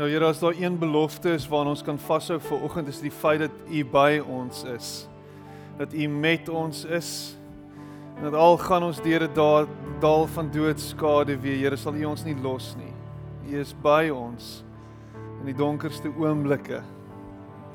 Ja 0.00 0.06
Here, 0.06 0.24
as 0.24 0.38
daar 0.38 0.54
een 0.56 0.78
belofte 0.78 1.30
is 1.30 1.48
waaraan 1.48 1.74
ons 1.74 1.82
kan 1.84 1.98
vashou 2.00 2.38
vir 2.40 2.62
oggend 2.64 2.86
is 2.88 3.02
die 3.04 3.10
feit 3.12 3.42
dat 3.42 3.56
U 3.68 3.82
by 3.84 4.22
ons 4.24 4.62
is. 4.64 4.86
Dat 5.76 5.92
U 5.92 6.06
met 6.08 6.48
ons 6.48 6.86
is. 6.88 7.10
En 8.16 8.22
dat 8.24 8.34
al 8.34 8.56
gaan 8.56 8.86
ons 8.86 9.02
deur 9.04 9.28
'n 9.28 9.66
dal 10.00 10.26
van 10.26 10.48
doodskade 10.50 11.36
weer, 11.40 11.58
Here, 11.58 11.76
sal 11.76 11.94
U 11.94 12.04
ons 12.04 12.24
nie 12.24 12.34
los 12.40 12.76
nie. 12.76 12.94
U 13.52 13.60
is 13.60 13.74
by 13.82 14.08
ons 14.08 14.64
in 15.40 15.46
die 15.52 15.54
donkerste 15.54 16.08
oomblikke. 16.08 16.82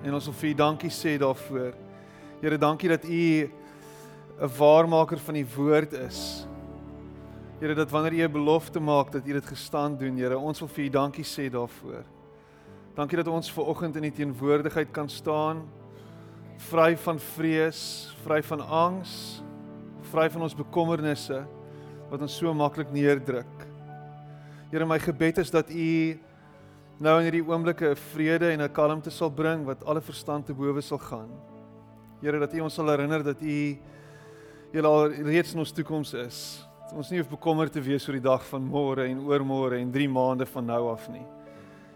En 0.04 0.14
ons 0.14 0.26
wil 0.26 0.34
vir 0.34 0.50
U 0.50 0.54
dankie 0.54 0.90
sê 0.90 1.20
daarvoor. 1.20 1.74
Here, 2.42 2.58
dankie 2.58 2.90
dat 2.90 3.06
U 3.06 3.50
'n 4.42 4.50
waarmaker 4.58 5.20
van 5.20 5.34
die 5.34 5.48
woord 5.56 5.94
is. 5.94 6.48
Here 7.60 7.76
dat 7.76 7.92
wanneer 7.92 8.14
U 8.14 8.24
'n 8.24 8.32
belofte 8.32 8.80
maak 8.80 9.12
dat 9.12 9.28
U 9.28 9.32
dit 9.34 9.46
gestaan 9.46 9.98
doen, 9.98 10.18
Here, 10.18 10.38
ons 10.38 10.60
wil 10.60 10.68
vir 10.68 10.86
U 10.86 10.90
dankie 10.90 11.24
sê 11.24 11.52
daarvoor. 11.52 12.15
Dankie 12.96 13.20
dat 13.20 13.28
ons 13.28 13.52
ver 13.52 13.68
oggend 13.68 13.98
in 14.00 14.08
U 14.08 14.12
teenwoordigheid 14.12 14.92
kan 14.96 15.10
staan, 15.12 15.66
vry 16.70 16.94
van 16.98 17.20
vrees, 17.20 17.82
vry 18.24 18.40
van 18.44 18.62
angs, 18.64 19.42
vry 20.12 20.30
van 20.32 20.46
ons 20.48 20.56
bekommernisse 20.56 21.42
wat 22.10 22.22
ons 22.24 22.38
so 22.40 22.54
maklik 22.56 22.94
neerdruk. 22.96 23.66
Here, 24.72 24.88
my 24.88 25.00
gebed 25.00 25.44
is 25.44 25.52
dat 25.52 25.70
U 25.70 25.90
nou 27.04 27.18
in 27.20 27.28
hierdie 27.28 27.44
oomblikke 27.44 27.92
'n 27.92 28.00
vrede 28.14 28.52
en 28.52 28.62
'n 28.62 28.72
kalmte 28.72 29.12
sal 29.12 29.30
bring 29.30 29.66
wat 29.66 29.84
alle 29.84 30.02
verstand 30.02 30.46
te 30.46 30.54
bowe 30.54 30.82
sal 30.82 30.98
gaan. 30.98 31.30
Here, 32.22 32.40
dat 32.40 32.54
U 32.54 32.60
ons 32.62 32.74
sal 32.74 32.88
herinner 32.88 33.24
dat 33.24 33.42
U 33.42 33.78
Julle 34.76 34.88
al 34.88 35.14
reeds 35.24 35.54
in 35.54 35.60
ons 35.60 35.72
toekoms 35.72 36.14
is 36.14 36.40
ons 36.96 37.10
nie 37.10 37.18
hoef 37.20 37.30
bekommerd 37.32 37.72
te 37.72 37.82
wees 37.82 38.04
oor 38.08 38.18
die 38.18 38.24
dag 38.24 38.44
van 38.46 38.62
môre 38.62 39.08
en 39.10 39.24
oormôre 39.24 39.80
en 39.80 39.92
3 39.92 40.08
maande 40.08 40.46
van 40.46 40.66
nou 40.66 40.92
af 40.92 41.10
nie. 41.10 41.24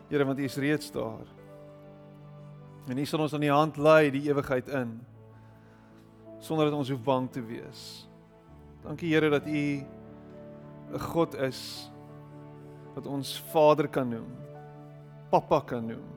Here, 0.09 0.25
want 0.25 0.39
U 0.39 0.43
is 0.43 0.57
reeds 0.57 0.91
daar. 0.91 1.27
En 2.89 2.97
U 2.97 3.05
sal 3.05 3.21
ons 3.21 3.33
aan 3.33 3.45
die 3.45 3.53
hand 3.53 3.77
lei 3.77 4.09
die 4.11 4.25
ewigheid 4.29 4.67
in 4.73 4.97
sonder 6.39 6.69
dat 6.69 6.77
ons 6.77 6.89
hoef 6.89 7.01
bang 7.03 7.27
te 7.31 7.41
wees. 7.43 8.07
Dankie 8.83 9.11
Here 9.11 9.29
dat 9.29 9.47
U 9.47 9.63
'n 10.93 10.99
God 10.99 11.35
is 11.35 11.91
wat 12.95 13.05
ons 13.07 13.39
Vader 13.51 13.87
kan 13.87 14.09
noem. 14.09 14.31
Pappa 15.29 15.59
kan 15.59 15.85
noem. 15.85 16.07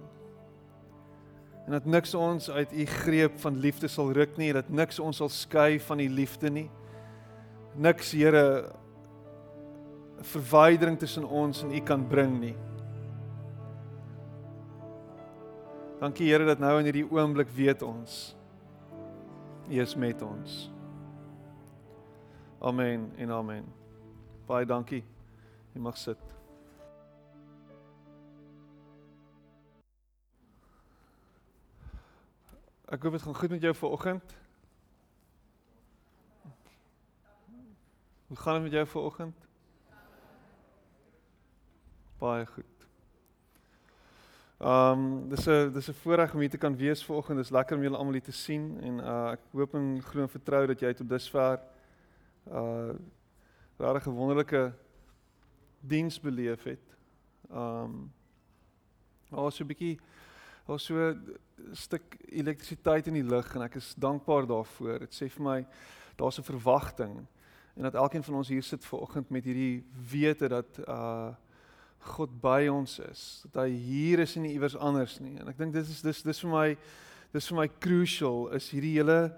En 1.67 1.73
dat 1.73 1.85
niks 1.85 2.15
ons 2.15 2.51
uit 2.51 2.73
U 2.73 2.85
greep 2.85 3.41
van 3.41 3.57
liefde 3.57 3.89
sal 3.89 4.13
ruk 4.13 4.37
nie, 4.37 4.53
dat 4.53 4.69
niks 4.69 4.99
ons 4.99 5.17
sal 5.17 5.29
skei 5.29 5.81
van 5.81 6.01
U 6.01 6.09
liefde 6.09 6.51
nie 6.51 6.71
niks 7.75 8.13
Here 8.13 8.73
verwydering 10.23 10.99
tussen 10.99 11.25
ons 11.25 11.63
en 11.63 11.73
U 11.73 11.81
kan 11.81 12.05
bring 12.09 12.39
nie. 12.41 12.55
Dankie 16.03 16.33
Here 16.33 16.45
dat 16.45 16.59
nou 16.59 16.79
in 16.81 16.89
hierdie 16.89 17.07
oomblik 17.07 17.51
weet 17.55 17.83
ons 17.87 18.35
U 19.71 19.79
is 19.79 19.95
met 19.95 20.23
ons. 20.23 20.71
Amen 22.59 23.05
en 23.17 23.31
amen. 23.31 23.69
Baie 24.47 24.67
dankie. 24.67 25.05
Jy 25.73 25.83
mag 25.85 25.95
sit. 25.97 26.19
Ek 32.91 33.07
hoop 33.07 33.15
dit 33.15 33.23
gaan 33.23 33.39
goed 33.39 33.55
met 33.55 33.63
jou 33.63 33.75
vanoggend. 33.85 34.35
Hoe 38.27 38.43
gaan 38.43 38.59
dit 38.59 38.63
met 38.63 38.77
jou 38.81 38.87
vanoggend? 38.99 39.49
Baie 42.19 42.47
goed. 42.47 42.72
Ehm 44.63 44.99
um, 44.99 45.29
dis 45.29 45.47
'n 45.47 45.73
dis 45.73 45.89
'n 45.89 45.93
voorreg 45.93 46.35
om 46.35 46.41
hier 46.41 46.51
te 46.51 46.59
kan 46.59 46.77
wees 46.77 47.05
vanoggend. 47.05 47.39
Dis 47.39 47.51
lekker 47.51 47.77
om 47.77 47.83
julle 47.83 47.97
almal 47.97 48.13
hier 48.13 48.23
te 48.23 48.33
sien 48.33 48.81
en 48.81 48.99
uh 48.99 49.31
ek 49.31 49.41
hoop 49.51 49.75
en 49.75 50.03
glo 50.03 50.23
en 50.23 50.29
vertrou 50.29 50.67
dat 50.67 50.81
jy 50.81 50.93
tot 50.95 51.09
dusver 51.09 51.59
uh 52.47 52.95
regtig 53.77 54.07
'n 54.07 54.15
wonderlike 54.15 54.73
diens 55.81 56.21
beleef 56.21 56.63
het. 56.63 56.97
Ehm 57.51 57.85
um, 57.85 58.13
al 59.31 59.51
so 59.51 59.65
'n 59.65 59.67
bietjie 59.67 59.99
al 60.67 60.79
so 60.79 60.95
'n 60.95 61.37
stuk 61.73 62.17
elektrisiteit 62.29 63.07
in 63.07 63.15
die 63.15 63.31
lug 63.35 63.55
en 63.55 63.63
ek 63.63 63.75
is 63.75 63.95
dankbaar 63.95 64.47
daarvoor. 64.47 64.99
Dit 64.99 65.23
sê 65.23 65.29
vir 65.29 65.43
my 65.43 65.67
daar's 66.17 66.39
'n 66.39 66.43
verwagting 66.53 67.27
en 67.75 67.83
dat 67.83 67.95
elkeen 67.95 68.23
van 68.23 68.35
ons 68.35 68.49
hier 68.49 68.63
sit 68.63 68.85
ver 68.85 68.99
oggend 68.99 69.31
met 69.31 69.45
hierdie 69.45 69.85
wete 70.11 70.49
dat 70.49 70.79
uh 70.89 71.35
God 72.03 72.35
by 72.43 72.67
ons 72.73 72.99
is, 72.99 73.23
dat 73.53 73.63
hy 73.63 73.71
hier 73.71 74.23
is 74.25 74.35
en 74.37 74.43
nie 74.43 74.57
iewers 74.57 74.75
anders 74.77 75.21
nie. 75.23 75.37
En 75.39 75.49
ek 75.53 75.59
dink 75.61 75.75
dit 75.77 75.87
is 75.87 76.03
dis 76.03 76.23
dis 76.27 76.43
vir 76.43 76.51
my 76.51 76.67
dis 77.33 77.49
vir 77.49 77.59
my 77.61 77.69
crucial 77.81 78.49
is 78.57 78.69
hierdie 78.75 78.97
hele 78.99 79.33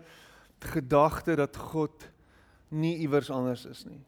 gedagte 0.64 1.36
dat 1.36 1.56
God 1.56 2.08
nie 2.72 2.96
iewers 3.04 3.30
anders 3.30 3.66
is 3.68 3.84
nie. 3.84 4.00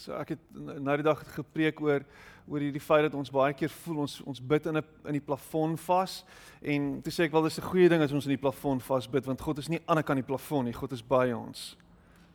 So 0.00 0.16
ek 0.16 0.32
het 0.32 0.44
nou 0.56 0.96
die 0.96 1.06
dag 1.06 1.20
gepreek 1.36 1.80
oor 1.84 2.06
oor 2.50 2.62
hierdie 2.64 2.82
feit 2.82 3.04
dat 3.04 3.14
ons 3.14 3.30
baie 3.30 3.54
keer 3.54 3.70
voel 3.84 4.00
ons 4.06 4.16
ons 4.26 4.40
bid 4.40 4.64
in 4.66 4.78
'n 4.78 4.84
in 5.06 5.18
die 5.18 5.26
plafon 5.26 5.76
vas 5.76 6.24
en 6.62 7.02
toe 7.02 7.12
sê 7.12 7.24
ek 7.24 7.32
wel 7.32 7.42
dis 7.42 7.58
'n 7.58 7.68
goeie 7.68 7.88
ding 7.88 8.02
as 8.02 8.12
ons 8.12 8.24
in 8.24 8.34
die 8.34 8.44
plafon 8.44 8.80
vas 8.80 9.06
bid 9.06 9.26
want 9.26 9.40
God 9.40 9.58
is 9.58 9.68
nie 9.68 9.80
aan 9.86 9.96
die 9.96 10.02
kant 10.02 10.18
die 10.18 10.32
plafon 10.32 10.64
nie, 10.64 10.72
God 10.72 10.92
is 10.92 11.02
by 11.02 11.30
ons. 11.32 11.76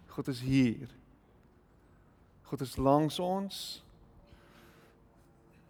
God 0.08 0.28
is 0.28 0.40
hier. 0.40 0.88
God 2.44 2.62
is 2.62 2.78
langs 2.78 3.20
ons. 3.20 3.84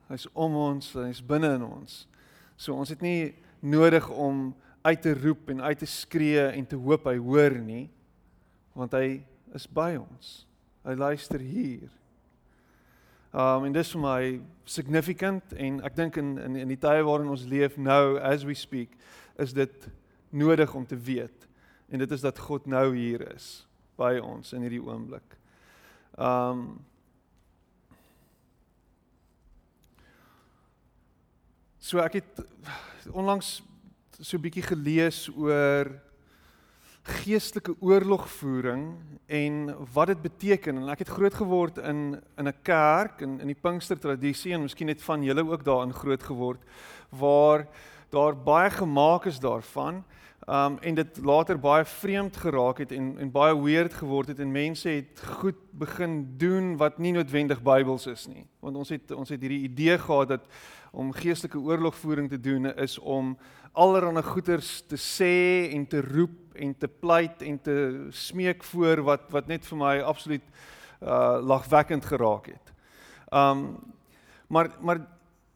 Hy's 0.09 0.27
om 0.33 0.55
ons, 0.59 0.91
hy's 0.99 1.23
binne 1.25 1.55
in 1.57 1.65
ons. 1.65 2.03
So 2.57 2.75
ons 2.77 2.91
het 2.93 3.01
nie 3.01 3.33
nodig 3.65 4.05
om 4.09 4.51
uit 4.85 5.01
te 5.01 5.15
roep 5.17 5.49
en 5.49 5.63
uit 5.65 5.79
te 5.81 5.89
skree 5.89 6.43
en 6.51 6.65
te 6.69 6.77
hoop 6.77 7.07
hy 7.09 7.17
hoor 7.17 7.57
nie, 7.57 7.87
want 8.77 8.93
hy 8.93 9.23
is 9.57 9.65
by 9.65 9.95
ons. 9.97 10.43
Hy 10.85 10.93
luister 10.99 11.41
hier. 11.41 11.89
Um 13.35 13.65
en 13.67 13.73
dis 13.75 13.91
vir 13.91 14.03
my 14.03 14.19
significant 14.69 15.55
en 15.59 15.81
ek 15.83 15.95
dink 15.97 16.19
in 16.21 16.35
in 16.39 16.55
in 16.61 16.71
die 16.71 16.79
tye 16.79 17.03
waarin 17.03 17.33
ons 17.33 17.47
leef 17.51 17.75
nou 17.75 18.15
as 18.23 18.45
we 18.47 18.55
speak 18.55 18.93
is 19.41 19.51
dit 19.53 19.87
nodig 20.31 20.71
om 20.75 20.85
te 20.87 20.95
weet 20.95 21.47
en 21.91 21.99
dit 21.99 22.11
is 22.11 22.23
dat 22.23 22.39
God 22.39 22.67
nou 22.67 22.93
hier 22.95 23.25
is 23.33 23.65
by 23.99 24.15
ons 24.23 24.53
in 24.53 24.63
hierdie 24.63 24.83
oomblik. 24.83 25.35
Um 26.15 26.85
So 31.85 32.01
ek 32.01 32.15
het 32.17 32.39
onlangs 33.13 33.59
so 34.17 34.37
'n 34.37 34.41
bietjie 34.41 34.63
gelees 34.65 35.29
oor 35.37 35.91
geestelike 37.03 37.75
oorlogvoering 37.79 38.95
en 39.29 39.75
wat 39.93 40.07
dit 40.07 40.21
beteken. 40.21 40.77
En 40.81 40.89
ek 40.89 41.05
het 41.05 41.13
groot 41.13 41.33
geword 41.33 41.77
in 41.77 42.17
in 42.37 42.47
'n 42.47 42.61
kerk 42.63 43.21
in 43.21 43.39
in 43.39 43.47
die 43.53 43.61
Pinkster 43.61 43.99
tradisie 43.99 44.53
en 44.53 44.61
miskien 44.61 44.87
net 44.87 45.01
van 45.01 45.21
julle 45.23 45.45
ook 45.45 45.63
daarin 45.63 45.93
groot 45.93 46.23
geword 46.23 46.61
waar 47.09 47.67
daar 48.09 48.33
baie 48.33 48.69
gemaak 48.69 49.25
is 49.25 49.39
daarvan 49.39 50.03
Um 50.45 50.77
en 50.79 50.95
dit 50.95 51.17
later 51.25 51.57
baie 51.57 51.85
vreemd 51.85 52.35
geraak 52.37 52.77
het 52.77 52.91
en 52.91 53.15
en 53.17 53.31
baie 53.33 53.55
weird 53.57 53.93
geword 53.97 54.27
het 54.27 54.39
en 54.39 54.51
mense 54.51 54.89
het 54.89 55.21
goed 55.39 55.57
begin 55.73 56.37
doen 56.37 56.75
wat 56.77 56.97
nie 57.01 57.11
noodwendig 57.15 57.63
Bybels 57.65 58.05
is 58.05 58.27
nie. 58.27 58.45
Want 58.59 58.77
ons 58.77 58.89
het 58.93 59.11
ons 59.11 59.29
het 59.29 59.41
hierdie 59.41 59.63
idee 59.65 59.97
gehad 59.97 60.27
dat 60.27 60.45
om 60.91 61.09
geestelike 61.11 61.57
oorlogvoering 61.59 62.29
te 62.29 62.39
doen 62.39 62.69
is 62.75 62.99
om 62.99 63.37
allerlei 63.71 64.21
goeders 64.23 64.83
te 64.87 64.99
sê 65.01 65.73
en 65.73 65.87
te 65.87 66.01
roep 66.01 66.53
en 66.53 66.77
te 66.77 66.87
pleit 66.87 67.41
en 67.41 67.57
te 67.61 68.07
smeek 68.09 68.63
voor 68.63 69.01
wat 69.01 69.25
wat 69.33 69.47
net 69.47 69.65
vir 69.65 69.81
my 69.81 69.95
absoluut 70.01 70.45
uh 71.01 71.41
lagwekkend 71.41 72.05
geraak 72.05 72.53
het. 72.53 72.71
Um 73.33 73.81
maar 74.47 74.69
maar 74.79 75.01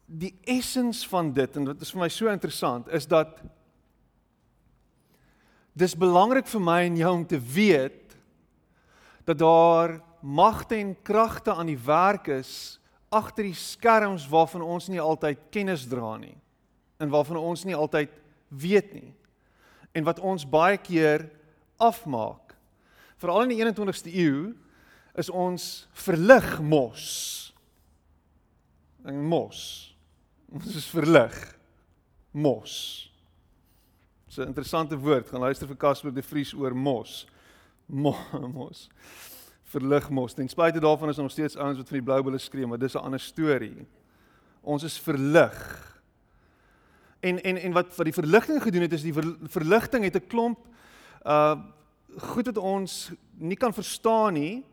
die 0.06 0.34
essens 0.42 1.06
van 1.06 1.32
dit 1.32 1.56
en 1.56 1.64
wat 1.64 1.80
is 1.80 1.94
vir 1.94 2.00
my 2.02 2.08
so 2.08 2.26
interessant 2.26 2.88
is 2.88 3.06
dat 3.06 3.38
dis 5.72 5.94
belangrik 5.94 6.48
vir 6.50 6.62
my 6.62 6.80
en 6.88 6.98
jou 6.98 7.12
om 7.14 7.26
te 7.26 7.38
weet 7.38 8.16
dat 9.28 9.38
daar 9.38 10.00
magte 10.20 10.76
en 10.76 10.94
kragte 11.02 11.54
aan 11.54 11.70
die 11.70 11.78
werk 11.78 12.28
is 12.28 12.80
agter 13.10 13.46
die 13.46 13.56
skerms 13.56 14.26
waarvan 14.30 14.62
ons 14.62 14.88
nie 14.90 15.00
altyd 15.00 15.38
kennis 15.54 15.86
dra 15.90 16.16
nie 16.20 16.36
en 17.00 17.10
waarvan 17.10 17.40
ons 17.40 17.64
nie 17.64 17.76
altyd 17.76 18.12
weet 18.48 18.92
nie 18.94 19.12
en 19.94 20.06
wat 20.06 20.20
ons 20.22 20.46
baie 20.46 20.78
keer 20.78 21.26
afmaak. 21.80 22.54
Veral 23.18 23.46
in 23.46 23.54
die 23.54 23.60
21ste 23.62 24.12
eeu 24.12 24.52
is 25.18 25.30
ons 25.32 25.88
verlig 26.06 26.60
mos. 26.62 27.06
En 29.02 29.18
mos. 29.26 29.60
Ons 30.52 30.76
is 30.78 30.86
verlig. 30.92 31.34
Mos 32.30 33.09
Dis 34.30 34.38
'n 34.38 34.46
interessante 34.46 34.98
woord. 34.98 35.28
Gaan 35.28 35.40
luister 35.40 35.66
vir 35.66 35.76
Casper 35.76 36.14
de 36.14 36.22
Vries 36.22 36.54
oor 36.54 36.76
mos. 36.76 37.26
Mo, 37.86 38.14
mos. 38.54 38.88
Verlig 39.62 40.10
mos. 40.10 40.34
Ten 40.34 40.48
spyte 40.48 40.78
daarvan 40.80 41.08
is 41.08 41.16
nog 41.16 41.30
steeds 41.30 41.56
ouens 41.56 41.76
wat 41.76 41.88
van 41.88 41.98
die 41.98 42.04
blou 42.04 42.22
bulle 42.22 42.38
skree, 42.38 42.66
maar 42.66 42.78
dis 42.78 42.94
'n 42.94 43.02
ander 43.02 43.20
storie. 43.20 43.86
Ons 44.60 44.82
is 44.82 44.98
verlig. 44.98 45.58
En 47.20 47.42
en 47.42 47.56
en 47.56 47.72
wat 47.72 47.96
wat 47.96 48.04
die 48.04 48.14
verligting 48.14 48.62
gedoen 48.62 48.82
het 48.82 48.92
is 48.92 49.02
die 49.02 49.12
ver, 49.12 49.36
verligting 49.42 50.04
het 50.04 50.14
'n 50.14 50.26
klomp 50.26 50.58
uh 51.26 51.58
goed 52.18 52.46
wat 52.46 52.58
ons 52.58 53.12
nie 53.38 53.56
kan 53.56 53.72
verstaan 53.72 54.34
nie 54.34 54.64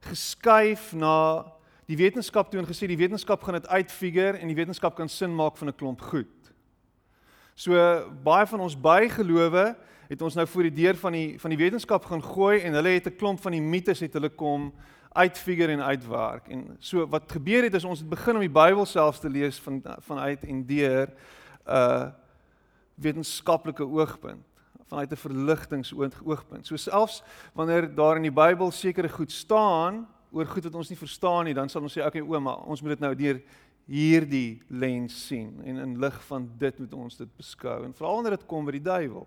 geskuif 0.00 0.92
na 0.92 1.44
die 1.86 1.96
wetenskap 1.96 2.50
toe 2.50 2.60
en 2.60 2.66
gesê 2.66 2.86
die 2.86 2.96
wetenskap 2.96 3.42
gaan 3.42 3.54
dit 3.54 3.66
uitfigure 3.66 4.38
en 4.38 4.46
die 4.46 4.56
wetenskap 4.56 4.94
kan 4.94 5.08
sin 5.08 5.34
maak 5.34 5.56
van 5.56 5.68
'n 5.68 5.76
klomp 5.76 6.00
goed. 6.00 6.39
So 7.54 7.72
baie 8.24 8.46
van 8.46 8.60
ons 8.60 8.80
bygelowe 8.80 9.76
het 10.10 10.22
ons 10.22 10.34
nou 10.34 10.46
voor 10.46 10.62
die 10.62 10.82
deur 10.82 10.96
van 10.96 11.12
die 11.12 11.38
van 11.38 11.50
die 11.50 11.58
wetenskap 11.58 12.04
gaan 12.04 12.22
gooi 12.22 12.60
en 12.60 12.74
hulle 12.74 12.96
het 12.96 13.06
'n 13.06 13.16
klomp 13.16 13.40
van 13.40 13.52
die 13.52 13.62
mites 13.62 14.00
het 14.00 14.12
hulle 14.12 14.28
kom 14.30 14.72
uitfigure 15.12 15.72
en 15.72 15.82
uitwerk. 15.82 16.48
En 16.48 16.76
so 16.78 17.06
wat 17.06 17.32
gebeur 17.32 17.62
het 17.62 17.74
is 17.74 17.84
ons 17.84 17.98
het 17.98 18.08
begin 18.08 18.34
om 18.34 18.40
die 18.40 18.50
Bybel 18.50 18.86
selfs 18.86 19.20
te 19.20 19.30
lees 19.30 19.58
van 19.60 19.82
vanuit 19.98 20.44
en 20.44 20.66
deur 20.66 21.06
'n 21.06 21.72
uh, 21.72 22.06
wetenskaplike 22.94 23.84
oogpunt 23.84 24.44
vanuit 24.88 25.12
'n 25.12 25.16
verligtingsoogpunt. 25.16 26.66
So 26.66 26.76
selfs 26.76 27.22
wanneer 27.52 27.94
daar 27.94 28.16
in 28.16 28.22
die 28.22 28.32
Bybel 28.32 28.70
sekere 28.70 29.08
goed 29.08 29.32
staan 29.32 30.08
oor 30.32 30.46
goed 30.46 30.64
wat 30.64 30.74
ons 30.74 30.88
nie 30.88 30.98
verstaan 30.98 31.44
nie, 31.44 31.54
dan 31.54 31.68
sal 31.68 31.82
ons 31.82 31.98
sê 31.98 32.06
okay 32.06 32.20
ouma, 32.20 32.54
ons 32.54 32.82
moet 32.82 32.90
dit 32.90 33.00
nou 33.00 33.14
deur 33.14 33.42
hierdie 33.90 34.60
lens 34.70 35.16
sien 35.26 35.56
en 35.66 35.80
in 35.82 35.98
lig 35.98 36.16
van 36.28 36.46
dit 36.58 36.78
moet 36.78 36.92
ons 36.94 37.16
dit 37.18 37.30
beskou 37.36 37.80
en 37.84 37.94
veral 37.94 38.20
wanneer 38.20 38.36
dit 38.38 38.46
kom 38.46 38.68
by 38.68 38.76
die 38.76 38.86
duiwel. 38.86 39.26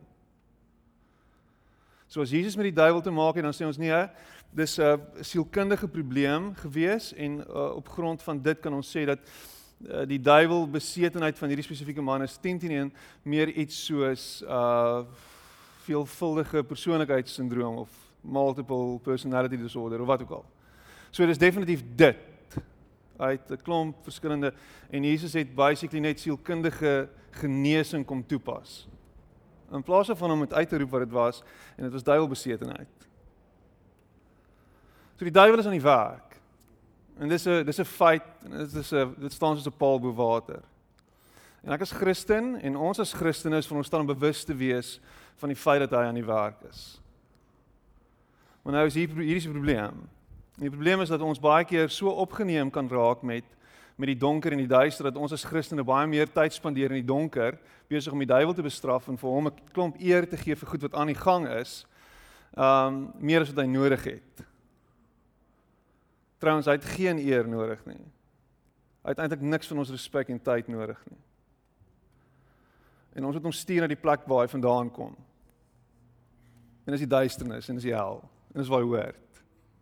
So 2.07 2.23
as 2.23 2.31
Jesus 2.31 2.55
met 2.55 2.69
die 2.69 2.77
duiwel 2.77 3.01
te 3.03 3.11
maak 3.11 3.35
het, 3.35 3.43
dan 3.43 3.55
sê 3.57 3.67
ons 3.67 3.77
hè, 3.81 4.05
dis 4.53 4.77
'n 4.79 5.01
sielkundige 5.21 5.87
probleem 5.87 6.53
gewees 6.55 7.13
en 7.13 7.41
uh, 7.41 7.75
op 7.75 7.89
grond 7.89 8.23
van 8.23 8.41
dit 8.41 8.59
kan 8.59 8.73
ons 8.73 8.87
sê 8.87 9.05
dat 9.05 9.19
uh, 9.19 10.05
die 10.05 10.21
duiwel 10.21 10.69
besetenheid 10.69 11.37
van 11.37 11.47
hierdie 11.47 11.65
spesifieke 11.65 12.01
man 12.01 12.21
is 12.21 12.39
10-10 12.39 12.91
meer 13.23 13.49
iets 13.49 13.85
soos 13.85 14.43
uh 14.47 15.03
veelvuldige 15.83 16.63
persoonlikheidssindroom 16.63 17.77
of 17.77 17.89
multiple 18.21 18.99
personality 19.03 19.57
disorder 19.57 19.99
of 19.99 20.07
wat 20.07 20.21
ook 20.21 20.29
al. 20.29 20.45
So 21.11 21.25
dis 21.25 21.37
definitief 21.37 21.83
dit 21.95 22.15
uit 23.23 23.51
'n 23.51 23.61
klomp 23.61 24.03
verskillende 24.03 24.53
en 24.89 25.03
Jesus 25.03 25.33
het 25.33 25.55
basically 25.55 26.01
net 26.01 26.19
sielkundige 26.19 27.09
genesing 27.31 28.05
kom 28.05 28.25
toepas. 28.25 28.87
In 29.71 29.83
plaas 29.83 30.09
van 30.13 30.29
hom 30.29 30.45
uit 30.49 30.69
te 30.69 30.77
roep 30.77 30.89
wat 30.89 30.99
dit 30.99 31.11
was 31.11 31.43
en 31.75 31.83
dit 31.83 31.91
was 31.91 32.03
duiwelbesetenheid. 32.03 33.07
So 35.15 35.25
die 35.25 35.31
duiwel 35.31 35.59
is 35.59 35.65
aan 35.65 35.71
die 35.77 35.81
werk. 35.81 36.41
En 37.17 37.29
dis 37.29 37.45
'n 37.45 37.63
dis 37.65 37.79
'n 37.79 37.85
feit 37.85 38.23
en 38.43 38.57
dit 38.57 38.73
is 38.73 38.91
'n 38.91 39.15
dit 39.17 39.31
staan 39.31 39.55
soos 39.55 39.67
'n 39.67 39.77
paal 39.77 39.99
bo 39.99 40.13
water. 40.13 40.61
En 41.63 41.71
ek 41.71 41.81
as 41.81 41.91
Christen 41.91 42.61
en 42.61 42.75
ons 42.75 42.99
as 42.99 43.13
Christene 43.13 43.57
is 43.57 43.67
van 43.67 43.77
ons 43.77 43.87
staan 43.87 44.05
bewus 44.05 44.43
te 44.43 44.55
wees 44.55 44.99
van 45.35 45.49
die 45.49 45.57
feit 45.57 45.79
dat 45.79 45.91
hy 45.91 46.05
aan 46.05 46.19
die 46.19 46.25
werk 46.25 46.61
is. 46.69 47.01
Maar 48.61 48.73
nou 48.73 48.85
is 48.85 48.93
hier 48.93 49.09
hier 49.09 49.35
is 49.35 49.43
die 49.43 49.51
probleem. 49.51 50.09
Die 50.61 50.69
probleem 50.69 51.01
is 51.01 51.09
dat 51.09 51.21
ons 51.21 51.41
baie 51.41 51.65
keer 51.65 51.89
so 51.89 52.09
opgeneem 52.09 52.71
kan 52.71 52.89
raak 52.89 53.25
met 53.25 53.49
met 53.93 54.09
die 54.09 54.17
donker 54.17 54.51
en 54.51 54.57
die 54.57 54.69
duister 54.69 55.05
dat 55.05 55.17
ons 55.21 55.35
as 55.35 55.43
Christene 55.45 55.83
baie 55.85 56.07
meer 56.09 56.25
tyd 56.33 56.55
spandeer 56.55 56.89
in 56.89 57.03
die 57.03 57.05
donker 57.05 57.59
besig 57.91 58.13
om 58.13 58.23
die 58.23 58.29
duiwel 58.29 58.55
te 58.57 58.65
bestraf 58.65 59.05
en 59.07 59.19
vir 59.21 59.29
hom 59.29 59.47
'n 59.47 59.69
klomp 59.71 59.99
eer 60.01 60.25
te 60.25 60.37
gee 60.37 60.55
vir 60.55 60.69
goed 60.69 60.81
wat 60.81 60.95
aan 60.95 61.07
die 61.13 61.21
gang 61.21 61.47
is. 61.47 61.85
Um 62.57 63.13
meer 63.19 63.41
as 63.41 63.53
wat 63.53 63.63
hy 63.63 63.69
nodig 63.69 64.03
het. 64.03 64.45
Trouwens, 66.39 66.65
hy 66.65 66.71
het 66.73 66.85
geen 66.85 67.17
eer 67.17 67.47
nodig 67.47 67.85
nie. 67.85 68.01
Hy 69.03 69.09
het 69.09 69.19
eintlik 69.19 69.41
niks 69.41 69.67
van 69.67 69.77
ons 69.77 69.91
respek 69.91 70.29
en 70.29 70.39
tyd 70.39 70.67
nodig 70.67 70.99
nie. 71.09 71.19
En 73.15 73.25
ons 73.25 73.35
moet 73.35 73.43
hom 73.43 73.51
stuur 73.51 73.81
na 73.81 73.87
die 73.87 73.95
plek 73.95 74.25
waar 74.27 74.41
hy 74.41 74.47
vandaan 74.47 74.91
kom. 74.91 75.15
En 76.85 76.91
dis 76.91 77.05
die 77.05 77.15
duisternis 77.15 77.69
en 77.69 77.75
dis 77.75 77.83
die 77.83 77.95
hel. 77.95 78.21
En 78.53 78.61
dis 78.61 78.67
waar 78.67 78.81
hy 78.81 78.87
hoort. 78.87 79.32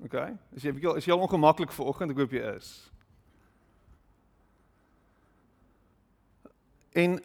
OK? 0.06 0.16
Is 0.58 0.66
jy 0.66 0.74
bietjie 0.74 0.96
is 0.98 1.06
jy 1.06 1.14
al 1.14 1.26
ongemaklik 1.26 1.74
vir 1.76 1.90
oggend? 1.92 2.14
Ek 2.14 2.22
hoop 2.24 2.34
jy 2.34 2.54
is. 2.56 2.70
En 6.98 7.20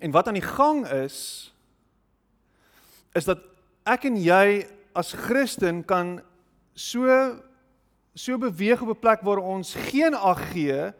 en 0.00 0.12
wat 0.12 0.28
aan 0.28 0.36
die 0.36 0.44
gang 0.44 0.84
is 0.92 1.18
is 3.16 3.28
dat 3.28 3.40
ek 3.88 4.08
en 4.08 4.16
jy 4.20 4.66
as 4.96 5.12
Christen 5.16 5.82
kan 5.84 6.18
so 6.76 7.04
so 8.16 8.38
beweeg 8.40 8.80
op 8.82 8.96
'n 8.96 9.00
plek 9.00 9.20
waar 9.20 9.40
ons 9.40 9.74
geen 9.92 10.14
ag 10.14 10.40
gee 10.52 10.92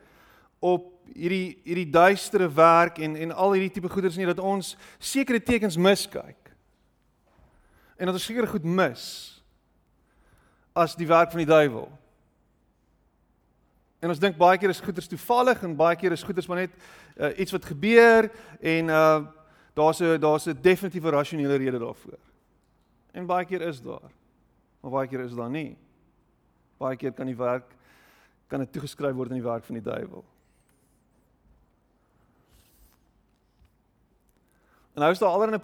op 0.61 0.93
hierdie 1.13 1.61
hierdie 1.65 1.91
duistere 1.91 2.49
werk 2.49 2.99
en 2.99 3.17
en 3.17 3.33
al 3.33 3.53
hierdie 3.53 3.73
tipe 3.73 3.89
goeders 3.89 4.17
nie 4.17 4.29
dat 4.29 4.41
ons 4.41 4.77
sekere 4.99 5.41
tekens 5.41 5.77
miskyk. 5.77 6.53
En 7.97 8.07
dat 8.07 8.15
ons 8.15 8.25
sekere 8.25 8.47
goed 8.47 8.65
mis 8.65 9.36
as 10.77 10.97
die 10.97 11.09
werk 11.09 11.33
van 11.33 11.41
die 11.41 11.49
duiwel. 11.49 11.89
En 14.05 14.13
ons 14.13 14.21
dink 14.21 14.37
baie 14.37 14.59
keer 14.61 14.75
is 14.75 14.83
goeders 14.85 15.09
toevallig 15.09 15.63
en 15.65 15.77
baie 15.79 15.97
keer 15.97 16.13
is 16.13 16.25
goeders 16.27 16.49
maar 16.51 16.67
net 16.67 16.75
uh, 17.17 17.33
iets 17.41 17.55
wat 17.57 17.73
gebeur 17.73 18.29
en 18.61 18.93
uh 18.93 19.25
daar's 19.77 20.01
'n 20.01 20.21
daar's 20.21 20.47
'n 20.49 20.57
definitiewe 20.61 21.11
rasionele 21.11 21.57
rede 21.57 21.79
daarvoor. 21.79 22.19
En 23.13 23.27
baie 23.27 23.45
keer 23.45 23.61
is 23.61 23.81
daar. 23.81 24.11
Maar 24.81 24.91
baie 24.91 25.09
keer 25.09 25.21
is 25.21 25.35
daar 25.35 25.51
nie. 25.51 25.77
Baie 26.79 26.97
keer 26.97 27.13
kan 27.13 27.27
die 27.27 27.37
werk 27.37 27.75
kan 28.47 28.59
dit 28.59 28.73
toegeskryf 28.73 29.15
word 29.15 29.31
aan 29.31 29.41
die 29.41 29.51
werk 29.51 29.65
van 29.65 29.75
die 29.75 29.83
duiwel. 29.83 30.25
En 34.95 35.01
nou 35.03 35.11
is 35.11 35.19
daar 35.19 35.31
allerlei 35.31 35.61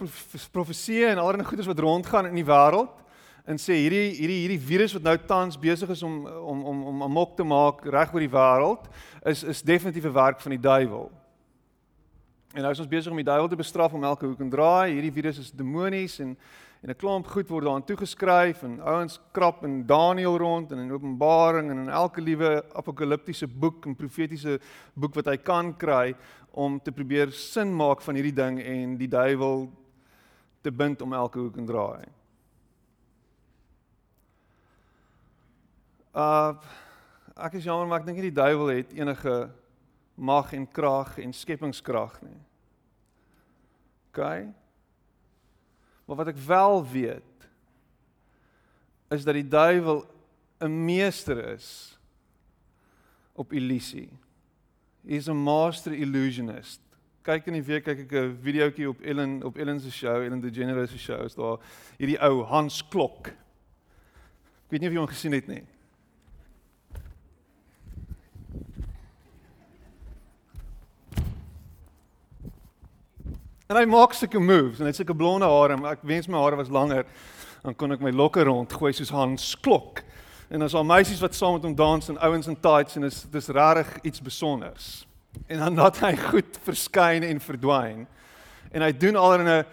profeseë 0.51 1.07
en 1.09 1.17
allerlei 1.17 1.45
goeders 1.45 1.67
wat 1.67 1.79
rondgaan 1.79 2.25
in 2.25 2.35
die 2.35 2.45
wêreld 2.45 3.02
en 3.45 3.59
sê 3.59 3.75
hierdie 3.75 4.13
hierdie 4.15 4.39
hierdie 4.45 4.61
virus 4.61 4.93
wat 4.95 5.03
nou 5.03 5.17
tans 5.27 5.57
besig 5.59 5.89
is 5.89 6.03
om 6.03 6.25
om 6.25 6.63
om 6.71 6.83
om 6.91 7.03
amok 7.09 7.35
te 7.37 7.43
maak 7.43 7.83
reg 7.85 8.13
oor 8.13 8.23
die 8.23 8.31
wêreld 8.31 8.87
is 9.25 9.43
is 9.43 9.61
definitief 9.61 10.05
'n 10.05 10.13
werk 10.13 10.39
van 10.41 10.51
die 10.51 10.63
duiwel. 10.69 11.11
En 12.53 12.61
nou 12.61 12.71
is 12.71 12.79
ons 12.79 12.87
besig 12.87 13.11
om 13.11 13.17
die 13.17 13.25
duiwel 13.25 13.47
te 13.49 13.55
bestraf 13.55 13.93
om 13.93 14.03
elke 14.03 14.25
hoek 14.25 14.39
en 14.39 14.49
draai. 14.49 14.93
Hierdie 14.93 15.11
virus 15.11 15.39
is 15.39 15.51
demonies 15.51 16.19
en 16.19 16.37
en 16.83 16.89
'n 16.89 16.95
klomp 16.95 17.27
goed 17.27 17.47
word 17.47 17.63
daaraan 17.63 17.85
toegeskryf 17.85 18.63
en 18.63 18.81
ouens 18.81 19.19
krap 19.31 19.63
in 19.63 19.85
Daniël 19.85 20.37
rond 20.37 20.71
en 20.71 20.79
in 20.79 20.91
Openbaring 20.91 21.71
en 21.71 21.77
in 21.77 21.89
elke 21.89 22.21
liewe 22.21 22.63
apokaliptiese 22.75 23.47
boek 23.47 23.85
en 23.85 23.95
profetiese 23.95 24.59
boek 24.93 25.15
wat 25.15 25.25
hy 25.25 25.37
kan 25.37 25.77
kry 25.77 26.13
om 26.51 26.79
te 26.79 26.91
probeer 26.91 27.31
sin 27.31 27.75
maak 27.75 28.01
van 28.01 28.15
hierdie 28.15 28.35
ding 28.35 28.59
en 28.61 28.97
die 28.97 29.07
duiwel 29.07 29.71
te 30.61 30.71
bind 30.71 31.01
om 31.01 31.13
elke 31.13 31.39
hoek 31.39 31.57
en 31.57 31.65
draai. 31.65 32.22
Uh 36.13 36.53
ek 37.33 37.55
is 37.57 37.65
jammer 37.65 37.87
maar 37.89 38.03
ek 38.03 38.05
dink 38.05 38.19
nie 38.19 38.29
die 38.29 38.37
duiwel 38.37 38.67
het 38.69 38.91
enige 38.93 39.49
mag 40.13 40.51
en 40.53 40.67
krag 40.69 41.17
en 41.17 41.33
skepingskrag 41.33 42.19
nie. 42.21 42.37
OK. 44.13 44.19
Maar 46.05 46.19
wat 46.19 46.29
ek 46.29 46.37
wel 46.45 46.85
weet 46.91 47.47
is 49.09 49.25
dat 49.25 49.33
die 49.33 49.47
duiwel 49.47 50.05
'n 50.61 50.85
meester 50.85 51.41
is 51.53 51.97
op 53.33 53.53
illusie. 53.53 54.09
Is 55.03 55.27
'n 55.27 55.35
master 55.35 55.93
illusionist. 55.93 56.81
Kyk 57.21 57.47
in 57.47 57.53
die 57.53 57.63
week 57.63 57.83
kyk 57.83 57.99
ek 57.99 58.11
'n 58.11 58.37
videoetjie 58.41 58.89
op 58.89 59.01
Ellen 59.01 59.43
op 59.43 59.57
Ellen 59.57 59.79
se 59.79 59.91
show, 59.91 60.21
Ellen 60.21 60.41
DeGeneres 60.41 60.91
se 60.91 60.97
show, 60.97 61.25
is 61.25 61.35
daar 61.35 61.57
hierdie 61.97 62.21
ou 62.21 62.43
Hans 62.43 62.87
Klok. 62.87 63.27
Ek 63.27 64.69
weet 64.69 64.81
nie 64.81 64.87
of 64.87 64.93
jy 64.93 64.99
hom 64.99 65.07
gesien 65.07 65.33
het 65.33 65.47
nie. 65.47 65.63
En 73.73 73.79
hy 73.79 73.87
maak 73.89 74.11
sulke 74.13 74.37
moves 74.37 74.77
en 74.77 74.85
hy 74.85 74.91
het 74.91 74.99
sulke 74.99 75.15
blonde 75.17 75.47
hare, 75.49 75.73
maar 75.81 75.95
ek 75.95 76.03
wens 76.05 76.27
my 76.29 76.37
hare 76.37 76.59
was 76.59 76.69
langer. 76.69 77.07
Dan 77.63 77.73
kon 77.73 77.95
ek 77.95 78.03
my 78.05 78.11
lokke 78.13 78.43
rond 78.45 78.69
gooi 78.69 78.91
soos 78.93 79.09
Hans 79.09 79.47
Klok. 79.65 80.03
En 80.53 80.61
is 80.61 80.75
al 80.77 80.85
meisies 80.85 81.23
wat 81.23 81.33
saam 81.33 81.55
met 81.55 81.65
hom 81.65 81.73
dans 81.73 82.11
en 82.11 82.19
ouens 82.21 82.51
in 82.51 82.57
tights 82.61 82.99
en 82.99 83.07
is 83.07 83.23
dis 83.33 83.49
regtig 83.57 83.89
iets 84.11 84.21
spesiaals. 84.21 84.91
En 85.49 85.63
dan 85.63 85.81
laat 85.81 85.97
hy 86.03 86.11
goed 86.21 86.59
verskyn 86.67 87.25
en 87.25 87.41
verdwyn. 87.41 88.05
En 88.77 88.85
hy 88.85 88.91
doen 88.93 89.17
al 89.17 89.39
in 89.39 89.49
'n 89.49 89.65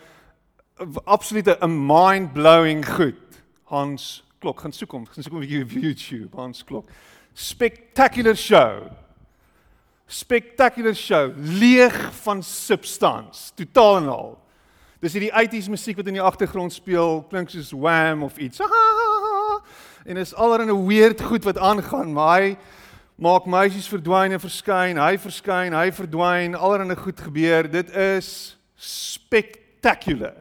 absolute 1.04 1.58
'n 1.60 1.76
mind-blowing 1.84 2.80
goed. 2.96 3.42
Hans 3.68 4.24
Klok, 4.40 4.60
gaan 4.60 4.72
soek 4.72 4.92
hom, 4.92 5.04
gaan 5.04 5.22
soek 5.22 5.32
hom 5.32 5.42
op 5.42 5.70
YouTube, 5.76 6.36
Hans 6.36 6.64
Klok. 6.64 6.88
Spectacular 7.34 8.36
show 8.36 8.88
spectacular 10.10 10.94
show, 10.94 11.30
leeg 11.36 11.94
van 12.22 12.42
substans, 12.42 13.52
totaal 13.54 14.00
en 14.00 14.08
al. 14.10 14.32
Dis 15.00 15.14
hierdie 15.16 15.32
80s 15.32 15.70
musiek 15.70 15.96
wat 16.00 16.10
in 16.10 16.18
die 16.18 16.24
agtergrond 16.24 16.74
speel, 16.74 17.22
klink 17.30 17.52
soos 17.52 17.70
Wham 17.72 18.26
of 18.26 18.38
iets. 18.38 18.60
En 20.08 20.16
is 20.16 20.32
allerlei 20.34 20.72
'n 20.72 20.86
weird 20.86 21.20
goed 21.20 21.44
wat 21.44 21.58
aangaan, 21.58 22.12
maar 22.12 22.40
hy 22.40 22.56
maak 23.20 23.44
meisies 23.44 23.88
verdwyn 23.88 24.32
en 24.32 24.40
verskyn, 24.40 24.96
hy 24.96 25.18
verskyn, 25.18 25.76
hy 25.76 25.92
verdwyn, 25.92 26.54
allerlei 26.56 26.96
goed 26.96 27.20
gebeur. 27.20 27.68
Dit 27.70 27.90
is 27.92 28.56
spectacular. 28.74 30.40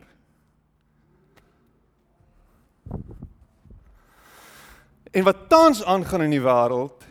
En 5.11 5.23
wat 5.23 5.49
tans 5.49 5.83
aangaan 5.83 6.21
in 6.21 6.38
die 6.38 6.43
wêreld 6.43 7.03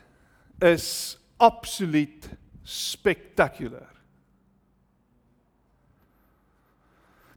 is 0.58 1.18
absoluut 1.36 2.28
spectacular. 2.68 3.88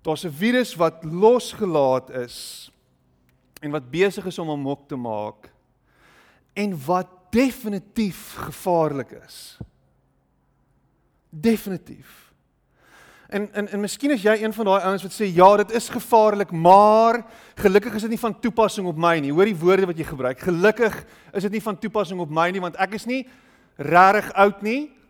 Daar's 0.01 0.25
'n 0.25 0.33
virus 0.33 0.75
wat 0.75 1.03
losgelaat 1.03 2.09
is 2.09 2.71
en 3.61 3.71
wat 3.71 3.91
besig 3.91 4.25
is 4.25 4.39
om 4.39 4.47
hom 4.47 4.59
mok 4.59 4.87
te 4.87 4.95
maak 4.95 5.51
en 6.53 6.85
wat 6.85 7.07
definitief 7.29 8.33
gevaarlik 8.35 9.11
is. 9.11 9.57
Definitief. 11.29 12.33
En 13.29 13.53
en 13.53 13.67
en 13.67 13.79
miskien 13.79 14.11
is 14.11 14.21
jy 14.21 14.41
een 14.41 14.53
van 14.53 14.65
daai 14.65 14.81
ouens 14.83 15.03
wat 15.03 15.13
sê 15.13 15.33
ja, 15.33 15.57
dit 15.57 15.71
is 15.71 15.89
gevaarlik, 15.89 16.51
maar 16.51 17.25
gelukkig 17.55 17.93
is 17.93 18.01
dit 18.01 18.09
nie 18.09 18.19
van 18.19 18.39
toepassing 18.39 18.87
op 18.87 18.97
my 18.97 19.19
nie. 19.19 19.31
Hoor 19.31 19.45
die 19.45 19.55
woorde 19.55 19.85
wat 19.85 19.97
jy 19.97 20.03
gebruik. 20.03 20.39
Gelukkig 20.39 21.05
is 21.31 21.41
dit 21.41 21.51
nie 21.51 21.61
van 21.61 21.79
toepassing 21.79 22.19
op 22.19 22.29
my 22.29 22.49
nie 22.49 22.61
want 22.61 22.75
ek 22.75 22.93
is 22.93 23.05
nie 23.05 23.27
regtig 23.77 24.33
oud 24.33 24.61
nie. 24.61 25.00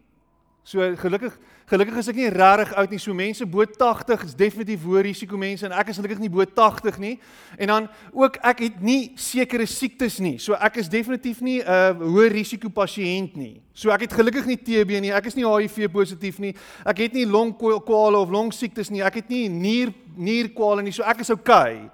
So 0.64 0.96
gelukkig 0.96 1.38
Gelukkig 1.72 2.02
is 2.02 2.10
ek 2.12 2.18
nie 2.20 2.28
regtig 2.28 2.74
oud 2.76 2.92
nie. 2.92 2.98
So 3.00 3.14
mense 3.16 3.46
bo 3.48 3.64
80 3.64 4.26
is 4.28 4.34
definitief 4.36 4.82
hoë 4.84 5.06
risiko 5.08 5.38
mense 5.40 5.64
en 5.64 5.72
ek 5.80 5.94
is 5.94 6.00
gelukkig 6.02 6.20
nie 6.20 6.32
bo 6.34 6.44
80 6.44 6.98
nie. 7.00 7.14
En 7.56 7.72
dan 7.72 7.88
ook 8.12 8.42
ek 8.44 8.66
het 8.66 8.82
nie 8.84 9.14
sekere 9.16 9.64
siektes 9.64 10.18
nie. 10.20 10.34
So 10.36 10.58
ek 10.60 10.82
is 10.84 10.90
definitief 10.92 11.40
nie 11.40 11.62
'n 11.62 12.04
uh, 12.04 12.10
hoë 12.12 12.28
risiko 12.34 12.68
pasiënt 12.68 13.40
nie. 13.40 13.62
So 13.72 13.88
ek 13.90 14.04
het 14.04 14.18
gelukkig 14.20 14.52
nie 14.52 14.60
TB 14.60 15.00
nie. 15.00 15.14
Ek 15.16 15.32
is 15.32 15.36
nie 15.40 15.48
HIV 15.48 15.88
positief 15.88 16.40
nie. 16.40 16.52
Ek 16.84 16.98
het 17.08 17.14
nie 17.14 17.26
longkwale 17.26 18.20
of 18.20 18.30
longsiektes 18.30 18.92
nie. 18.92 19.02
Ek 19.02 19.24
het 19.24 19.30
nie 19.30 19.48
nier 19.48 19.94
nierkwale 20.18 20.84
nie. 20.84 20.92
So 20.92 21.04
ek 21.04 21.22
is 21.22 21.32
okay. 21.32 21.88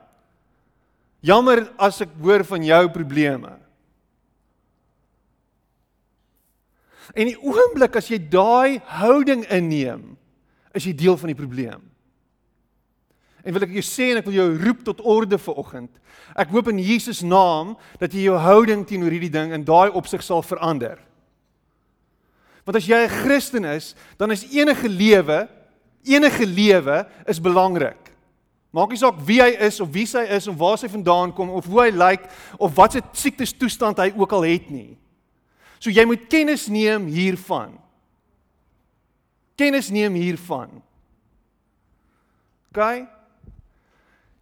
Jammer 1.22 1.70
as 1.78 2.02
ek 2.02 2.10
hoor 2.18 2.44
van 2.44 2.64
jou 2.64 2.90
probleme. 2.90 3.67
En 7.16 7.30
die 7.30 7.38
oomblik 7.40 7.96
as 7.96 8.10
jy 8.12 8.20
daai 8.20 8.80
houding 9.00 9.46
inneem, 9.54 10.18
is 10.76 10.86
jy 10.88 10.96
deel 10.98 11.18
van 11.18 11.32
die 11.32 11.38
probleem. 11.38 11.84
En 13.48 13.56
wil 13.56 13.64
ek 13.64 13.78
jou 13.78 13.86
sê 13.86 14.10
en 14.12 14.20
ek 14.20 14.28
wil 14.28 14.36
jou 14.36 14.48
roep 14.60 14.82
tot 14.84 15.04
orde 15.08 15.38
vir 15.40 15.60
oggend. 15.62 15.92
Ek 16.36 16.52
hoop 16.52 16.68
in 16.74 16.82
Jesus 16.84 17.22
naam 17.24 17.78
dat 18.02 18.12
jy 18.12 18.26
jou 18.28 18.40
houding 18.44 18.84
teenoor 18.88 19.14
hierdie 19.14 19.32
ding 19.32 19.54
in 19.56 19.64
daai 19.68 19.88
opsig 19.96 20.26
sal 20.26 20.44
verander. 20.44 21.00
Want 22.68 22.82
as 22.82 22.90
jy 22.90 23.00
'n 23.06 23.16
Christen 23.24 23.64
is, 23.64 23.96
dan 24.18 24.32
is 24.32 24.44
enige 24.52 24.90
lewe, 24.90 25.48
enige 26.04 26.46
lewe 26.46 27.08
is 27.26 27.40
belangrik. 27.40 28.12
Maak 28.74 28.90
nie 28.90 29.00
saak 29.00 29.16
wie 29.24 29.40
hy 29.42 29.56
is 29.64 29.80
of 29.80 29.90
wie 29.94 30.06
sy 30.06 30.26
is 30.28 30.48
of 30.48 30.58
waar 30.60 30.78
sy 30.78 30.88
vandaan 30.88 31.32
kom 31.34 31.50
of 31.50 31.66
hoe 31.66 31.82
hy 31.86 31.92
lyk 31.92 32.28
of 32.60 32.76
wat 32.76 32.92
se 32.92 33.02
siektes 33.14 33.54
toestand 33.54 33.98
hy 33.98 34.12
ook 34.12 34.32
al 34.32 34.44
het 34.44 34.70
nie. 34.70 34.98
So 35.80 35.94
jy 35.94 36.06
moet 36.10 36.28
kennis 36.32 36.68
neem 36.72 37.06
hiervan. 37.12 37.76
Kennis 39.58 39.90
neem 39.94 40.14
hiervan. 40.18 40.82
OK? 42.72 43.08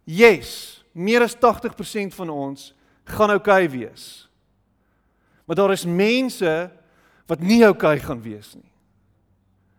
Yes, 0.06 0.84
meer 0.92 1.24
as 1.24 1.36
80% 1.36 2.14
van 2.14 2.30
ons 2.30 2.70
gaan 3.16 3.32
oukei 3.34 3.64
okay 3.64 3.70
wees. 3.70 4.06
Maar 5.46 5.56
daar 5.56 5.72
is 5.72 5.86
mense 5.86 6.54
wat 7.26 7.42
nie 7.42 7.62
oukei 7.66 7.96
okay 7.96 8.06
gaan 8.06 8.22
wees 8.22 8.54
nie. 8.54 8.70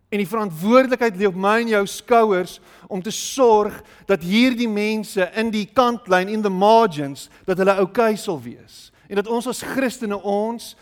En 0.08 0.22
die 0.22 0.28
verantwoordelikheid 0.28 1.18
lê 1.20 1.28
op 1.28 1.36
my 1.36 1.58
en 1.62 1.74
jou 1.74 1.84
skouers 1.92 2.60
om 2.88 3.02
te 3.04 3.12
sorg 3.12 3.82
dat 4.08 4.24
hierdie 4.24 4.70
mense 4.72 5.26
in 5.36 5.52
die 5.52 5.66
kantlyn 5.68 6.32
in 6.32 6.44
the 6.44 6.52
margins 6.52 7.28
dat 7.48 7.60
hulle 7.60 7.76
oukei 7.76 8.14
okay 8.14 8.20
sal 8.20 8.40
wees. 8.42 8.88
En 9.08 9.20
dat 9.20 9.28
ons 9.28 9.48
as 9.52 9.64
Christene 9.64 10.16
ons 10.24 10.76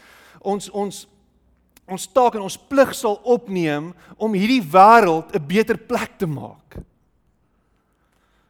ons 0.46 0.70
ons 0.70 1.06
ons 1.86 2.08
taak 2.10 2.36
en 2.36 2.46
ons 2.48 2.58
plig 2.70 2.94
sal 2.98 3.20
opneem 3.30 3.92
om 4.18 4.34
hierdie 4.34 4.62
wêreld 4.62 5.36
'n 5.36 5.48
beter 5.48 5.78
plek 5.78 6.18
te 6.18 6.26
maak. 6.26 6.78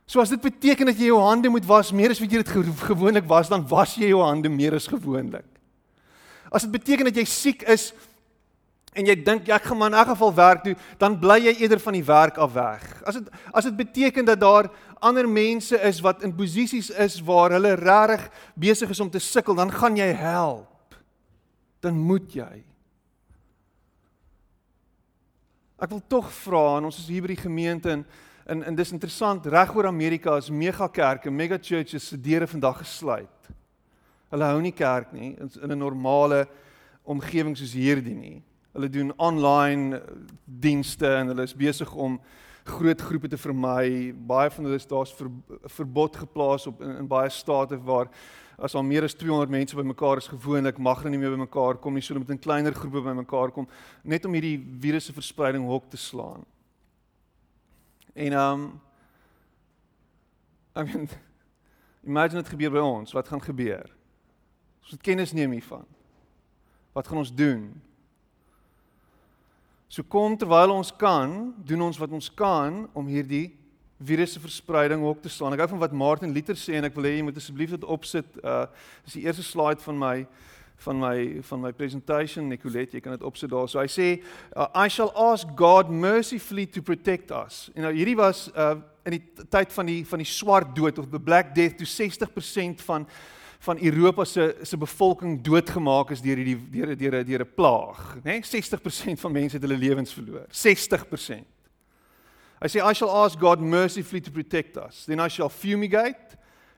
So 0.08 0.22
as 0.22 0.30
dit 0.30 0.42
beteken 0.42 0.86
dat 0.86 0.98
jy 0.98 1.10
jou 1.10 1.20
hande 1.20 1.50
moet 1.50 1.66
was 1.66 1.92
meer 1.92 2.12
as 2.12 2.20
wat 2.20 2.32
jy 2.32 2.44
dit 2.44 2.54
gewoonlik 2.86 3.26
was, 3.28 3.50
dan 3.50 3.68
was 3.68 3.96
jy 3.96 4.08
jou 4.14 4.22
hande 4.22 4.50
meer 4.50 4.76
as 4.76 4.88
gewoonlik. 4.88 5.46
As 6.52 6.62
dit 6.62 6.72
beteken 6.72 7.06
dat 7.06 7.16
jy 7.16 7.26
siek 7.26 7.64
is 7.64 7.92
en 8.96 9.06
jy 9.06 9.16
dink 9.16 9.48
ja, 9.48 9.56
ek 9.56 9.64
gaan 9.64 9.78
maar 9.78 9.92
in 9.92 9.98
elk 9.98 10.14
geval 10.14 10.34
werk 10.34 10.64
doen, 10.64 10.78
dan 10.98 11.20
bly 11.20 11.40
jy 11.40 11.56
eerder 11.60 11.80
van 11.80 11.94
die 11.94 12.06
werk 12.06 12.38
af 12.38 12.54
weg. 12.54 12.86
As 13.04 13.18
dit 13.18 13.28
as 13.52 13.64
dit 13.64 13.76
beteken 13.76 14.26
dat 14.26 14.40
daar 14.40 14.70
ander 15.02 15.28
mense 15.28 15.76
is 15.82 16.00
wat 16.00 16.24
in 16.24 16.36
posisies 16.36 16.90
is 16.90 17.20
waar 17.20 17.52
hulle 17.52 17.74
regtig 17.76 18.30
besig 18.56 18.90
is 18.90 19.00
om 19.00 19.10
te 19.10 19.20
sukkel, 19.20 19.56
dan 19.56 19.74
gaan 19.74 19.98
jy 19.98 20.14
help 20.14 20.75
dan 21.86 21.98
moet 22.02 22.34
jy. 22.34 22.54
Ek 25.76 25.92
wil 25.92 26.02
tog 26.10 26.32
vra 26.42 26.78
en 26.80 26.88
ons 26.90 26.98
is 27.04 27.12
hier 27.12 27.26
by 27.26 27.36
die 27.36 27.44
gemeente 27.46 27.94
en 27.94 28.06
en, 28.46 28.64
en 28.64 28.76
dis 28.78 28.92
interessant 28.94 29.46
reg 29.50 29.74
oor 29.76 29.88
Amerika 29.90 30.38
is 30.38 30.52
mega 30.54 30.88
kerke, 30.88 31.32
mega 31.32 31.58
churches 31.58 32.08
se 32.08 32.18
deure 32.22 32.48
vandag 32.48 32.84
gesluit. 32.84 33.50
Hulle 34.30 34.50
hou 34.52 34.60
nie 34.62 34.74
kerk 34.76 35.14
nie 35.14 35.34
in, 35.34 35.50
in 35.64 35.72
'n 35.72 35.80
normale 35.80 36.46
omgewing 37.04 37.58
soos 37.58 37.74
hierdie 37.74 38.16
nie. 38.16 38.44
Hulle 38.74 38.90
doen 38.90 39.14
online 39.18 40.02
dienste 40.46 41.08
en 41.08 41.28
hulle 41.28 41.44
is 41.44 41.56
besig 41.56 41.94
om 41.94 42.20
groot 42.66 43.02
groepe 43.02 43.30
te 43.30 43.38
vermy. 43.38 44.14
Baie 44.14 44.50
van 44.50 44.66
hulle 44.66 44.76
is 44.76 44.86
daar's 44.86 45.14
ver, 45.14 45.30
verbod 45.78 46.16
geplaas 46.16 46.68
op 46.68 46.82
in, 46.82 46.98
in 46.98 47.08
baie 47.08 47.30
state 47.30 47.78
waar 47.78 48.10
as 48.58 48.76
al 48.76 48.84
meer 48.84 49.04
as 49.04 49.16
200 49.16 49.52
mense 49.52 49.76
bymekaar 49.76 50.18
is 50.18 50.30
gewoonlik 50.32 50.78
mag 50.80 51.02
hulle 51.02 51.12
nie 51.12 51.20
meer 51.20 51.36
bymekaar 51.36 51.80
kom 51.82 51.96
nie, 51.96 52.02
so 52.02 52.14
hulle 52.14 52.24
moet 52.24 52.36
in 52.36 52.42
kleiner 52.42 52.76
groepe 52.76 53.04
bymekaar 53.04 53.52
kom 53.56 53.68
net 54.04 54.26
om 54.26 54.36
hierdie 54.36 54.58
virusse 54.82 55.14
verspreiding 55.16 55.66
hok 55.68 55.90
te 55.92 56.00
slaan. 56.00 56.46
En 58.16 58.38
um 58.40 58.68
I 60.76 60.84
mean 60.84 61.10
imagine 62.06 62.44
dit 62.44 62.54
gebeur 62.54 62.72
by 62.76 62.84
ons, 62.84 63.14
wat 63.16 63.28
gaan 63.28 63.42
gebeur? 63.42 63.90
Ons 64.86 64.94
moet 64.94 65.04
kennis 65.04 65.34
neem 65.34 65.56
hiervan. 65.58 65.86
Wat 66.94 67.08
gaan 67.08 67.18
ons 67.24 67.34
doen? 67.34 67.74
So 69.90 70.04
kom 70.04 70.38
terwyl 70.38 70.76
ons 70.76 70.92
kan, 70.96 71.54
doen 71.66 71.82
ons 71.88 71.98
wat 71.98 72.12
ons 72.14 72.30
kan 72.38 72.86
om 72.94 73.08
hierdie 73.10 73.50
virusse 74.04 74.40
verspreiding 74.40 75.04
ook 75.04 75.22
te 75.22 75.30
staan. 75.30 75.54
Ek 75.54 75.60
hou 75.64 75.70
van 75.70 75.80
wat 75.80 75.96
Martin 75.96 76.34
Luther 76.36 76.58
sê 76.60 76.76
en 76.76 76.88
ek 76.90 76.96
wil 76.98 77.08
hê 77.08 77.16
jy 77.16 77.24
moet 77.24 77.38
asseblief 77.40 77.72
dit 77.76 77.88
opsit. 77.88 78.28
Uh 78.44 78.66
dis 79.06 79.20
die 79.20 79.26
eerste 79.28 79.44
slide 79.44 79.82
van 79.86 80.00
my 80.00 80.16
van 80.84 81.00
my 81.00 81.42
van 81.42 81.62
my 81.62 81.72
presentation 81.72 82.50
Nicolet, 82.52 82.92
jy 82.92 83.00
kan 83.00 83.16
dit 83.16 83.24
opsit 83.24 83.50
daar. 83.50 83.70
So 83.72 83.80
hy 83.80 83.88
sê 83.88 84.10
uh, 84.56 84.68
I 84.76 84.92
shall 84.92 85.14
ask 85.16 85.48
God 85.56 85.90
mercifully 85.90 86.66
to 86.76 86.84
protect 86.84 87.32
us. 87.32 87.70
En 87.76 87.88
nou 87.88 87.94
hierdie 87.96 88.18
was 88.20 88.50
uh 88.56 88.76
in 89.06 89.20
die 89.20 89.46
tyd 89.54 89.70
van 89.70 89.86
die 89.86 90.00
van 90.10 90.18
die 90.18 90.26
swart 90.26 90.72
dood 90.74 90.98
of 90.98 91.12
the 91.14 91.20
black 91.22 91.52
death 91.54 91.76
toe 91.78 91.86
60% 91.86 92.82
van 92.88 93.06
van 93.66 93.78
Europa 93.78 94.26
se 94.26 94.56
se 94.66 94.78
bevolking 94.78 95.38
doodgemaak 95.46 96.10
is 96.12 96.24
deur 96.26 96.42
hierdie 96.42 96.58
deur 96.74 96.96
deur 96.98 97.24
deur 97.26 97.46
'n 97.46 97.54
plaag, 97.56 98.16
né? 98.24 98.42
Nee? 98.42 98.42
60% 98.42 99.20
van 99.20 99.32
mense 99.32 99.56
het 99.56 99.64
hulle 99.64 99.78
lewens 99.78 100.14
verloor. 100.14 100.46
60%. 100.50 101.55
I 102.66 102.68
say, 102.68 102.80
I 102.80 102.94
shall 102.94 103.16
ask 103.16 103.38
God 103.38 103.62
mercifully 103.62 104.20
to 104.22 104.32
protect 104.32 104.76
us. 104.76 105.06
Then 105.06 105.20
I 105.20 105.28
shall 105.28 105.50
fumigate, 105.50 106.16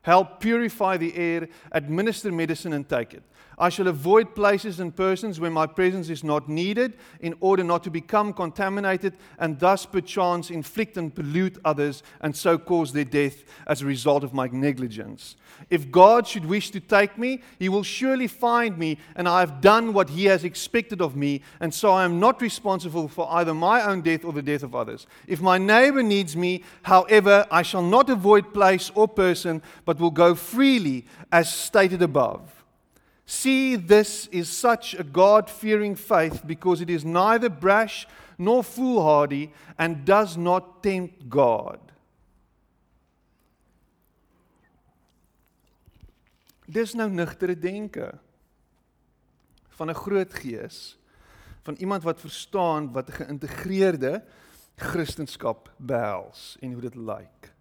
help 0.02 0.42
purify 0.42 0.98
the 0.98 1.16
air, 1.16 1.48
administer 1.72 2.30
medicine, 2.30 2.74
and 2.74 2.90
take 2.90 3.14
it. 3.14 3.24
I 3.60 3.70
shall 3.70 3.88
avoid 3.88 4.36
places 4.36 4.80
and 4.80 4.96
persons 4.96 5.40
where 5.40 5.50
my 5.50 5.66
presence 5.66 6.10
is 6.10 6.24
not 6.24 6.48
needed 6.48 6.94
in 7.20 7.34
order 7.40 7.64
not 7.64 7.84
to 7.86 7.90
become 7.90 8.32
contaminated 8.32 9.18
and 9.40 9.60
thus 9.60 9.84
perchance 9.84 10.52
inflict 10.52 10.96
and 10.96 11.14
pollute 11.14 11.58
others 11.66 12.04
and 12.22 12.36
so 12.36 12.60
cause 12.60 12.94
their 12.94 13.04
death 13.04 13.44
as 13.66 13.82
a 13.82 13.88
result 13.88 14.24
of 14.24 14.32
my 14.32 14.48
negligence. 14.48 15.38
If 15.72 15.90
God 15.90 16.28
should 16.28 16.46
wish 16.46 16.70
to 16.70 16.80
take 16.80 17.18
me, 17.18 17.42
he 17.58 17.68
will 17.68 17.82
surely 17.82 18.28
find 18.28 18.78
me 18.78 19.00
and 19.16 19.28
I 19.28 19.40
have 19.40 19.60
done 19.60 19.92
what 19.92 20.12
he 20.12 20.26
has 20.26 20.44
expected 20.44 21.02
of 21.02 21.16
me 21.16 21.42
and 21.60 21.74
so 21.74 21.92
I 21.92 22.06
am 22.06 22.20
not 22.20 22.40
responsible 22.44 23.08
for 23.08 23.28
either 23.32 23.56
my 23.56 23.82
own 23.82 24.02
death 24.02 24.24
or 24.24 24.34
the 24.34 24.44
death 24.44 24.62
of 24.62 24.76
others. 24.76 25.08
If 25.26 25.42
my 25.42 25.58
neighbor 25.58 26.04
needs 26.04 26.38
me, 26.38 26.64
however, 26.84 27.48
I 27.50 27.64
shall 27.64 27.82
not 27.82 28.12
avoid 28.12 28.54
place 28.54 28.92
or 28.94 29.08
person 29.08 29.64
but 29.84 30.00
will 30.00 30.12
go 30.12 30.36
freely 30.36 31.08
as 31.32 31.52
stated 31.52 32.04
above. 32.04 32.57
See, 33.28 33.76
this 33.76 34.28
is 34.32 34.50
such 34.50 34.96
a 34.96 35.04
God 35.04 35.50
fearing 35.50 35.96
faith 35.96 36.42
because 36.48 36.82
it 36.82 36.90
is 36.90 37.04
neither 37.04 37.50
brash 37.50 38.08
nor 38.38 38.64
foolhardy 38.64 39.52
and 39.78 40.06
does 40.06 40.38
not 40.38 40.82
tempt 40.82 41.28
God. 41.30 41.80
Dis 46.66 46.96
nou 46.96 47.10
nugtere 47.10 47.56
denke. 47.60 48.16
van 49.78 49.90
'n 49.90 49.94
groot 49.94 50.34
gees 50.34 50.98
van 51.62 51.76
iemand 51.76 52.04
wat 52.04 52.20
verstaan 52.20 52.92
wat 52.92 53.10
'n 53.10 53.20
geïntegreerde 53.22 54.24
Christendom 54.76 55.58
behels 55.78 56.58
en 56.60 56.72
hoe 56.72 56.82
dit 56.82 56.96
lyk. 56.96 57.54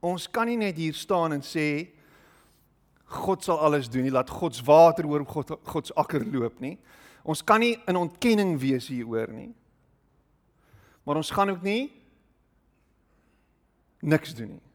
Ons 0.00 0.30
kan 0.30 0.46
nie 0.46 0.56
net 0.56 0.76
hier 0.76 0.94
staan 0.94 1.32
en 1.32 1.42
sê 1.42 1.88
God 3.12 3.44
sal 3.44 3.60
alles 3.62 3.90
doen 3.92 4.06
nie, 4.06 4.12
laat 4.14 4.30
God 4.30 4.56
se 4.56 4.64
water 4.64 5.06
oor 5.08 5.24
God 5.28 5.54
God 5.68 5.88
se 5.88 5.94
akker 5.98 6.24
loop 6.26 6.60
nie. 6.60 6.76
Ons 7.22 7.42
kan 7.46 7.62
nie 7.62 7.76
in 7.88 7.98
ontkenning 7.98 8.56
wees 8.60 8.88
hieroor 8.90 9.30
nie. 9.34 9.52
Maar 11.06 11.20
ons 11.20 11.30
gaan 11.34 11.50
ook 11.50 11.62
nie 11.62 11.90
niks 14.02 14.34
doen 14.34 14.56
nie. 14.56 14.66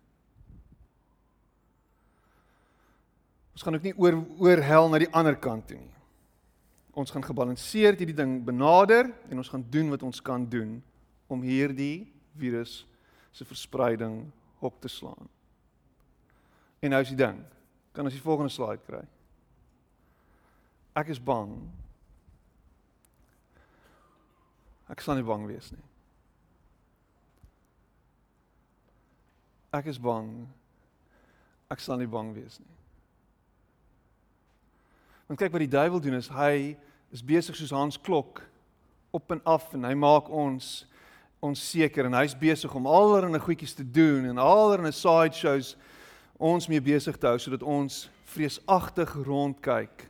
Ons 3.58 3.65
gaan 3.65 3.75
ook 3.75 3.88
nie 3.88 3.96
oor 3.98 4.20
oor 4.38 4.62
hel 4.62 4.91
na 4.91 5.01
die 5.01 5.12
ander 5.17 5.36
kant 5.41 5.65
toe 5.72 5.79
nie. 5.79 5.96
Ons 6.98 7.12
gaan 7.13 7.25
gebalanseerd 7.25 8.00
hierdie 8.01 8.17
ding 8.17 8.39
benader 8.46 9.10
en 9.29 9.41
ons 9.41 9.50
gaan 9.50 9.65
doen 9.74 9.89
wat 9.94 10.03
ons 10.06 10.22
kan 10.22 10.46
doen 10.50 10.77
om 11.29 11.44
hierdie 11.46 12.08
virus 12.38 12.84
se 13.34 13.46
verspreiding 13.46 14.24
op 14.62 14.79
te 14.82 14.89
slaan. 14.89 15.29
En 16.82 16.94
nou 16.94 17.01
is 17.01 17.12
die 17.12 17.20
ding, 17.20 17.41
kan 17.98 18.06
ons 18.06 18.13
die 18.13 18.22
volgende 18.22 18.54
slide 18.54 18.84
kry? 18.86 19.01
Ek 20.94 21.10
is 21.10 21.18
bang. 21.18 21.56
Ek 24.86 25.01
sal 25.01 25.18
nie 25.18 25.25
bang 25.25 25.48
wees 25.50 25.72
nie. 25.74 25.82
Ek 29.74 29.89
is 29.89 29.98
bang. 29.98 30.30
Ek 31.74 31.82
sal 31.82 31.98
nie 31.98 32.10
bang 32.10 32.30
wees 32.38 32.60
nie. 32.62 32.75
Want 35.25 35.42
kyk 35.42 35.58
wat 35.58 35.66
die 35.66 35.74
duiwel 35.74 36.06
doen 36.06 36.22
is 36.22 36.30
hy 36.30 36.77
is 37.10 37.25
besig 37.25 37.58
soos 37.58 37.74
Hans 37.74 37.98
Klok 37.98 38.44
op 39.10 39.34
en 39.34 39.42
af 39.42 39.74
en 39.74 39.89
hy 39.89 39.96
maak 39.98 40.30
ons 40.30 40.86
onseker 41.42 42.06
en 42.06 42.22
hy's 42.22 42.38
besig 42.38 42.77
om 42.77 42.86
allerlei 42.86 43.42
goedjies 43.42 43.74
te 43.74 43.84
doen 43.84 44.30
en 44.30 44.38
allerlei 44.38 44.94
side 44.94 45.34
shows 45.34 45.74
ons 46.38 46.67
mee 46.67 46.82
besig 46.82 47.17
te 47.17 47.27
hou 47.27 47.38
sodat 47.41 47.63
ons 47.63 48.06
vreesagtig 48.34 49.13
rondkyk 49.25 50.08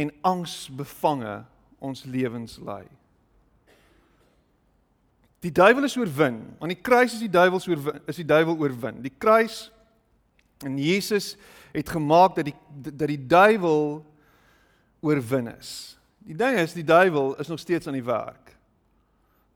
en 0.00 0.12
angsbevange 0.26 1.40
ons 1.80 2.04
lewens 2.04 2.58
lei. 2.64 2.84
Die 5.40 5.52
duiwel 5.52 5.86
is 5.88 5.96
oorwin. 5.96 6.42
Aan 6.60 6.72
die 6.72 6.80
kruis 6.80 7.14
is 7.16 7.22
die 7.24 7.32
duiwel 7.32 7.62
oorwin, 7.64 8.00
is 8.06 8.20
die 8.20 8.28
duiwel 8.28 8.58
oorwin. 8.60 9.00
Die 9.00 9.14
kruis 9.18 9.70
en 10.64 10.76
Jesus 10.76 11.32
het 11.72 11.88
gemaak 11.88 12.36
dat 12.36 12.50
die 12.50 12.56
dat 12.92 13.08
die 13.08 13.22
duiwel 13.26 14.02
oorwin 15.00 15.48
is. 15.56 15.96
Die 16.20 16.36
ding 16.36 16.58
is 16.60 16.76
die 16.76 16.84
duiwel 16.84 17.34
is 17.40 17.48
nog 17.48 17.58
steeds 17.58 17.88
aan 17.88 17.96
die 17.96 18.04
werk. 18.04 18.52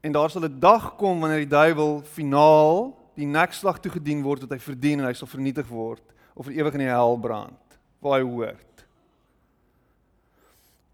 En 0.01 0.13
daar 0.13 0.31
sal 0.31 0.45
'n 0.45 0.61
dag 0.61 0.97
kom 0.97 1.21
wanneer 1.21 1.45
die 1.45 1.57
duiwel 1.57 2.03
finaal 2.03 2.97
die 3.15 3.29
nekslag 3.29 3.79
toegedien 3.83 4.23
word 4.25 4.45
wat 4.45 4.57
hy 4.57 4.61
verdien 4.63 5.03
en 5.03 5.09
hy 5.09 5.15
sal 5.17 5.31
vernietig 5.31 5.69
word 5.71 6.03
of 6.35 6.49
vir 6.49 6.59
ewig 6.59 6.79
in 6.79 6.87
die 6.87 6.91
hel 6.91 7.19
brand 7.21 7.79
waar 8.05 8.19
hy 8.19 8.27
hoort. 8.27 8.85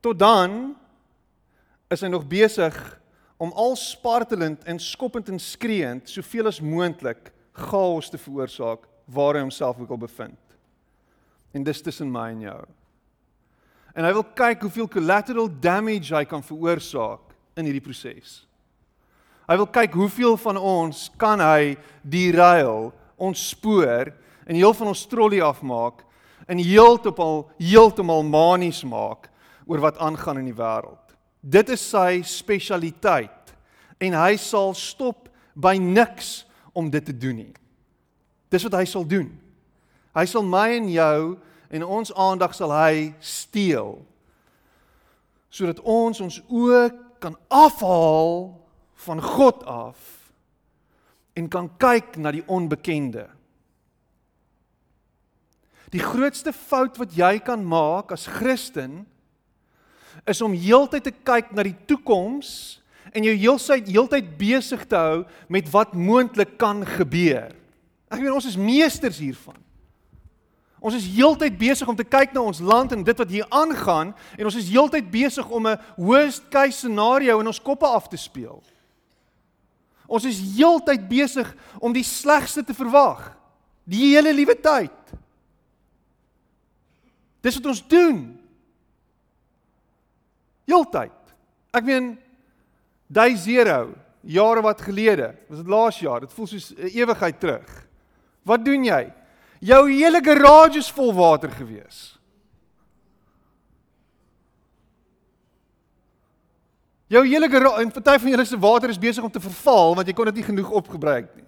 Tot 0.00 0.18
dan 0.20 0.74
is 1.90 2.04
hy 2.04 2.10
nog 2.12 2.28
besig 2.28 2.76
om 3.40 3.52
al 3.56 3.74
spartelend 3.76 4.64
en 4.68 4.78
skoppend 4.80 5.28
en 5.32 5.40
skreeuend 5.40 6.08
soveel 6.12 6.50
as 6.50 6.60
moontlik 6.60 7.32
chaos 7.56 8.10
te 8.12 8.20
veroorsaak 8.20 8.84
waar 9.10 9.36
hy 9.36 9.46
homself 9.46 9.80
ook 9.80 9.90
al 9.90 10.04
bevind. 10.04 10.38
En 11.56 11.64
dis 11.66 11.82
tussen 11.82 12.12
my 12.12 12.28
en 12.34 12.44
jou. 12.46 12.60
En 13.96 14.06
hy 14.06 14.12
wil 14.14 14.26
kyk 14.38 14.62
hoeveel 14.62 14.88
collateral 14.92 15.48
damage 15.60 16.14
hy 16.14 16.22
kan 16.28 16.44
veroorsaak 16.46 17.34
in 17.58 17.66
hierdie 17.66 17.84
proses. 17.84 18.44
Hy 19.50 19.56
wil 19.58 19.66
kyk 19.66 19.96
hoeveel 19.98 20.36
van 20.38 20.58
ons 20.62 21.08
kan 21.18 21.40
hy 21.42 21.74
derail, 22.06 22.92
ons 23.18 23.40
spoor 23.50 24.12
en 24.46 24.54
heel 24.54 24.74
van 24.78 24.90
ons 24.92 25.02
trollie 25.10 25.42
afmaak 25.42 26.04
en 26.46 26.60
heeltemal 26.62 27.48
heeltemal 27.58 28.22
manies 28.22 28.84
maak 28.86 29.26
oor 29.66 29.82
wat 29.82 29.98
aangaan 29.98 30.38
in 30.38 30.52
die 30.52 30.54
wêreld. 30.54 31.02
Dit 31.42 31.72
is 31.74 31.82
sy 31.82 32.20
spesialiteit 32.22 33.50
en 33.98 34.14
hy 34.14 34.38
sal 34.38 34.70
stop 34.78 35.26
by 35.58 35.74
niks 35.82 36.44
om 36.70 36.86
dit 36.86 37.02
te 37.10 37.16
doen 37.18 37.42
nie. 37.42 37.54
Dis 38.54 38.68
wat 38.68 38.78
hy 38.78 38.86
sal 38.86 39.02
doen. 39.02 39.32
Hy 40.14 40.26
sal 40.30 40.46
my 40.46 40.68
en 40.78 40.88
jou 40.94 41.20
en 41.74 41.90
ons 41.98 42.14
aandag 42.14 42.54
sal 42.54 42.70
hy 42.70 43.10
steel 43.18 43.96
sodat 45.50 45.82
ons 45.82 46.22
ons 46.22 46.38
oë 46.46 46.86
kan 47.18 47.34
afhaal 47.50 48.60
van 49.04 49.22
God 49.22 49.64
af 49.64 49.98
en 51.32 51.48
kan 51.48 51.70
kyk 51.80 52.16
na 52.20 52.32
die 52.34 52.44
onbekende. 52.46 53.28
Die 55.90 56.02
grootste 56.02 56.52
fout 56.52 56.98
wat 57.00 57.14
jy 57.16 57.38
kan 57.42 57.64
maak 57.66 58.12
as 58.14 58.28
Christen 58.30 59.06
is 60.28 60.42
om 60.44 60.54
heeltyd 60.54 61.06
te 61.06 61.14
kyk 61.14 61.54
na 61.54 61.64
die 61.66 61.76
toekoms 61.88 62.80
en 63.10 63.26
jou 63.26 63.34
heeltyd 63.34 63.88
heeltyd 63.90 64.28
besig 64.38 64.84
te 64.86 64.98
hou 64.98 65.24
met 65.50 65.70
wat 65.72 65.96
moontlik 65.96 66.58
kan 66.60 66.84
gebeur. 66.86 67.50
Ek 68.10 68.20
weet 68.20 68.34
ons 68.34 68.48
is 68.50 68.58
meesters 68.58 69.18
hiervan. 69.22 69.58
Ons 70.80 70.96
is 70.96 71.08
heeltyd 71.12 71.58
besig 71.60 71.88
om 71.88 71.96
te 71.96 72.06
kyk 72.06 72.32
na 72.32 72.42
ons 72.48 72.62
land 72.64 72.92
en 72.94 73.02
dit 73.04 73.18
wat 73.20 73.32
hier 73.32 73.48
aangaan 73.52 74.14
en 74.38 74.48
ons 74.48 74.56
is 74.56 74.70
heeltyd 74.72 75.10
besig 75.12 75.48
om 75.48 75.66
'n 75.68 75.80
worst 75.96 76.48
case 76.50 76.78
scenario 76.78 77.40
in 77.40 77.46
ons 77.46 77.62
koppe 77.62 77.86
af 77.86 78.08
te 78.08 78.16
speel. 78.16 78.62
Ons 80.11 80.27
is 80.27 80.40
heeltyd 80.57 81.07
besig 81.09 81.49
om 81.79 81.94
die 81.94 82.07
slegste 82.07 82.64
te 82.66 82.75
verwag. 82.75 83.31
Die 83.87 84.11
hele 84.11 84.33
liewe 84.35 84.57
tyd. 84.59 85.14
Dis 87.40 87.57
wat 87.61 87.70
ons 87.73 87.83
doen. 87.88 88.18
Heeltyd. 90.68 91.14
Ek 91.70 91.87
meen 91.87 92.12
day 93.07 93.37
0 93.38 93.94
jare 94.20 94.61
wat 94.61 94.83
gelede, 94.85 95.31
was 95.49 95.62
dit 95.62 95.70
laas 95.70 95.99
jaar, 96.01 96.20
dit 96.20 96.33
voel 96.33 96.46
soos 96.46 96.75
'n 96.77 96.90
ewigheid 96.92 97.40
terug. 97.40 97.87
Wat 98.42 98.64
doen 98.64 98.85
jy? 98.85 99.12
Jou 99.61 99.88
hele 99.88 100.20
garage 100.23 100.79
is 100.79 100.90
vol 100.90 101.12
water 101.14 101.51
gewees. 101.51 102.18
Jou 107.11 107.25
hele 107.27 107.49
en 107.51 107.90
party 107.90 108.18
van 108.23 108.31
julle 108.31 108.46
se 108.46 108.59
water 108.59 108.92
is 108.92 108.99
besig 108.99 109.25
om 109.25 109.31
te 109.31 109.42
verval 109.42 109.96
want 109.99 110.07
jy 110.07 110.14
kon 110.14 110.29
dit 110.31 110.38
nie 110.38 110.46
genoeg 110.46 110.70
opgebruik 110.70 111.33
nie. 111.35 111.46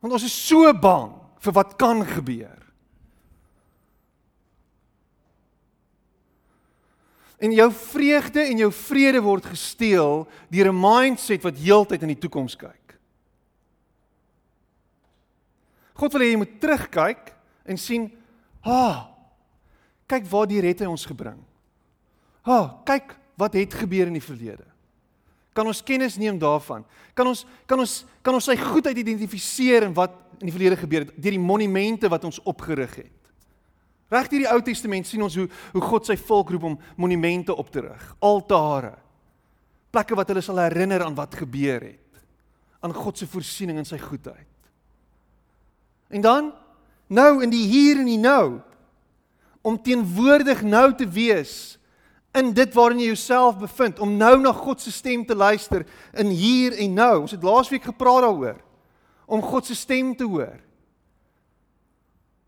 Want 0.00 0.14
ons 0.14 0.24
is 0.24 0.36
so 0.46 0.70
bang 0.72 1.10
vir 1.42 1.56
wat 1.56 1.74
kan 1.80 2.04
gebeur. 2.06 2.56
En 7.40 7.52
jou 7.56 7.68
vreugde 7.72 8.44
en 8.44 8.62
jou 8.62 8.70
vrede 8.84 9.20
word 9.24 9.50
gesteel 9.50 10.28
deur 10.52 10.68
'n 10.70 10.80
mindset 10.80 11.42
wat 11.42 11.58
heeltyd 11.58 12.02
in 12.02 12.14
die 12.14 12.22
toekoms 12.22 12.56
kyk. 12.56 12.98
God 15.94 16.12
wil 16.12 16.22
hê 16.22 16.30
jy 16.30 16.36
moet 16.36 16.60
terugkyk 16.60 17.34
en 17.64 17.76
sien, 17.76 18.12
"Ha, 18.60 18.70
ah, 18.70 19.08
kyk 20.06 20.26
waar 20.26 20.46
die 20.46 20.60
red 20.60 20.78
hy 20.80 20.86
ons 20.86 21.06
gebring. 21.06 21.49
Ha, 22.50 22.58
ah, 22.58 22.68
kyk 22.84 23.14
wat 23.38 23.54
het 23.54 23.78
gebeur 23.78 24.10
in 24.10 24.18
die 24.18 24.24
verlede." 24.24 24.66
Kan 25.54 25.66
ons 25.66 25.82
kennis 25.82 26.16
neem 26.18 26.38
daarvan? 26.38 26.84
Kan 27.14 27.26
ons 27.26 27.44
kan 27.66 27.78
ons 27.82 28.04
kan 28.22 28.34
ons 28.34 28.46
sy 28.46 28.56
goedheid 28.58 28.98
identifiseer 29.02 29.88
en 29.88 29.94
wat 29.96 30.14
in 30.38 30.48
die 30.48 30.54
verlede 30.54 30.78
gebeur 30.78 31.04
het 31.04 31.16
deur 31.16 31.34
die 31.34 31.42
monumente 31.42 32.08
wat 32.10 32.24
ons 32.24 32.38
opgerig 32.48 32.94
het? 33.02 33.16
Reg 34.10 34.30
deur 34.30 34.44
die 34.44 34.50
Ou 34.50 34.60
Testament 34.66 35.06
sien 35.06 35.22
ons 35.22 35.36
hoe 35.38 35.48
hoe 35.74 35.82
God 35.82 36.06
sy 36.06 36.16
volk 36.18 36.52
roep 36.54 36.66
om 36.70 36.78
monumente 36.98 37.54
op 37.54 37.70
te 37.70 37.82
rig, 37.84 38.06
altare. 38.18 38.94
Plekke 39.90 40.18
wat 40.18 40.30
hulle 40.30 40.42
sal 40.42 40.62
herinner 40.62 41.02
aan 41.02 41.18
wat 41.18 41.34
gebeur 41.34 41.82
het, 41.82 42.22
aan 42.80 42.94
God 42.94 43.18
se 43.18 43.26
voorsiening 43.26 43.78
en 43.82 43.86
sy 43.86 43.98
goedheid. 43.98 44.46
En 46.10 46.22
dan 46.22 46.52
nou 47.10 47.42
in 47.42 47.50
die 47.50 47.66
hier 47.66 47.98
en 47.98 48.06
die 48.06 48.18
nou 48.22 48.60
om 49.66 49.76
teenwoordig 49.82 50.62
nou 50.62 50.88
te 50.94 51.06
wees 51.10 51.79
in 52.32 52.52
dit 52.54 52.74
waarin 52.74 53.00
jy 53.02 53.10
jouself 53.10 53.58
bevind, 53.58 53.98
om 53.98 54.12
nou 54.18 54.36
na 54.40 54.52
God 54.54 54.82
se 54.82 54.92
stem 54.94 55.24
te 55.26 55.34
luister 55.34 55.86
in 56.14 56.30
hier 56.30 56.76
en 56.78 56.94
nou. 56.94 57.14
Ons 57.24 57.34
het 57.34 57.46
laasweek 57.46 57.88
gepraat 57.90 58.26
daaroor 58.28 58.60
om 59.30 59.42
God 59.46 59.66
se 59.66 59.76
stem 59.78 60.12
te 60.18 60.26
hoor. 60.26 60.58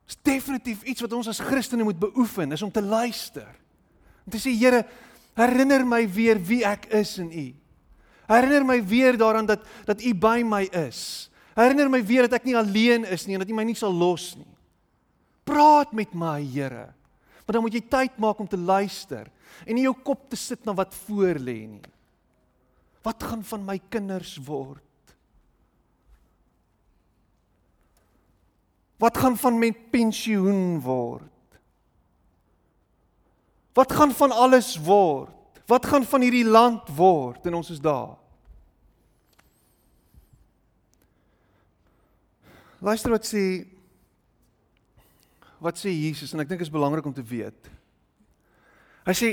Dis 0.06 0.18
definitief 0.26 0.82
iets 0.82 1.04
wat 1.04 1.12
ons 1.14 1.30
as 1.30 1.38
Christene 1.42 1.86
moet 1.86 1.98
beoefen, 1.98 2.52
is 2.52 2.62
om 2.62 2.72
te 2.74 2.82
luister. 2.82 3.46
Om 4.26 4.34
te 4.34 4.40
sê 4.42 4.54
Here, 4.58 4.82
herinner 5.38 5.86
my 5.86 6.02
weer 6.10 6.40
wie 6.42 6.64
ek 6.66 6.88
is 6.98 7.16
in 7.22 7.30
U. 7.30 7.44
Herinner 8.32 8.66
my 8.66 8.80
weer 8.86 9.18
daaraan 9.18 9.46
dat 9.46 9.62
dat 9.86 10.02
U 10.02 10.14
by 10.14 10.42
my 10.46 10.66
is. 10.88 11.30
Herinner 11.54 11.90
my 11.90 12.02
weer 12.06 12.26
dat 12.26 12.40
ek 12.40 12.48
nie 12.50 12.56
alleen 12.58 13.06
is 13.06 13.26
nie 13.26 13.38
en 13.38 13.44
dat 13.44 13.50
U 13.50 13.56
my 13.56 13.66
nie 13.66 13.78
sal 13.78 13.94
los 13.94 14.32
nie. 14.38 14.48
Praat 15.46 15.94
met 15.94 16.14
my, 16.14 16.40
Here. 16.42 16.90
Maar 17.42 17.56
dan 17.56 17.64
moet 17.64 17.74
jy 17.78 17.82
tyd 17.90 18.18
maak 18.22 18.38
om 18.42 18.48
te 18.48 18.58
luister 18.58 19.30
en 19.66 19.76
nie 19.76 19.86
jou 19.86 19.94
kop 20.04 20.28
te 20.30 20.38
sit 20.38 20.64
na 20.66 20.74
wat 20.76 20.94
voor 21.06 21.40
lê 21.42 21.60
nie. 21.66 21.92
Wat 23.02 23.22
gaan 23.22 23.42
van 23.44 23.64
my 23.66 23.78
kinders 23.90 24.36
word? 24.46 24.84
Wat 29.02 29.18
gaan 29.18 29.34
van 29.36 29.58
my 29.58 29.72
pensioen 29.90 30.78
word? 30.84 31.58
Wat 33.74 33.92
gaan 33.92 34.12
van 34.14 34.30
alles 34.30 34.76
word? 34.78 35.34
Wat 35.66 35.86
gaan 35.86 36.04
van 36.06 36.22
hierdie 36.22 36.46
land 36.46 36.90
word? 36.94 37.46
En 37.46 37.54
ons 37.58 37.70
is 37.72 37.80
daar. 37.82 38.14
Luister 42.82 43.14
wat 43.14 43.26
sê 43.26 43.44
wat 45.62 45.78
sê 45.78 45.92
Jesus 45.94 46.32
en 46.34 46.42
ek 46.42 46.48
dink 46.50 46.58
dit 46.58 46.66
is 46.66 46.74
belangrik 46.74 47.06
om 47.06 47.14
te 47.14 47.22
weet. 47.22 47.70
Hy 49.06 49.14
sê 49.16 49.30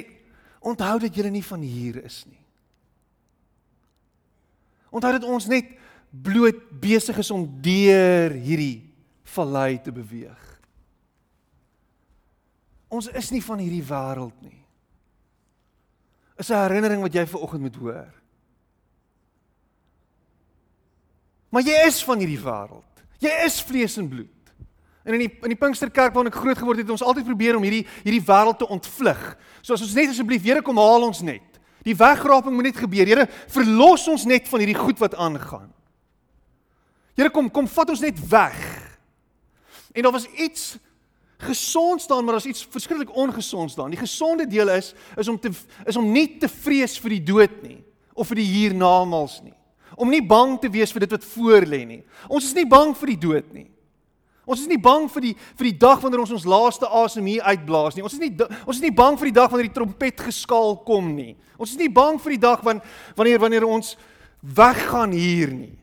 onthou 0.59 0.97
dat 0.99 1.15
jy 1.15 1.29
nie 1.29 1.45
van 1.45 1.61
hier 1.61 2.03
is 2.03 2.23
nie. 2.27 2.41
Onthou 4.89 5.11
dat 5.13 5.27
ons 5.27 5.47
net 5.47 5.77
bloot 6.09 6.61
besig 6.81 7.17
is 7.21 7.31
om 7.31 7.45
deur 7.61 8.33
hierdie 8.33 8.89
vallei 9.35 9.77
te 9.81 9.93
beweeg. 9.93 10.45
Ons 12.89 13.11
is 13.13 13.29
nie 13.29 13.43
van 13.45 13.61
hierdie 13.61 13.85
wêreld 13.85 14.41
nie. 14.41 14.57
Is 16.39 16.49
'n 16.49 16.55
herinnering 16.55 17.01
wat 17.01 17.13
jy 17.13 17.25
ver 17.27 17.39
oggend 17.39 17.61
moet 17.61 17.75
hoor. 17.75 18.13
Maar 21.49 21.61
jy 21.61 21.87
is 21.87 22.03
van 22.03 22.17
hierdie 22.17 22.41
wêreld. 22.41 23.03
Jy 23.19 23.45
is 23.45 23.61
vlees 23.61 23.97
en 23.97 24.09
bloed. 24.09 24.38
En 25.09 25.15
in 25.17 25.23
die 25.25 25.31
in 25.41 25.53
die 25.55 25.57
Pinksterkerk 25.57 26.13
waarin 26.13 26.29
ek 26.29 26.37
groot 26.37 26.59
geword 26.59 26.77
het, 26.77 26.85
het 26.85 26.93
ons 26.93 27.03
altyd 27.03 27.25
probeer 27.25 27.57
om 27.57 27.63
hierdie 27.65 27.81
hierdie 28.03 28.21
wêreld 28.27 28.59
te 28.61 28.67
ontvlug. 28.69 29.21
So 29.65 29.73
as 29.73 29.81
ons 29.81 29.95
net 29.97 30.11
asseblief 30.13 30.43
Here 30.45 30.61
kom 30.61 30.77
haal 30.77 31.07
ons 31.07 31.23
net. 31.25 31.57
Die 31.87 31.95
wegraping 31.97 32.53
moet 32.53 32.69
net 32.69 32.77
gebeur. 32.77 33.09
Here, 33.09 33.25
verlos 33.49 34.05
ons 34.11 34.27
net 34.29 34.45
van 34.51 34.61
hierdie 34.61 34.77
goed 34.77 34.99
wat 35.01 35.15
aangaan. 35.17 35.71
Here 37.17 37.31
kom 37.33 37.49
kom 37.49 37.65
vat 37.71 37.95
ons 37.95 38.03
net 38.05 38.21
weg. 38.29 38.59
En 39.97 40.05
daar 40.05 40.13
was 40.13 40.29
iets 40.37 40.75
gesond 41.39 42.03
staan, 42.05 42.21
maar 42.23 42.37
daar's 42.37 42.45
iets 42.51 42.67
verskriklik 42.69 43.15
ongesond 43.15 43.71
staan. 43.71 43.89
Die 43.89 44.03
gesonde 44.03 44.45
deel 44.47 44.69
is 44.77 44.93
is 45.17 45.27
om 45.27 45.39
te 45.39 45.49
is 45.89 45.97
om 45.97 46.11
nie 46.11 46.37
te 46.37 46.51
vrees 46.51 46.99
vir 47.01 47.17
die 47.17 47.23
dood 47.31 47.57
nie 47.65 47.79
of 48.13 48.29
vir 48.29 48.43
die 48.43 48.51
hiernamaals 48.51 49.39
nie. 49.41 49.57
Om 49.97 50.13
nie 50.13 50.21
bang 50.21 50.59
te 50.61 50.69
wees 50.69 50.93
vir 50.93 51.07
dit 51.07 51.17
wat 51.17 51.27
voor 51.33 51.65
lê 51.65 51.81
nie. 51.87 52.01
Ons 52.29 52.51
is 52.51 52.53
nie 52.53 52.67
bang 52.69 52.93
vir 52.93 53.15
die 53.15 53.21
dood 53.25 53.53
nie. 53.57 53.69
Ons 54.49 54.63
is 54.63 54.69
nie 54.71 54.79
bang 54.81 55.05
vir 55.13 55.27
die 55.27 55.35
vir 55.37 55.67
die 55.67 55.77
dag 55.77 55.99
wanneer 56.01 56.23
ons 56.23 56.33
ons 56.33 56.47
laaste 56.49 56.87
asem 56.89 57.27
hier 57.29 57.45
uitblaas 57.45 57.93
nie. 57.93 58.05
Ons 58.05 58.15
is 58.17 58.23
nie 58.23 58.31
ons 58.65 58.79
is 58.79 58.81
nie 58.81 58.93
bang 58.97 59.17
vir 59.19 59.29
die 59.29 59.35
dag 59.37 59.51
wanneer 59.51 59.69
die 59.69 59.75
trompet 59.75 60.23
geskaal 60.25 60.79
kom 60.87 61.11
nie. 61.13 61.35
Ons 61.59 61.75
is 61.75 61.81
nie 61.81 61.91
bang 61.93 62.17
vir 62.23 62.33
die 62.33 62.41
dag 62.47 62.63
wanneer 62.65 63.13
wanneer 63.19 63.43
wanneer 63.43 63.67
ons 63.69 63.93
weggaan 64.41 65.13
hier 65.13 65.53
nie. 65.53 65.75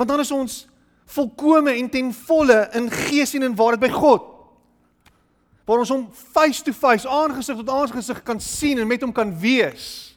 Want 0.00 0.14
dan 0.14 0.24
is 0.24 0.32
ons 0.32 0.62
volkome 1.10 1.74
en 1.76 1.90
ten 1.92 2.08
volle 2.14 2.62
in 2.78 2.88
gees 2.88 3.34
en 3.36 3.44
in 3.50 3.58
waarheid 3.58 3.82
by 3.82 3.92
God. 3.92 4.24
Waar 5.68 5.84
ons 5.84 5.92
hom 5.92 6.06
face 6.32 6.64
to 6.64 6.72
face, 6.72 7.04
aangesig 7.04 7.60
tot 7.60 7.74
aangesig 7.74 8.22
kan 8.24 8.40
sien 8.40 8.80
en 8.80 8.88
met 8.88 9.04
hom 9.04 9.12
kan 9.12 9.34
wees. 9.42 10.14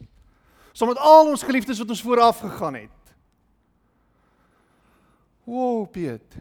Saam 0.71 0.93
met 0.93 1.03
al 1.03 1.33
ons 1.33 1.43
geliefdes 1.43 1.83
wat 1.83 1.91
ons 1.93 2.05
vooraf 2.05 2.39
gegaan 2.45 2.79
het. 2.85 3.13
Woah, 5.43 5.83
Piet. 5.91 6.39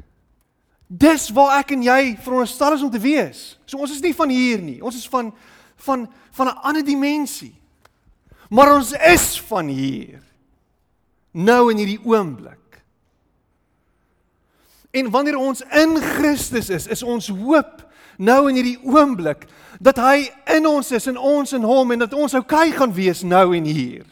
Dis 0.93 1.31
waar 1.33 1.57
ek 1.63 1.73
en 1.73 1.85
jy 1.87 2.01
veronderstel 2.21 2.77
is 2.77 2.83
om 2.85 2.91
te 2.93 3.01
wees. 3.01 3.55
So 3.65 3.81
ons 3.81 3.95
is 3.95 4.03
nie 4.05 4.13
van 4.17 4.29
hier 4.29 4.61
nie. 4.61 4.81
Ons 4.85 4.99
is 5.01 5.09
van 5.09 5.33
van 5.83 6.05
van 6.37 6.47
'n 6.47 6.61
ander 6.63 6.85
dimensie. 6.85 7.55
Maar 8.51 8.75
ons 8.75 8.93
is 8.93 9.41
van 9.41 9.67
hier. 9.67 10.23
Nou 11.33 11.71
in 11.71 11.77
hierdie 11.77 12.01
oomblik. 12.05 12.83
En 14.91 15.11
wanneer 15.11 15.37
ons 15.37 15.61
in 15.61 15.97
Christus 15.97 16.69
is, 16.69 16.87
is 16.87 17.03
ons 17.03 17.29
hoop 17.29 17.89
nou 18.17 18.49
in 18.49 18.55
hierdie 18.55 18.79
oomblik 18.85 19.47
dat 19.81 19.97
hy 19.97 20.31
in 20.53 20.67
ons 20.67 20.91
is 20.93 21.07
en 21.07 21.17
ons 21.17 21.53
in 21.53 21.63
hom 21.63 21.93
en 21.93 21.99
dat 21.99 22.13
ons 22.13 22.35
oukei 22.35 22.69
okay 22.69 22.79
gaan 22.79 22.93
wees 22.93 23.23
nou 23.23 23.57
en 23.57 23.65
hier. 23.65 24.05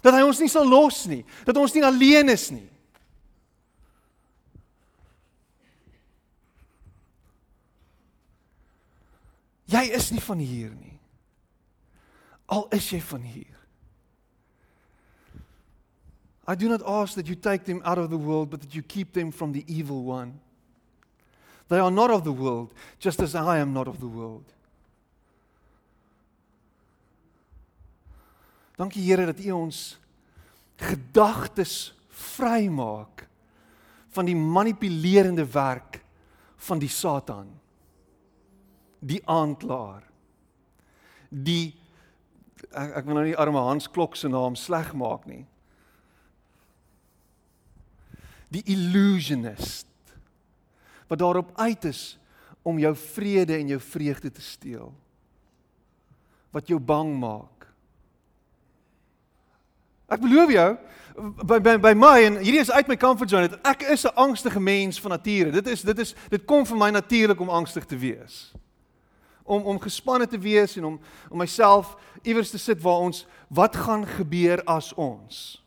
Dat 0.00 0.14
hy 0.14 0.22
ons 0.22 0.38
nie 0.38 0.48
sal 0.48 0.68
los 0.68 1.06
nie, 1.06 1.24
dat 1.44 1.56
ons 1.56 1.74
nie 1.74 1.84
alleen 1.84 2.28
is 2.28 2.50
nie. 2.50 2.69
Jy 9.70 9.84
is 9.94 10.10
nie 10.10 10.22
van 10.24 10.38
hier 10.42 10.70
nie. 10.74 10.96
Al 12.50 12.66
is 12.74 12.88
jy 12.90 12.98
van 13.12 13.22
hier. 13.22 13.56
I 16.50 16.56
do 16.56 16.68
not 16.68 16.82
ask 16.82 17.14
that 17.14 17.28
you 17.28 17.36
take 17.36 17.64
them 17.64 17.80
out 17.84 17.98
of 17.98 18.10
the 18.10 18.18
world, 18.18 18.50
but 18.50 18.60
that 18.60 18.74
you 18.74 18.82
keep 18.82 19.12
them 19.12 19.30
from 19.30 19.52
the 19.52 19.64
evil 19.68 20.02
one. 20.02 20.40
They 21.68 21.78
are 21.78 21.90
not 21.90 22.10
of 22.10 22.24
the 22.24 22.32
world, 22.32 22.74
just 22.98 23.20
as 23.20 23.36
I 23.36 23.58
am 23.58 23.72
not 23.72 23.86
of 23.86 24.00
the 24.00 24.08
world. 24.08 24.44
Dankie 28.76 29.04
Here 29.04 29.26
dat 29.26 29.38
U 29.44 29.50
ons 29.52 29.98
gedagtes 30.80 31.92
vrymaak 32.08 33.26
van 34.10 34.26
die 34.26 34.34
manipulerende 34.34 35.44
werk 35.46 36.00
van 36.56 36.80
die 36.80 36.88
Satan. 36.88 37.59
Die 39.00 39.20
aanklaer. 39.28 40.04
Die 41.30 41.72
ek, 42.70 43.00
ek 43.00 43.06
wil 43.06 43.16
nou 43.16 43.26
nie 43.28 43.38
arme 43.38 43.62
Hans 43.64 43.88
Klok 43.90 44.16
se 44.18 44.28
naam 44.28 44.56
sleg 44.58 44.92
maak 44.98 45.26
nie. 45.30 45.44
Die 48.50 48.64
illusionist 48.66 49.86
wat 51.10 51.18
daarop 51.18 51.50
uit 51.58 51.84
is 51.90 52.18
om 52.62 52.78
jou 52.78 52.92
vrede 52.94 53.56
en 53.56 53.72
jou 53.72 53.80
vreugde 53.82 54.30
te 54.30 54.42
steel. 54.42 54.92
Wat 56.54 56.68
jou 56.70 56.78
bang 56.78 57.10
maak. 57.18 57.66
Ek 60.10 60.22
beloof 60.22 60.52
jou 60.54 60.70
by 61.46 61.58
by 61.58 61.74
by 61.82 61.92
my 61.98 62.16
en 62.26 62.38
hierdie 62.42 62.62
is 62.62 62.70
uit 62.70 62.88
my 62.90 62.96
comfort 62.98 63.30
zone. 63.30 63.50
Ek 63.66 63.82
is 63.90 64.04
'n 64.06 64.14
angstige 64.14 64.60
mens 64.60 65.00
van 65.00 65.10
nature. 65.10 65.50
Dit 65.50 65.66
is 65.66 65.82
dit 65.82 65.98
is 65.98 66.14
dit 66.28 66.44
kom 66.44 66.66
vir 66.66 66.76
my 66.76 66.90
natuurlik 66.90 67.40
om 67.40 67.50
angstig 67.50 67.86
te 67.86 67.96
wees 67.96 68.52
om 69.50 69.66
om 69.74 69.82
gespanne 69.82 70.26
te 70.26 70.38
wees 70.38 70.76
en 70.76 70.84
om 70.84 71.00
om 71.30 71.38
myself 71.42 71.96
iewers 72.22 72.50
te 72.50 72.58
sit 72.58 72.82
waar 72.82 73.06
ons 73.10 73.26
wat 73.48 73.76
gaan 73.76 74.06
gebeur 74.06 74.62
as 74.64 74.92
ons 74.94 75.62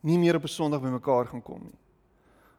nie 0.00 0.18
meer 0.18 0.36
op 0.36 0.44
'n 0.44 0.56
Sondag 0.58 0.82
bymekaar 0.82 1.26
gaan 1.26 1.42
kom 1.42 1.62
nie 1.62 1.78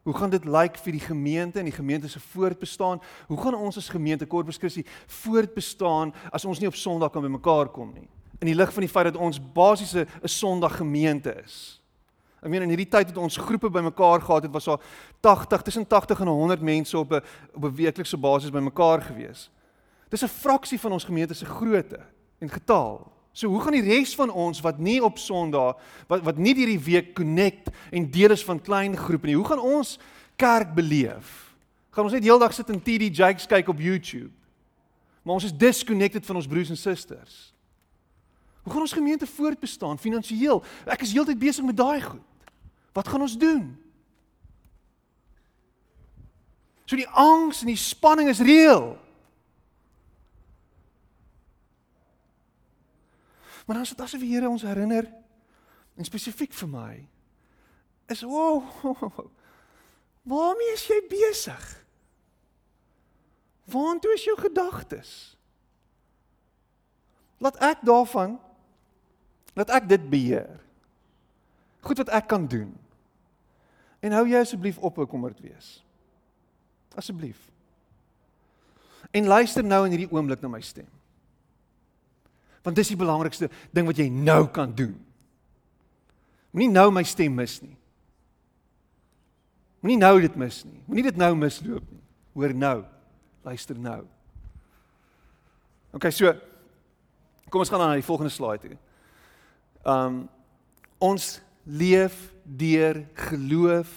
Hoe 0.02 0.14
gaan 0.14 0.30
dit 0.30 0.44
lyk 0.44 0.52
like 0.52 0.78
vir 0.80 0.92
die 0.92 1.04
gemeente 1.04 1.58
en 1.58 1.64
die 1.68 1.76
gemeente 1.76 2.08
se 2.08 2.20
voortbestaan? 2.20 3.00
Hoe 3.26 3.40
gaan 3.40 3.54
ons 3.54 3.76
as 3.76 3.88
gemeente 3.88 4.26
Corpus 4.26 4.56
Christi 4.56 4.86
voortbestaan 5.06 6.14
as 6.32 6.44
ons 6.44 6.58
nie 6.58 6.68
op 6.68 6.74
Sondag 6.74 7.12
kan 7.12 7.22
bymekaar 7.22 7.68
kom 7.68 7.92
nie? 7.92 8.08
In 8.40 8.48
die 8.48 8.56
lig 8.56 8.72
van 8.72 8.80
die 8.80 8.88
feit 8.88 9.10
dat 9.10 9.20
ons 9.20 9.40
basies 9.52 9.94
'n 9.94 10.08
Sondag 10.24 10.76
gemeente 10.76 11.34
is. 11.44 11.80
Ek 12.40 12.48
meen 12.48 12.62
in 12.62 12.72
hierdie 12.72 12.88
tyd 12.88 13.08
het 13.08 13.16
ons 13.16 13.36
groepe 13.36 13.70
bymekaar 13.70 14.20
gehad, 14.20 14.42
dit 14.42 14.52
was 14.52 14.64
so 14.64 14.80
80 15.20 15.62
tussen 15.62 15.86
80 15.86 16.20
en 16.20 16.26
100 16.26 16.60
mense 16.60 16.98
op 16.98 17.12
'n 17.12 17.22
op 17.54 17.64
'n 17.64 17.74
weeklikse 17.74 18.16
basis 18.16 18.50
bymekaar 18.50 19.02
gewees. 19.02 19.50
Dis 20.10 20.22
'n 20.22 20.28
fraksie 20.28 20.80
van 20.80 20.92
ons 20.92 21.04
gemeente 21.04 21.34
se 21.34 21.44
grootte 21.44 22.00
en 22.38 22.48
getal. 22.48 23.12
So 23.32 23.48
hoe 23.48 23.60
gaan 23.60 23.72
die 23.72 23.86
res 23.86 24.14
van 24.14 24.30
ons 24.30 24.60
wat 24.60 24.78
nie 24.78 24.98
op 25.02 25.18
Sondag 25.18 25.78
wat 26.10 26.22
wat 26.26 26.36
nie 26.36 26.54
hierdie 26.54 26.80
week 26.82 27.14
connect 27.14 27.70
en 27.90 28.10
deel 28.10 28.30
is 28.30 28.44
van 28.44 28.60
klein 28.60 28.96
groepe 28.96 29.26
nie. 29.26 29.36
Hoe 29.36 29.46
gaan 29.46 29.62
ons 29.62 29.98
kerk 30.36 30.74
beleef? 30.74 31.54
Gaan 31.90 32.04
ons 32.04 32.12
net 32.12 32.26
heeldag 32.26 32.52
sit 32.54 32.70
en 32.70 32.82
TD 32.82 33.16
Jakes 33.16 33.46
kyk 33.46 33.68
op 33.68 33.78
YouTube? 33.78 34.32
Maar 35.22 35.34
ons 35.34 35.44
is 35.44 35.56
disconnected 35.56 36.26
van 36.26 36.36
ons 36.36 36.46
broers 36.46 36.70
en 36.70 36.76
susters. 36.76 37.54
Hoe 38.62 38.72
gaan 38.72 38.82
ons 38.82 38.92
gemeente 38.92 39.26
voortbestaan 39.26 39.98
finansiëel? 39.98 40.62
Ek 40.86 41.02
is 41.02 41.12
heeltyd 41.12 41.38
besig 41.38 41.64
met 41.64 41.76
daai 41.76 42.00
goed. 42.02 42.22
Wat 42.92 43.08
gaan 43.08 43.22
ons 43.22 43.38
doen? 43.38 43.70
So 46.84 46.98
die 46.98 47.08
angs 47.08 47.62
en 47.62 47.70
die 47.70 47.78
spanning 47.78 48.28
is 48.28 48.42
reëel. 48.42 48.98
Maar 53.70 53.78
dan 53.78 53.88
is 53.88 53.94
dit 53.94 54.04
asof 54.04 54.20
die 54.20 54.32
Here 54.34 54.48
ons 54.48 54.62
herinner 54.66 55.06
en 55.94 56.04
spesifiek 56.04 56.50
vir 56.58 56.68
my 56.72 56.94
is 58.10 58.24
wow. 58.26 58.66
Waarmee 60.32 60.72
is 60.74 60.88
jy 60.90 60.98
besig? 61.06 61.68
Waartoe 63.70 64.16
is 64.16 64.26
jou 64.26 64.34
gedagtes? 64.42 65.12
Laat 67.38 67.62
ek 67.62 67.86
daarvan 67.86 68.40
laat 69.54 69.70
ek 69.78 69.86
dit 69.94 70.10
beheer. 70.10 70.58
Goed 71.86 72.02
wat 72.02 72.10
ek 72.10 72.26
kan 72.26 72.50
doen. 72.50 72.74
En 74.02 74.18
hou 74.18 74.26
jy 74.26 74.42
asseblief 74.42 74.82
op 74.82 74.98
bekommerd 74.98 75.38
wees. 75.46 75.76
Asseblief. 76.98 77.38
En 79.14 79.30
luister 79.30 79.62
nou 79.62 79.84
in 79.86 79.94
hierdie 79.94 80.10
oomblik 80.10 80.42
na 80.42 80.50
my 80.58 80.66
stem. 80.66 80.90
Want 82.62 82.76
dis 82.76 82.92
die 82.92 82.98
belangrikste 83.00 83.48
ding 83.72 83.88
wat 83.88 84.00
jy 84.00 84.08
nou 84.12 84.44
kan 84.52 84.72
doen. 84.76 84.96
Moenie 86.50 86.72
nou 86.72 86.90
my 86.92 87.04
stem 87.06 87.34
mis 87.38 87.60
nie. 87.62 87.76
Moenie 89.80 90.00
nou 90.00 90.14
dit 90.20 90.36
mis 90.36 90.62
nie. 90.66 90.80
Moenie 90.86 91.06
dit 91.08 91.20
nou 91.20 91.30
misloop 91.38 91.84
nie. 91.86 92.02
Hoor 92.36 92.54
nou. 92.54 92.78
Luister 93.46 93.78
nou. 93.78 94.02
OK, 95.96 96.10
so 96.14 96.34
kom 97.50 97.64
ons 97.64 97.70
gaan 97.72 97.82
dan 97.82 97.94
na 97.94 97.98
die 97.98 98.06
volgende 98.06 98.30
slide 98.34 98.62
toe. 98.62 98.76
Um 99.88 100.26
ons 101.00 101.38
leef 101.64 102.28
deur 102.44 102.98
geloof 103.30 103.88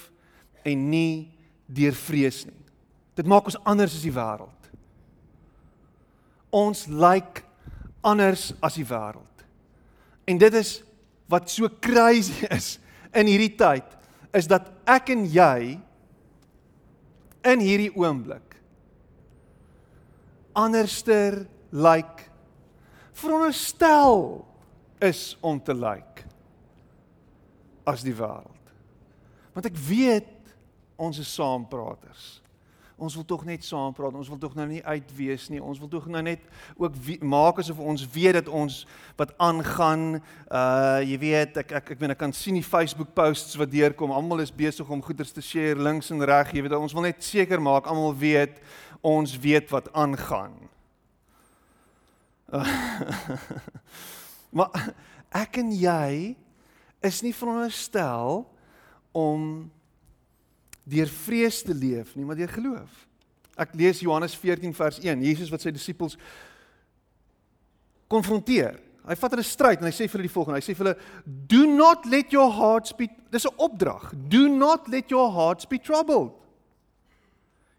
en 0.63 0.85
nie 0.89 1.27
deur 1.67 1.95
vrees 1.99 2.45
nie. 2.47 2.61
Dit 3.19 3.27
maak 3.27 3.49
ons 3.51 3.59
anders 3.67 3.93
as 3.97 4.05
die 4.05 4.13
wêreld. 4.13 4.69
Ons 6.53 6.85
lyk 6.87 7.43
like 7.43 7.52
anders 8.03 8.51
as 8.63 8.77
die 8.79 8.87
wêreld. 8.87 9.45
En 10.27 10.39
dit 10.39 10.53
is 10.59 10.77
wat 11.31 11.49
so 11.51 11.69
crazy 11.81 12.45
is 12.57 12.77
in 13.13 13.29
hierdie 13.29 13.53
tyd 13.57 13.87
is 14.33 14.47
dat 14.49 14.69
ek 14.89 15.11
en 15.13 15.27
jy 15.29 15.75
in 17.43 17.61
hierdie 17.61 17.91
oomblik 17.99 18.53
anderster 20.53 21.43
lyk 21.73 22.05
like, 22.05 22.29
veronderstel 23.17 24.43
is 25.01 25.33
om 25.41 25.59
te 25.61 25.73
lyk 25.73 25.97
like, 25.97 26.25
as 27.89 28.03
die 28.05 28.13
wêreld. 28.15 28.71
Want 29.53 29.67
ek 29.67 29.77
weet 29.89 30.29
ons 31.01 31.17
is 31.19 31.29
saampraters. 31.35 32.42
Ons 33.03 33.17
wil 33.19 33.25
tog 33.27 33.41
net 33.43 33.65
saam 33.67 33.91
praat. 33.95 34.15
Ons 34.15 34.29
wil 34.31 34.39
tog 34.39 34.53
nou 34.55 34.65
nie 34.69 34.79
uitwees 34.85 35.49
nie. 35.51 35.59
Ons 35.59 35.81
wil 35.81 35.89
tog 35.91 36.05
nou 36.11 36.21
net 36.23 36.45
ook 36.79 36.95
wie, 37.03 37.17
maak 37.19 37.59
asof 37.59 37.81
ons 37.83 38.05
weet 38.13 38.37
dat 38.37 38.51
ons 38.51 38.83
wat 39.19 39.33
aangaan. 39.43 40.21
Uh 40.47 41.01
jy 41.03 41.17
weet, 41.19 41.59
ek 41.65 41.73
ek 41.81 41.91
ek 41.95 41.99
weet 41.99 42.15
ek 42.15 42.21
kan 42.21 42.35
sien 42.37 42.55
die 42.55 42.63
Facebook 42.63 43.11
posts 43.17 43.57
wat 43.59 43.73
deurkom. 43.73 44.13
Almal 44.15 44.45
is 44.45 44.53
besig 44.55 44.87
om 44.87 45.03
goeders 45.03 45.35
te 45.35 45.43
share 45.43 45.75
links 45.75 46.13
en 46.15 46.23
reg. 46.23 46.53
Jy 46.55 46.63
weet, 46.63 46.77
ons 46.79 46.95
wil 46.95 47.09
net 47.09 47.19
seker 47.23 47.59
maak 47.59 47.91
almal 47.91 48.15
weet 48.15 48.61
ons 49.03 49.35
weet 49.43 49.67
wat 49.73 49.91
aangaan. 49.91 50.55
Uh, 52.53 52.63
maar 54.55 54.93
ek 55.35 55.59
en 55.59 55.73
jy 55.75 56.37
is 57.03 57.19
nie 57.25 57.35
veronderstel 57.35 58.45
om 59.11 59.67
deur 60.83 61.07
vrees 61.07 61.61
te 61.63 61.73
leef 61.73 62.15
nie, 62.15 62.25
maar 62.25 62.35
deur 62.39 62.51
geloof. 62.51 63.07
Ek 63.57 63.75
lees 63.77 64.01
Johannes 64.01 64.35
14 64.35 64.73
vers 64.73 64.99
1. 64.99 65.21
Jesus 65.23 65.51
wat 65.53 65.61
sy 65.61 65.71
disippels 65.71 66.17
konfronteer. 68.11 68.79
Hy 69.03 69.15
vat 69.19 69.35
hulle 69.35 69.45
stryd 69.45 69.81
en 69.81 69.89
hy 69.89 69.93
sê 69.93 70.07
vir 70.07 70.17
hulle 70.17 70.29
die 70.29 70.33
volgende. 70.33 70.59
Hy 70.61 70.65
sê 70.65 70.75
vir 70.77 70.85
hulle: 70.85 70.97
"Do 71.51 71.65
not 71.67 72.05
let 72.09 72.31
your 72.33 72.51
hearts 72.51 72.95
be 72.95 73.09
Dis 73.33 73.45
'n 73.45 73.57
opdrag. 73.57 74.13
Do 74.29 74.47
not 74.47 74.87
let 74.87 75.09
your 75.09 75.31
hearts 75.31 75.65
be 75.65 75.79
troubled. 75.79 76.31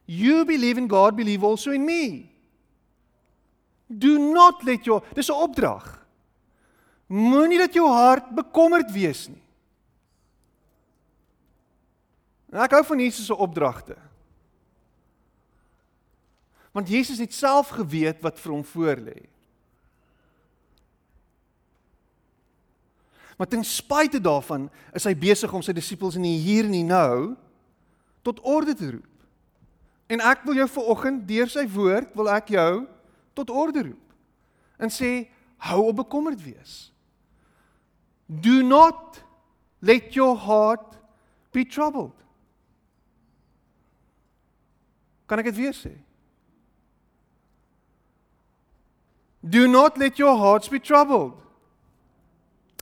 You 0.07 0.45
believe 0.45 0.77
in 0.79 0.88
God, 0.88 1.17
believe 1.17 1.45
also 1.45 1.71
in 1.71 1.85
me. 1.85 2.31
Do 3.88 4.19
not 4.19 4.64
let 4.64 4.85
your 4.85 5.03
Dis 5.14 5.31
'n 5.31 5.35
opdrag. 5.35 6.07
Moenie 7.07 7.59
dat 7.59 7.75
jou 7.75 7.87
hart 7.88 8.35
bekommerd 8.35 8.90
wees 8.93 9.29
nie. 9.29 9.43
En 12.55 12.62
ek 12.62 12.77
hou 12.77 12.85
van 12.87 13.03
Jesus 13.03 13.27
se 13.27 13.35
opdragte. 13.35 13.97
Want 16.75 16.88
Jesus 16.88 17.19
het 17.19 17.35
self 17.35 17.75
geweet 17.75 18.23
wat 18.23 18.38
vir 18.38 18.53
hom 18.55 18.62
voorlê. 18.67 19.19
Maar 23.35 23.51
ten 23.51 23.64
spyte 23.67 24.21
daarvan 24.23 24.69
is 24.95 25.07
hy 25.07 25.17
besig 25.19 25.51
om 25.51 25.62
sy 25.67 25.75
disippels 25.75 26.14
in 26.14 26.27
die 26.27 26.38
hier 26.38 26.69
en 26.69 26.77
die 26.77 26.87
nou 26.87 27.35
tot 28.23 28.38
orde 28.47 28.77
te 28.79 28.93
roep. 28.95 29.11
En 30.07 30.23
ek 30.23 30.47
wil 30.47 30.62
jou 30.62 30.69
vanoggend 30.79 31.27
deur 31.27 31.51
sy 31.51 31.67
woord 31.75 32.14
wil 32.14 32.31
ek 32.31 32.55
jou 32.55 32.85
tot 33.35 33.51
orde 33.51 33.88
roep. 33.90 34.14
En 34.79 34.93
sê 34.93 35.27
hou 35.67 35.88
op 35.88 36.05
bekommerd 36.05 36.38
wees. 36.45 36.93
Do 38.27 38.62
not 38.62 39.19
let 39.83 40.14
your 40.14 40.38
heart 40.38 40.95
be 41.51 41.67
troubled. 41.67 42.24
Kan 45.27 45.41
ek 45.41 45.51
dit 45.53 45.57
weer 45.57 45.77
sê? 45.77 45.93
Do 49.45 49.67
not 49.69 49.99
let 49.99 50.19
your 50.19 50.37
hearts 50.37 50.69
be 50.69 50.81
troubled. 50.81 51.37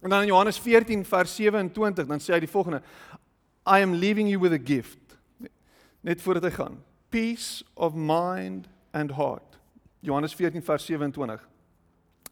En 0.02 0.10
dan 0.10 0.22
in 0.22 0.26
Johannes 0.26 0.58
14 0.58 1.04
vers 1.04 1.34
27 1.34 2.06
dan 2.06 2.20
sê 2.20 2.34
hy 2.34 2.40
die 2.42 2.50
volgende: 2.50 2.82
I 3.66 3.82
am 3.82 3.94
leaving 3.94 4.28
you 4.28 4.40
with 4.42 4.52
a 4.52 4.58
gift. 4.58 4.98
Net 6.02 6.22
voordat 6.22 6.42
hy 6.42 6.50
gaan. 6.50 6.82
Peace 7.10 7.62
of 7.74 7.94
mind 7.94 8.66
and 8.92 9.14
heart. 9.14 9.58
Johannes 10.00 10.34
14 10.34 10.62
vers 10.62 10.84
27. 10.86 11.38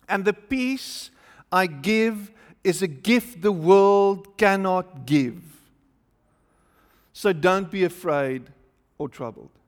And 0.08 0.24
the 0.24 0.32
peace 0.32 1.10
I 1.52 1.66
give 1.66 2.32
is 2.64 2.82
a 2.82 2.88
gift 2.88 3.42
the 3.42 3.52
world 3.52 4.36
cannot 4.36 5.06
give. 5.06 5.42
So 7.12 7.32
don't 7.32 7.70
be 7.70 7.84
afraid 7.84 8.50
or 8.98 9.08
troubled. 9.08 9.59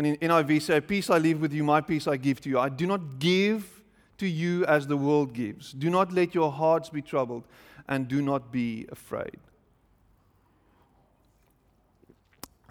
And 0.00 0.06
in 0.06 0.16
NIV 0.30 0.62
say, 0.62 0.80
Peace 0.80 1.10
I 1.10 1.18
leave 1.18 1.42
with 1.42 1.52
you, 1.52 1.62
my 1.62 1.82
peace 1.82 2.06
I 2.06 2.16
give 2.16 2.40
to 2.40 2.48
you. 2.48 2.58
I 2.58 2.70
do 2.70 2.86
not 2.86 3.18
give 3.18 3.82
to 4.16 4.26
you 4.26 4.64
as 4.64 4.86
the 4.86 4.96
world 4.96 5.34
gives. 5.34 5.72
Do 5.72 5.90
not 5.90 6.10
let 6.10 6.34
your 6.34 6.50
hearts 6.50 6.88
be 6.88 7.02
troubled, 7.02 7.44
and 7.86 8.08
do 8.08 8.22
not 8.22 8.50
be 8.50 8.86
afraid. 8.90 9.36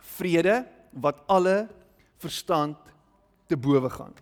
Vrede 0.01 0.65
wat 0.91 1.21
alle 1.27 1.69
verstand 2.17 2.75
te 3.47 3.55
bowe 3.55 3.89
gaan. 3.89 4.13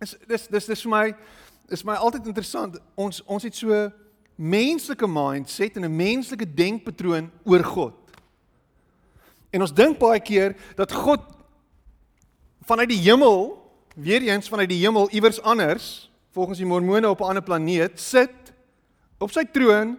Is 0.00 0.14
dis 0.28 0.46
dis 0.46 0.66
dis 0.66 0.82
vir 0.86 0.90
my 0.92 1.14
is 1.74 1.82
my 1.84 1.96
altyd 1.96 2.28
interessant. 2.30 2.78
Ons 2.94 3.18
ons 3.26 3.42
het 3.42 3.56
so 3.56 3.80
menslike 4.36 5.10
mindset 5.10 5.74
en 5.74 5.90
'n 5.90 5.96
menslike 5.96 6.46
denkpatroon 6.54 7.32
oor 7.42 7.64
God. 7.64 7.94
En 9.50 9.60
ons 9.60 9.74
dink 9.74 9.98
baie 9.98 10.20
keer 10.20 10.54
dat 10.76 10.92
God 10.92 11.34
vanuit 12.68 12.88
die 12.92 13.00
hemel, 13.00 13.56
weer 13.96 14.22
eens 14.22 14.48
vanuit 14.48 14.68
die 14.68 14.82
hemel 14.82 15.08
iewers 15.10 15.40
anders, 15.42 16.10
volgens 16.36 16.60
die 16.60 16.68
mormone 16.68 17.08
op 17.08 17.20
'n 17.20 17.32
ander 17.32 17.42
planeet 17.42 18.00
sit 18.00 18.52
op 19.18 19.32
sy 19.32 19.44
troon 19.44 19.98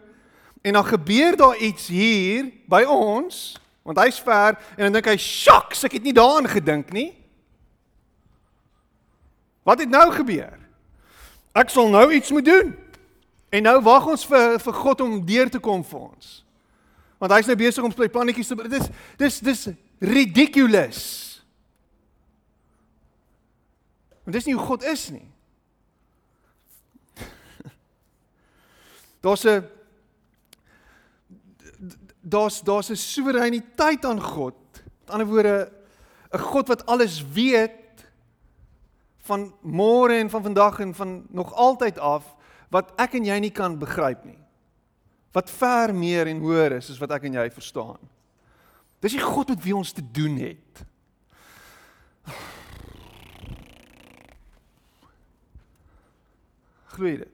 en 0.61 0.73
dan 0.73 0.85
gebeur 0.85 1.35
daar 1.35 1.57
iets 1.57 1.87
hier 1.87 2.51
by 2.67 2.83
ons, 2.83 3.57
want 3.81 3.99
hy's 3.99 4.19
ver 4.19 4.57
en 4.77 4.83
dan 4.83 4.91
dink 4.91 5.05
hy, 5.05 5.17
"Sjoks, 5.17 5.83
ek 5.83 5.91
het 5.91 6.03
nie 6.03 6.13
daaraan 6.13 6.47
gedink 6.47 6.91
nie." 6.91 7.15
Wat 9.63 9.79
het 9.79 9.89
nou 9.89 10.11
gebeur? 10.11 10.57
Ek 11.53 11.69
sal 11.69 11.89
nou 11.89 12.13
iets 12.13 12.31
moet 12.31 12.45
doen. 12.45 12.75
En 13.49 13.63
nou 13.63 13.81
wag 13.81 14.05
ons 14.05 14.25
vir 14.25 14.59
vir 14.59 14.73
God 14.73 15.01
om 15.01 15.25
deur 15.25 15.49
te 15.49 15.59
kom 15.59 15.83
vir 15.83 15.99
ons. 15.99 16.45
Want 17.17 17.31
hy's 17.31 17.45
nou 17.45 17.55
besig 17.55 17.83
om 17.83 17.91
sy 17.91 18.07
plannetjies 18.07 18.47
te 18.47 18.55
dis 18.55 18.89
dis 19.17 19.39
dis 19.39 19.67
ridiculous. 19.99 21.28
Want 24.29 24.43
dis 24.43 24.45
nie 24.45 24.53
hoe 24.53 24.65
God 24.67 24.83
is 24.85 25.07
nie. 25.09 25.25
Daar's 29.25 29.41
'n 29.45 29.65
daar's 32.21 32.61
daar's 32.61 32.89
'n 32.89 32.95
soewereiniteit 32.95 34.05
aan 34.05 34.21
God. 34.21 34.53
Met 34.99 35.09
ander 35.09 35.27
woorde 35.27 35.71
'n 36.31 36.37
God 36.37 36.67
wat 36.67 36.85
alles 36.85 37.25
weet 37.33 38.05
van 39.17 39.53
môre 39.61 40.13
en 40.13 40.29
van 40.29 40.43
vandag 40.43 40.79
en 40.79 40.95
van 40.95 41.25
nog 41.29 41.53
altyd 41.53 41.99
af 41.99 42.35
wat 42.69 42.91
ek 42.95 43.13
en 43.13 43.25
jy 43.25 43.39
nie 43.39 43.51
kan 43.51 43.79
begryp 43.79 44.23
nie. 44.25 44.39
Wat 45.31 45.49
ver 45.49 45.95
meer 45.95 46.27
en 46.27 46.39
hoër 46.39 46.71
is 46.71 46.89
as 46.89 46.99
wat 46.99 47.11
ek 47.11 47.23
en 47.23 47.33
jy 47.33 47.51
verstaan. 47.51 47.97
Dis 48.99 49.11
die 49.11 49.25
God 49.25 49.47
met 49.47 49.63
wie 49.63 49.75
ons 49.75 49.91
te 49.91 50.11
doen 50.11 50.37
het. 50.37 50.85
Glo 56.99 57.17
dit? 57.17 57.27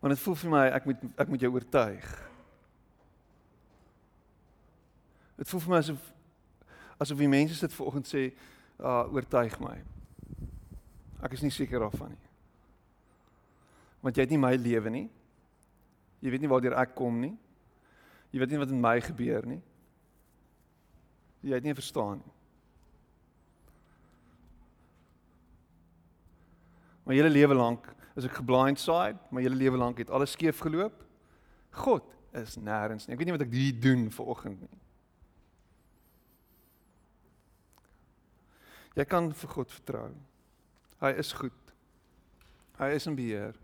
Want 0.00 0.14
dit 0.14 0.22
voel 0.22 0.34
vir 0.34 0.52
my 0.54 0.62
ek 0.78 0.86
moet 0.88 1.02
ek 1.20 1.28
moet 1.28 1.44
jou 1.44 1.50
oortuig. 1.52 2.06
Dit 5.36 5.52
voel 5.52 5.62
vir 5.66 5.74
my 5.74 5.82
asof 5.82 6.06
asof 7.04 7.20
die 7.20 7.28
mense 7.28 7.60
sit 7.60 7.76
vanoggend 7.76 8.08
sê, 8.08 8.32
"Ah, 8.80 9.04
uh, 9.04 9.12
oortuig 9.12 9.60
my." 9.60 9.76
Ek 11.20 11.32
is 11.32 11.42
nie 11.42 11.50
seker 11.50 11.84
daarvan 11.84 12.16
nie. 12.16 12.24
Want 14.00 14.16
jy 14.16 14.22
het 14.22 14.30
nie 14.30 14.38
my 14.38 14.56
lewe 14.56 14.90
nie. 14.90 15.10
Jy 16.20 16.30
weet 16.30 16.40
nie 16.40 16.48
waartoe 16.48 16.76
ek 16.80 16.94
kom 16.94 17.20
nie. 17.20 17.36
Jy 18.30 18.38
weet 18.38 18.50
nie 18.50 18.58
wat 18.58 18.70
met 18.70 18.80
my 18.80 19.00
gebeur 19.00 19.46
nie. 19.46 19.62
Jy 21.44 21.58
het 21.58 21.66
nie 21.66 21.76
verstaan 21.76 22.22
nie. 22.22 22.32
My 27.04 27.16
hele 27.18 27.28
lewe 27.28 27.54
lank 27.54 27.90
is 28.16 28.24
ek 28.24 28.38
geblindsided, 28.38 29.20
my 29.34 29.42
hele 29.44 29.58
lewe 29.58 29.76
lank 29.76 30.00
het 30.00 30.12
alles 30.14 30.32
skeef 30.32 30.62
geloop. 30.64 31.02
God 31.84 32.06
is 32.32 32.56
nêrens 32.56 33.04
nie. 33.04 33.12
Ek 33.12 33.20
weet 33.20 33.28
nie 33.28 33.36
wat 33.36 33.44
ek 33.44 33.52
hier 33.52 33.76
doen 33.76 34.06
vir 34.14 34.30
oggend 34.32 34.62
nie. 34.64 34.80
Jy 38.94 39.04
kan 39.10 39.28
vir 39.34 39.50
God 39.50 39.74
vertrou. 39.74 40.08
Hy 41.02 41.10
is 41.20 41.34
goed. 41.34 41.74
Hy 42.78 42.92
is 42.94 43.08
in 43.10 43.18
beheer. 43.18 43.58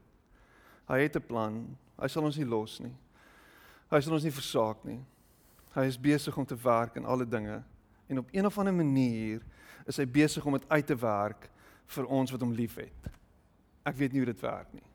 Hy 0.90 0.98
het 1.06 1.16
'n 1.16 1.26
plan. 1.26 1.78
Hy 1.96 2.08
sal 2.08 2.24
ons 2.24 2.36
nie 2.36 2.44
los 2.44 2.80
nie. 2.80 2.94
Hy 3.90 4.00
sal 4.00 4.12
ons 4.12 4.24
nie 4.24 4.34
versaak 4.34 4.84
nie. 4.84 5.00
Hy 5.74 5.84
is 5.86 5.96
besig 5.96 6.36
om 6.36 6.46
te 6.46 6.56
werk 6.56 6.96
in 6.96 7.06
alle 7.06 7.24
dinge 7.24 7.62
en 8.10 8.18
op 8.18 8.30
een 8.34 8.46
of 8.46 8.58
ander 8.58 8.74
manier 8.74 9.42
is 9.88 9.98
hy 10.00 10.06
besig 10.06 10.44
om 10.46 10.58
dit 10.58 10.68
uit 10.68 10.86
te 10.86 10.96
werk 10.98 11.48
vir 11.94 12.08
ons 12.10 12.30
wat 12.34 12.42
hom 12.42 12.54
liefhet. 12.54 13.10
Ek 13.86 13.96
weet 13.98 14.12
nie 14.12 14.22
hoe 14.22 14.32
dit 14.32 14.42
werk 14.44 14.72
nie. 14.74 14.86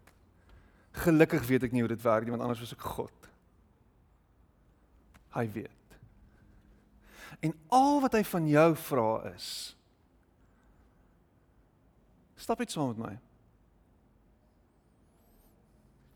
Gelukkig 1.06 1.48
weet 1.48 1.68
ek 1.68 1.74
nie 1.76 1.84
hoe 1.84 1.92
dit 1.92 2.04
werk 2.04 2.28
nie 2.28 2.36
want 2.36 2.44
anders 2.44 2.62
was 2.64 2.76
ek 2.76 2.84
God. 2.96 3.32
Hy 5.36 5.48
weet. 5.56 5.98
En 7.44 7.56
al 7.76 8.04
wat 8.04 8.16
hy 8.16 8.24
van 8.28 8.52
jou 8.52 8.70
vra 8.88 9.10
is 9.34 9.48
Stap 12.36 12.60
net 12.60 12.72
saam 12.72 12.92
met 12.92 13.00
my. 13.00 13.14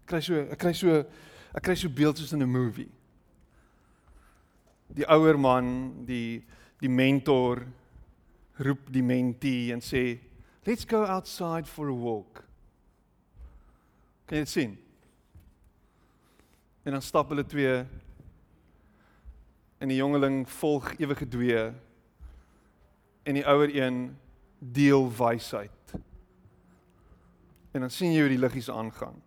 Ek 0.04 0.12
kry 0.12 0.20
so 0.22 0.42
ek 0.42 0.60
kry 0.62 0.74
so 0.78 0.98
ek 1.00 1.64
kry 1.66 1.76
so 1.80 1.90
beeld 1.90 2.20
soos 2.20 2.34
in 2.36 2.44
'n 2.44 2.52
movie. 2.52 2.90
Die 4.94 5.08
ouer 5.08 5.40
man, 5.40 6.06
die 6.06 6.44
die 6.80 6.90
mentor 6.90 7.66
roep 8.60 8.92
die 8.92 9.04
mentee 9.04 9.74
en 9.74 9.82
sê, 9.82 10.20
"Let's 10.66 10.86
go 10.86 11.04
outside 11.04 11.66
for 11.66 11.90
a 11.90 11.96
walk." 11.96 12.44
Kan 14.26 14.38
jy 14.38 14.44
dit 14.44 14.50
sien? 14.50 14.78
En 16.86 16.92
dan 16.92 17.02
stap 17.02 17.30
hulle 17.30 17.46
twee 17.46 17.86
en 19.80 19.88
die 19.88 19.98
jongeling 19.98 20.44
volg 20.50 20.92
ewe 21.00 21.16
gedwee 21.16 21.74
en 23.24 23.34
die 23.34 23.46
ouer 23.48 23.74
een 23.74 24.18
deel 24.60 25.10
wysheid. 25.18 25.96
En 27.72 27.82
dan 27.82 27.90
sien 27.90 28.14
jy 28.14 28.22
hoe 28.22 28.30
die 28.30 28.42
liggies 28.42 28.70
aangaan. 28.70 29.18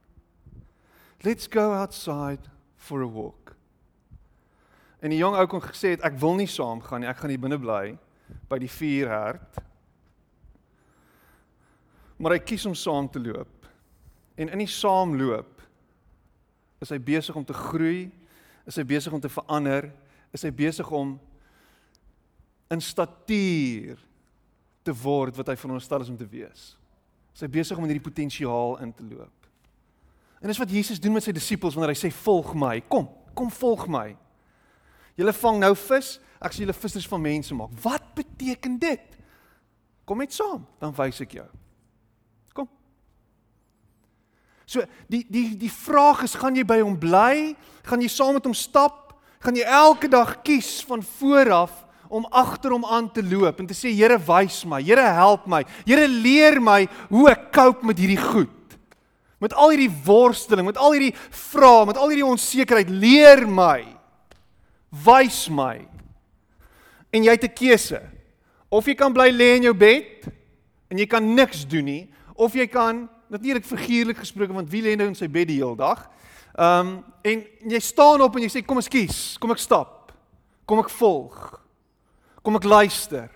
Let's 1.23 1.47
go 1.51 1.73
outside 1.73 2.47
for 2.77 3.03
a 3.03 3.09
walk. 3.09 3.42
En 5.03 5.11
die 5.11 5.19
jong 5.19 5.35
ou 5.35 5.47
kon 5.51 5.63
gesê 5.65 5.97
het 5.97 6.05
ek 6.07 6.19
wil 6.23 6.37
nie 6.39 6.49
saamgaan 6.51 7.03
nie, 7.03 7.11
ek 7.11 7.19
gaan 7.23 7.33
hier 7.35 7.43
binne 7.43 7.59
bly 7.59 7.97
by 8.51 8.59
die 8.63 8.71
vuurherd. 8.71 9.59
Maar 12.23 12.37
hy 12.37 12.43
kies 12.47 12.69
om 12.71 12.77
saam 12.79 13.09
te 13.11 13.21
loop. 13.23 13.67
En 14.39 14.53
in 14.55 14.63
die 14.63 14.71
saamloop 14.71 15.59
is 16.83 16.93
hy 16.95 17.01
besig 17.03 17.37
om 17.39 17.45
te 17.47 17.57
groei, 17.57 18.07
is 18.67 18.79
hy 18.79 18.85
besig 18.87 19.15
om 19.15 19.21
te 19.23 19.31
verander, 19.31 19.91
is 20.35 20.47
hy 20.47 20.53
besig 20.55 20.89
om 20.95 21.17
in 22.73 22.81
statuur 22.81 23.99
te 24.87 24.95
word 25.03 25.37
wat 25.39 25.51
hy 25.51 25.59
veronderstel 25.59 26.07
is 26.07 26.11
om 26.11 26.19
te 26.19 26.31
wees. 26.31 26.73
Sy 27.37 27.49
besig 27.51 27.79
om 27.79 27.85
in 27.87 27.93
hierdie 27.93 28.07
potensiaal 28.07 28.79
in 28.85 28.95
te 28.95 29.05
loop. 29.07 29.51
En 30.43 30.51
dis 30.51 30.59
wat 30.59 30.73
Jesus 30.75 31.01
doen 31.01 31.15
met 31.15 31.27
sy 31.27 31.35
disippels 31.35 31.77
wanneer 31.77 31.95
hy 31.95 32.01
sê 32.01 32.11
volg 32.23 32.55
my. 32.59 32.77
Kom, 32.91 33.07
kom 33.35 33.51
volg 33.55 33.87
my. 33.91 34.09
Julle 35.19 35.35
vang 35.37 35.59
nou 35.61 35.73
vis, 35.77 36.15
ek 36.43 36.55
sê 36.55 36.65
julle 36.65 36.77
vissers 36.77 37.09
van 37.11 37.23
mense 37.23 37.55
maak. 37.55 37.75
Wat 37.83 38.07
beteken 38.17 38.79
dit? 38.81 39.19
Kom 40.09 40.23
net 40.23 40.35
saam, 40.35 40.65
dan 40.83 40.95
wys 40.97 41.21
ek 41.25 41.37
jou. 41.39 41.47
Kom. 42.57 42.69
So 44.67 44.83
die 45.13 45.23
die 45.31 45.53
die 45.61 45.73
vraag 45.73 46.25
is 46.27 46.37
gaan 46.39 46.57
jy 46.59 46.65
by 46.67 46.81
hom 46.83 46.99
bly? 46.99 47.53
Gaan 47.87 48.03
jy 48.03 48.11
saam 48.13 48.37
met 48.39 48.49
hom 48.49 48.57
stap? 48.57 49.15
Gaan 49.43 49.59
jy 49.59 49.67
elke 49.67 50.11
dag 50.11 50.37
kies 50.47 50.81
van 50.87 51.03
vooraf 51.03 51.83
om 52.13 52.27
agter 52.29 52.75
hom 52.75 52.85
aan 52.85 53.09
te 53.11 53.23
loop 53.25 53.61
en 53.61 53.67
te 53.67 53.77
sê 53.77 53.91
Here 53.95 54.19
wys 54.21 54.63
my, 54.69 54.83
Here 54.85 55.07
help 55.17 55.47
my, 55.51 55.63
Here 55.87 56.05
leer 56.09 56.61
my 56.61 56.85
hoe 57.11 57.31
ek 57.33 57.51
cope 57.55 57.87
met 57.89 57.99
hierdie 57.99 58.21
goed. 58.21 58.77
Met 59.43 59.57
al 59.59 59.73
hierdie 59.75 59.91
worsteling, 60.07 60.69
met 60.69 60.79
al 60.79 60.95
hierdie 60.95 61.17
vrae, 61.35 61.87
met 61.89 61.99
al 61.99 62.13
hierdie 62.13 62.29
onsekerheid, 62.29 62.93
leer 62.93 63.43
my. 63.49 63.81
Wys 64.93 65.49
my. 65.49 65.81
En 67.13 67.25
jy 67.25 67.31
het 67.31 67.45
'n 67.45 67.55
keuse. 67.55 68.01
Of 68.69 68.87
jy 68.87 68.95
kan 68.95 69.13
bly 69.13 69.31
lê 69.31 69.57
in 69.57 69.63
jou 69.63 69.75
bed 69.75 70.29
en 70.89 70.99
jy 70.99 71.07
kan 71.07 71.35
niks 71.35 71.67
doen 71.67 71.85
nie, 71.85 72.11
of 72.35 72.53
jy 72.55 72.67
kan 72.67 73.09
natuurlik 73.29 73.65
figuurlik 73.65 74.17
gesproke 74.17 74.53
want 74.53 74.71
wie 74.71 74.83
lê 74.83 74.97
nou 74.97 75.09
in 75.09 75.15
sy 75.15 75.29
bed 75.29 75.49
die 75.49 75.61
hele 75.61 75.77
dag? 75.77 76.09
Ehm 76.59 76.87
um, 76.87 77.05
en 77.23 77.45
jy 77.71 77.81
staan 77.81 78.21
op 78.21 78.37
en 78.37 78.43
jy 78.43 78.49
sê 78.49 78.65
kom 78.65 78.79
ek 78.79 78.91
kies, 78.91 79.39
kom 79.39 79.51
ek 79.51 79.59
stap. 79.59 80.13
Kom 80.67 80.79
ek 80.79 80.91
volg. 80.91 81.61
Kom 82.43 82.57
ek 82.57 82.65
luister. 82.65 83.31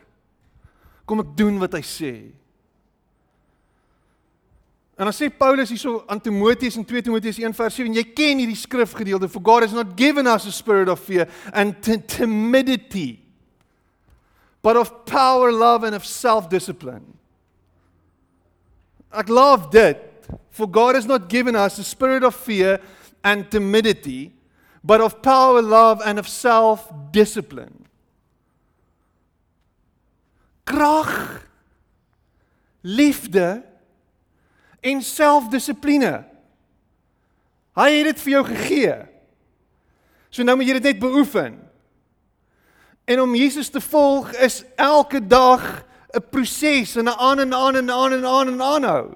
Kom 1.07 1.21
ek 1.21 1.37
doen 1.37 1.59
wat 1.59 1.73
hy 1.73 1.83
sê. 1.83 2.13
En 4.97 5.05
dan 5.05 5.13
sê 5.13 5.29
Paulus 5.29 5.69
hierso 5.69 6.05
aan 6.09 6.21
Timoteus 6.21 6.77
in 6.77 6.85
2 6.85 7.03
Timoteus 7.03 7.39
1:7, 7.39 7.95
jy 7.95 8.05
ken 8.17 8.39
hierdie 8.41 8.57
skrifgedeelte, 8.57 9.29
for 9.29 9.43
God 9.43 9.63
has 9.63 9.73
not 9.73 9.97
given 9.97 10.27
us 10.27 10.47
a 10.47 10.53
spirit 10.53 10.89
of 10.89 11.01
fear 11.01 11.29
and 11.53 11.77
timidity, 12.09 13.21
but 14.63 14.77
of 14.77 15.05
power, 15.05 15.53
love 15.53 15.85
and 15.85 15.95
of 15.95 16.05
self-discipline. 16.05 17.15
Ek 19.13 19.29
love 19.29 19.71
dit. 19.71 19.99
For 20.51 20.67
God 20.67 20.95
has 20.95 21.07
not 21.07 21.29
given 21.29 21.55
us 21.55 21.79
a 21.79 21.85
spirit 21.85 22.25
of 22.25 22.35
fear 22.35 22.81
and 23.23 23.51
timidity, 23.51 24.33
but 24.83 25.01
of 25.01 25.23
power, 25.23 25.63
love 25.63 26.01
and 26.05 26.19
of 26.19 26.27
self-discipline 26.27 27.87
krag, 30.67 31.41
liefde 32.83 33.63
en 34.87 35.03
selfdissipline. 35.03 36.15
Hy 37.77 37.91
het 37.99 38.11
dit 38.13 38.23
vir 38.25 38.33
jou 38.37 38.45
gegee. 38.49 38.95
So 40.31 40.47
nou 40.47 40.57
moet 40.57 40.71
jy 40.71 40.79
dit 40.79 40.91
net 40.93 41.03
beoefen. 41.03 41.59
En 43.07 43.23
om 43.23 43.35
Jesus 43.39 43.69
te 43.71 43.83
volg 43.83 44.33
is 44.43 44.63
elke 44.77 45.21
dag 45.21 45.85
'n 46.17 46.25
proses 46.31 46.97
en 46.97 47.09
'n 47.09 47.19
aan 47.19 47.41
en 47.41 47.55
aan 47.55 47.77
en 47.77 47.91
aan 47.91 48.13
en 48.13 48.25
aan 48.27 48.49
en 48.49 48.63
aanhou. 48.63 49.15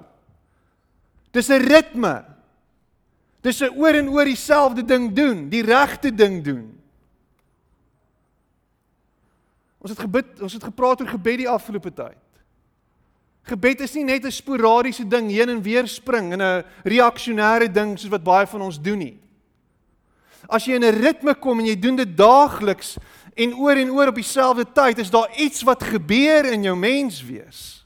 Dis 1.31 1.49
'n 1.49 1.63
ritme. 1.67 2.25
Dis 3.41 3.61
'n 3.61 3.73
oor 3.75 3.93
en 3.93 4.09
oor 4.09 4.25
dieselfde 4.25 4.85
ding 4.85 5.13
doen, 5.13 5.49
die 5.49 5.63
regte 5.63 6.15
ding 6.15 6.43
doen. 6.43 6.81
Ons 9.81 9.89
het 9.89 9.99
gebid, 9.99 10.41
ons 10.41 10.53
het 10.53 10.63
gepraat 10.63 11.01
oor 11.01 11.07
gebed 11.07 11.37
die 11.37 11.49
afgelope 11.49 11.93
tyd. 11.93 12.20
Gebed 13.43 13.81
is 13.81 13.93
nie 13.95 14.03
net 14.03 14.25
'n 14.25 14.31
sporadiese 14.31 15.07
ding 15.07 15.31
heen 15.31 15.49
en 15.49 15.61
weer 15.61 15.87
spring 15.87 16.33
en 16.33 16.41
'n 16.41 16.63
reaksionêre 16.83 17.71
ding 17.71 17.97
soos 17.97 18.09
wat 18.09 18.23
baie 18.23 18.47
van 18.47 18.61
ons 18.61 18.81
doen 18.81 18.97
nie. 18.97 19.19
As 20.47 20.65
jy 20.65 20.75
in 20.75 20.83
'n 20.83 21.01
ritme 21.01 21.35
kom 21.35 21.59
en 21.59 21.65
jy 21.65 21.79
doen 21.79 21.95
dit 21.95 22.17
daagliks 22.17 22.97
en 23.35 23.55
oor 23.55 23.75
en 23.75 23.91
oor 23.91 24.07
op 24.07 24.15
dieselfde 24.15 24.65
tyd, 24.73 24.99
is 24.99 25.09
daar 25.09 25.29
iets 25.37 25.63
wat 25.63 25.83
gebeur 25.83 26.45
in 26.45 26.63
jou 26.63 26.75
menswees. 26.75 27.85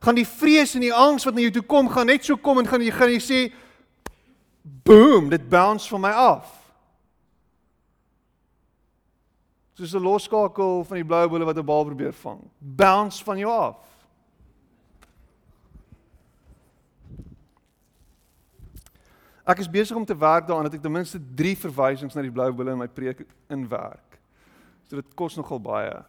Gaan 0.00 0.14
die 0.14 0.26
vrees 0.26 0.74
en 0.74 0.80
die 0.80 0.94
angs 0.94 1.24
wat 1.24 1.34
na 1.34 1.40
jou 1.40 1.50
toe 1.50 1.62
kom, 1.62 1.88
gaan 1.88 2.06
net 2.06 2.24
so 2.24 2.36
kom 2.36 2.58
en 2.58 2.66
gaan 2.66 2.80
jy 2.80 2.90
gaan 2.90 3.10
jy 3.10 3.20
sê 3.20 3.52
boom, 4.62 5.28
dit 5.28 5.48
bounce 5.48 5.88
van 5.88 6.00
my 6.00 6.10
af. 6.10 6.61
Soos 9.72 9.94
'n 9.94 10.02
loskakel 10.02 10.84
van 10.84 10.96
die 10.96 11.04
blou 11.04 11.28
bolle 11.28 11.44
wat 11.44 11.56
'n 11.56 11.64
bal 11.64 11.84
probeer 11.84 12.12
vang. 12.12 12.40
Bounce 12.58 13.24
van 13.24 13.38
jou 13.38 13.50
af. 13.50 13.92
Ek 19.44 19.58
is 19.58 19.70
besig 19.70 19.96
om 19.96 20.04
te 20.04 20.16
werk 20.16 20.46
daaraan 20.46 20.64
dat 20.64 20.74
ek 20.74 20.82
ten 20.82 20.92
minste 20.92 21.18
3 21.34 21.56
verwysings 21.56 22.14
na 22.14 22.22
die 22.22 22.30
blou 22.30 22.52
bolle 22.52 22.70
in 22.70 22.78
my 22.78 22.88
preek 22.88 23.24
inwerk. 23.50 24.18
So 24.86 24.96
dit 24.96 25.14
kos 25.14 25.36
nogal 25.36 25.60
baie. 25.60 26.04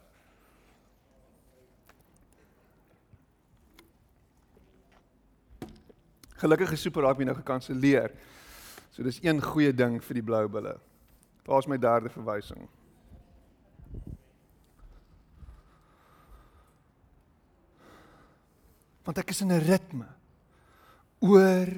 Gelukkig 6.43 6.71
is 6.71 6.81
Super 6.81 7.01
Rugby 7.01 7.23
nou 7.23 7.35
gekanselleer. 7.35 8.11
So 8.91 9.03
dis 9.03 9.21
een 9.23 9.41
goeie 9.41 9.73
ding 9.73 10.01
vir 10.03 10.13
die 10.13 10.25
blou 10.25 10.47
bulle. 10.51 10.75
Daar's 11.47 11.67
my 11.67 11.77
derde 11.77 12.09
verwysing. 12.09 12.67
Want 19.03 19.19
ek 19.19 19.29
is 19.29 19.41
in 19.41 19.51
'n 19.51 19.65
ritme 19.67 20.07
oor 21.19 21.69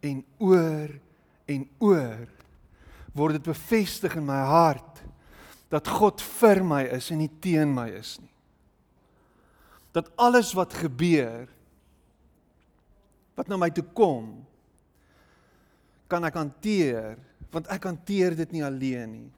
en 0.00 0.24
oor 0.38 0.90
en 1.46 1.68
oor 1.78 2.28
word 3.12 3.38
dit 3.38 3.48
bevestig 3.50 4.16
in 4.16 4.26
my 4.26 4.40
hart 4.46 5.02
dat 5.70 5.86
God 5.86 6.20
vir 6.40 6.62
my 6.66 6.82
is 6.96 7.10
en 7.10 7.20
nie 7.22 7.30
teen 7.42 7.70
my 7.74 7.88
is 7.94 8.18
nie. 8.18 8.30
Dat 9.94 10.10
alles 10.18 10.52
wat 10.54 10.74
gebeur 10.74 11.48
wat 13.38 13.48
na 13.48 13.56
my 13.56 13.70
toe 13.70 13.86
kom 13.94 14.46
kan 16.10 16.26
ek 16.26 16.34
hanteer 16.34 17.18
want 17.50 17.70
ek 17.70 17.86
hanteer 17.88 18.36
dit 18.38 18.52
nie 18.52 18.64
alleen 18.66 19.12
nie. 19.12 19.30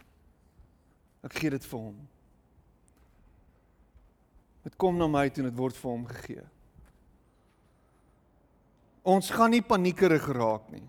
Ek 1.24 1.36
gee 1.38 1.52
dit 1.54 1.64
vir 1.64 1.78
hom. 1.78 2.00
Dit 4.66 4.76
kom 4.76 4.98
na 4.98 5.08
my 5.08 5.28
toe 5.30 5.44
en 5.44 5.50
dit 5.50 5.58
word 5.58 5.76
vir 5.78 5.90
hom 5.90 6.04
gegee. 6.10 6.44
Ons 9.02 9.30
gaan 9.34 9.50
nie 9.50 9.62
paniekerig 9.66 10.26
raak 10.34 10.68
nie. 10.70 10.84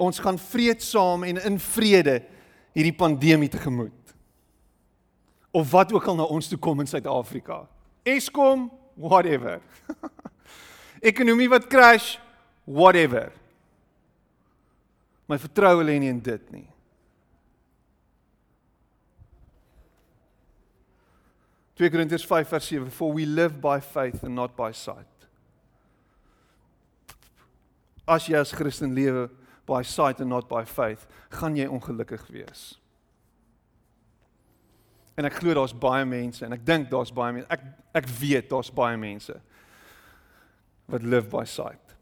Ons 0.00 0.20
gaan 0.20 0.38
vreedsaam 0.40 1.24
en 1.24 1.40
in 1.40 1.58
vrede 1.60 2.20
hierdie 2.76 2.96
pandemie 2.96 3.48
tegemoet. 3.52 4.14
Of 5.56 5.70
wat 5.72 5.92
ook 5.92 6.08
al 6.08 6.18
na 6.18 6.28
ons 6.28 6.48
toe 6.48 6.58
kom 6.60 6.80
in 6.80 6.88
Suid-Afrika. 6.88 7.62
Eskom, 8.04 8.68
whatever. 8.94 9.60
Ekonomie 11.10 11.48
wat 11.52 11.68
crash, 11.72 12.16
whatever. 12.64 13.32
My 15.26 15.38
vertroue 15.40 15.84
lê 15.84 15.98
nie 16.00 16.12
in 16.12 16.20
dit 16.22 16.50
nie. 16.52 16.66
Twee 21.76 21.92
Korintiërs 21.92 22.24
5 22.24 22.48
vers 22.48 22.70
7 22.72 22.92
for 22.92 23.12
we 23.12 23.26
live 23.28 23.60
by 23.60 23.80
faith 23.80 24.24
and 24.24 24.36
not 24.36 24.56
by 24.56 24.72
sight. 24.72 25.15
As 28.06 28.28
jy 28.28 28.38
as 28.38 28.54
Christen 28.54 28.94
lewe 28.94 29.26
by 29.66 29.82
sight 29.82 30.20
and 30.20 30.30
not 30.30 30.48
by 30.48 30.64
faith, 30.64 31.06
gaan 31.34 31.56
jy 31.58 31.66
ongelukkig 31.66 32.28
wees. 32.30 32.76
En 35.16 35.26
ek 35.26 35.40
glo 35.40 35.56
daar's 35.56 35.74
baie 35.74 36.04
mense 36.06 36.44
en 36.44 36.54
ek 36.54 36.64
dink 36.66 36.90
daar's 36.92 37.10
baie 37.14 37.34
mense. 37.34 37.48
Ek 37.50 37.64
ek 37.96 38.08
weet 38.20 38.50
daar's 38.52 38.70
baie 38.70 38.98
mense 39.00 39.34
wat 40.86 41.02
live 41.02 41.30
by 41.32 41.42
sight. 41.48 41.96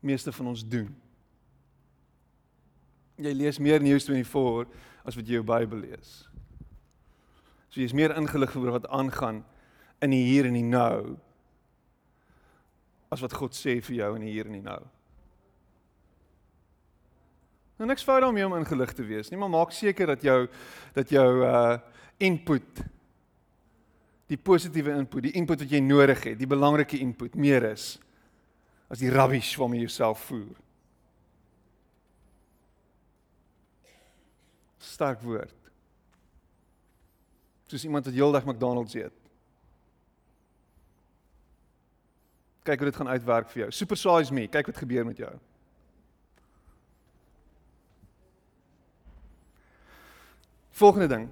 Meeste 0.00 0.32
van 0.32 0.50
ons 0.50 0.64
doen. 0.64 0.88
Jy 3.20 3.34
lees 3.36 3.60
meer 3.60 3.84
nuus 3.84 4.08
24 4.08 4.70
as 5.04 5.16
wat 5.18 5.28
jy 5.28 5.36
jou 5.36 5.44
Bybel 5.46 5.84
lees. 5.84 6.14
So 7.70 7.82
jy's 7.82 7.94
meer 7.94 8.16
ingelig 8.16 8.56
oor 8.56 8.78
wat 8.78 8.88
aangaan 8.88 9.44
in 10.02 10.14
die 10.16 10.24
hier 10.26 10.48
en 10.48 10.56
die 10.56 10.66
nou 10.66 11.18
as 13.10 13.20
wat 13.20 13.34
God 13.34 13.56
sê 13.58 13.80
vir 13.82 13.96
jou 13.96 14.10
in 14.16 14.26
hier 14.28 14.46
en 14.46 14.56
die 14.56 14.64
nou. 14.64 14.80
Nou 17.80 17.88
niks 17.88 18.04
fout 18.04 18.20
daarmee 18.22 18.46
om 18.46 18.58
ingelig 18.58 18.92
te 18.94 19.04
wees 19.08 19.30
nie, 19.32 19.38
maar 19.40 19.50
maak 19.52 19.72
seker 19.72 20.12
dat 20.12 20.24
jou 20.24 20.44
dat 20.96 21.10
jou 21.10 21.28
uh 21.46 21.78
input 22.20 22.82
die 24.28 24.36
positiewe 24.36 24.92
input, 24.92 25.24
die 25.24 25.32
input 25.40 25.62
wat 25.64 25.70
jy 25.72 25.80
nodig 25.80 26.20
het, 26.22 26.36
die 26.38 26.48
belangrike 26.48 26.98
input 27.00 27.34
meer 27.34 27.64
is 27.72 27.94
as 28.90 29.00
die 29.00 29.10
rubbish 29.10 29.54
waarmee 29.58 29.80
jy 29.80 29.86
jouself 29.86 30.26
voer. 30.28 30.58
Sterk 34.82 35.22
woord. 35.24 35.56
Soos 37.70 37.86
iemand 37.86 38.08
wat 38.10 38.16
heeldag 38.16 38.46
McDonald's 38.46 38.96
eet. 38.98 39.19
Kyk 42.64 42.78
hoe 42.78 42.90
dit 42.90 42.96
gaan 42.96 43.08
uitwerk 43.08 43.48
vir 43.50 43.62
jou. 43.62 43.70
Super 43.72 43.96
size 43.96 44.34
me, 44.34 44.48
kyk 44.48 44.66
wat 44.66 44.82
gebeur 44.82 45.06
met 45.06 45.16
jou. 45.16 45.32
Volgende 50.80 51.08
ding. 51.08 51.28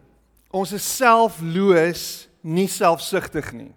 Ons 0.51 0.73
is 0.73 0.97
selfloos, 0.97 2.03
nie 2.41 2.69
selfsugtig 2.69 3.53
nie. 3.53 3.73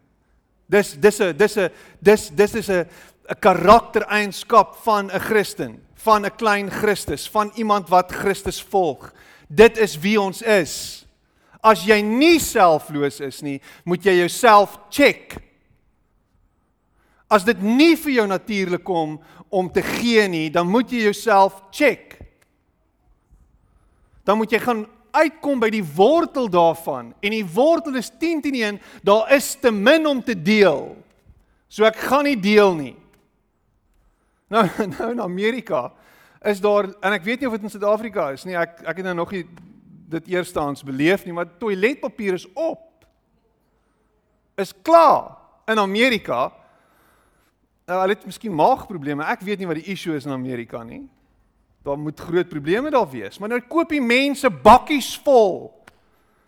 Dis 0.71 0.95
dis 0.95 1.19
'n 1.19 1.35
dis 1.35 1.57
'n 1.57 1.69
dis 1.99 2.29
dis 2.29 2.55
is 2.55 2.69
'n 2.69 2.85
'n 3.29 3.39
karaktereienskap 3.39 4.75
van 4.83 5.11
'n 5.11 5.19
Christen, 5.19 5.83
van 5.95 6.25
'n 6.25 6.35
klein 6.35 6.71
Christus, 6.71 7.29
van 7.29 7.51
iemand 7.55 7.89
wat 7.89 8.11
Christus 8.11 8.61
volg. 8.63 9.11
Dit 9.47 9.77
is 9.77 9.99
wie 9.99 10.19
ons 10.19 10.41
is. 10.41 11.05
As 11.61 11.83
jy 11.85 12.01
nie 12.01 12.39
selfloos 12.39 13.19
is 13.19 13.41
nie, 13.41 13.61
moet 13.83 14.03
jy 14.03 14.11
jouself 14.11 14.79
check. 14.89 15.50
As 17.31 17.45
dit 17.47 17.61
nie 17.63 17.93
vir 17.95 18.17
jou 18.19 18.25
natuurlik 18.27 18.83
kom 18.83 19.19
om 19.51 19.69
te 19.71 19.83
gee 19.85 20.27
nie, 20.31 20.49
dan 20.51 20.67
moet 20.67 20.91
jy 20.91 21.05
jouself 21.07 21.61
check. 21.71 22.17
Dan 24.27 24.41
moet 24.41 24.51
jy 24.51 24.59
gaan 24.59 24.83
uitkom 25.15 25.59
by 25.59 25.69
die 25.73 25.83
wortel 25.83 26.47
daarvan 26.51 27.11
en 27.19 27.33
die 27.35 27.45
wortel 27.45 27.97
is 27.99 28.11
10 28.19 28.43
teen 28.45 28.57
1, 28.61 28.79
daar 29.03 29.31
is 29.35 29.53
te 29.59 29.71
min 29.71 30.07
om 30.07 30.21
te 30.23 30.35
deel. 30.35 30.93
So 31.71 31.87
ek 31.87 31.99
gaan 32.07 32.27
nie 32.27 32.37
deel 32.39 32.75
nie. 32.75 32.95
Nou 34.51 34.65
nou 34.97 35.11
in 35.13 35.23
Amerika 35.23 35.89
is 36.47 36.61
daar 36.63 36.89
en 36.99 37.15
ek 37.15 37.27
weet 37.27 37.41
nie 37.41 37.49
of 37.49 37.55
dit 37.55 37.67
in 37.67 37.73
Suid-Afrika 37.73 38.31
is 38.35 38.47
nie. 38.47 38.57
Ek 38.59 38.81
ek 38.83 39.01
het 39.01 39.07
nou 39.07 39.17
nog 39.21 39.35
nie 39.35 39.45
dit 40.11 40.33
eerstehands 40.33 40.83
beleef 40.83 41.23
nie, 41.23 41.35
maar 41.35 41.47
toiletpapier 41.59 42.35
is 42.35 42.47
op. 42.59 43.05
Is 44.59 44.73
klaar 44.83 45.37
in 45.71 45.79
Amerika. 45.79 46.49
Nou, 47.91 47.99
hulle 47.99 48.15
het 48.15 48.23
miskien 48.23 48.53
maagprobleme. 48.55 49.25
Ek 49.27 49.41
weet 49.43 49.59
nie 49.59 49.67
wat 49.67 49.75
die 49.81 49.91
issue 49.91 50.15
is 50.15 50.23
in 50.23 50.31
Amerika 50.31 50.79
nie. 50.87 51.01
Daar 51.83 51.97
moet 51.99 52.19
groot 52.23 52.47
probleme 52.47 52.91
daar 52.93 53.09
wees. 53.11 53.35
Maar 53.35 53.51
nou 53.51 53.59
koop 53.67 53.91
die 53.91 53.99
mense 53.99 54.47
bakkies 54.47 55.11
vol 55.25 55.73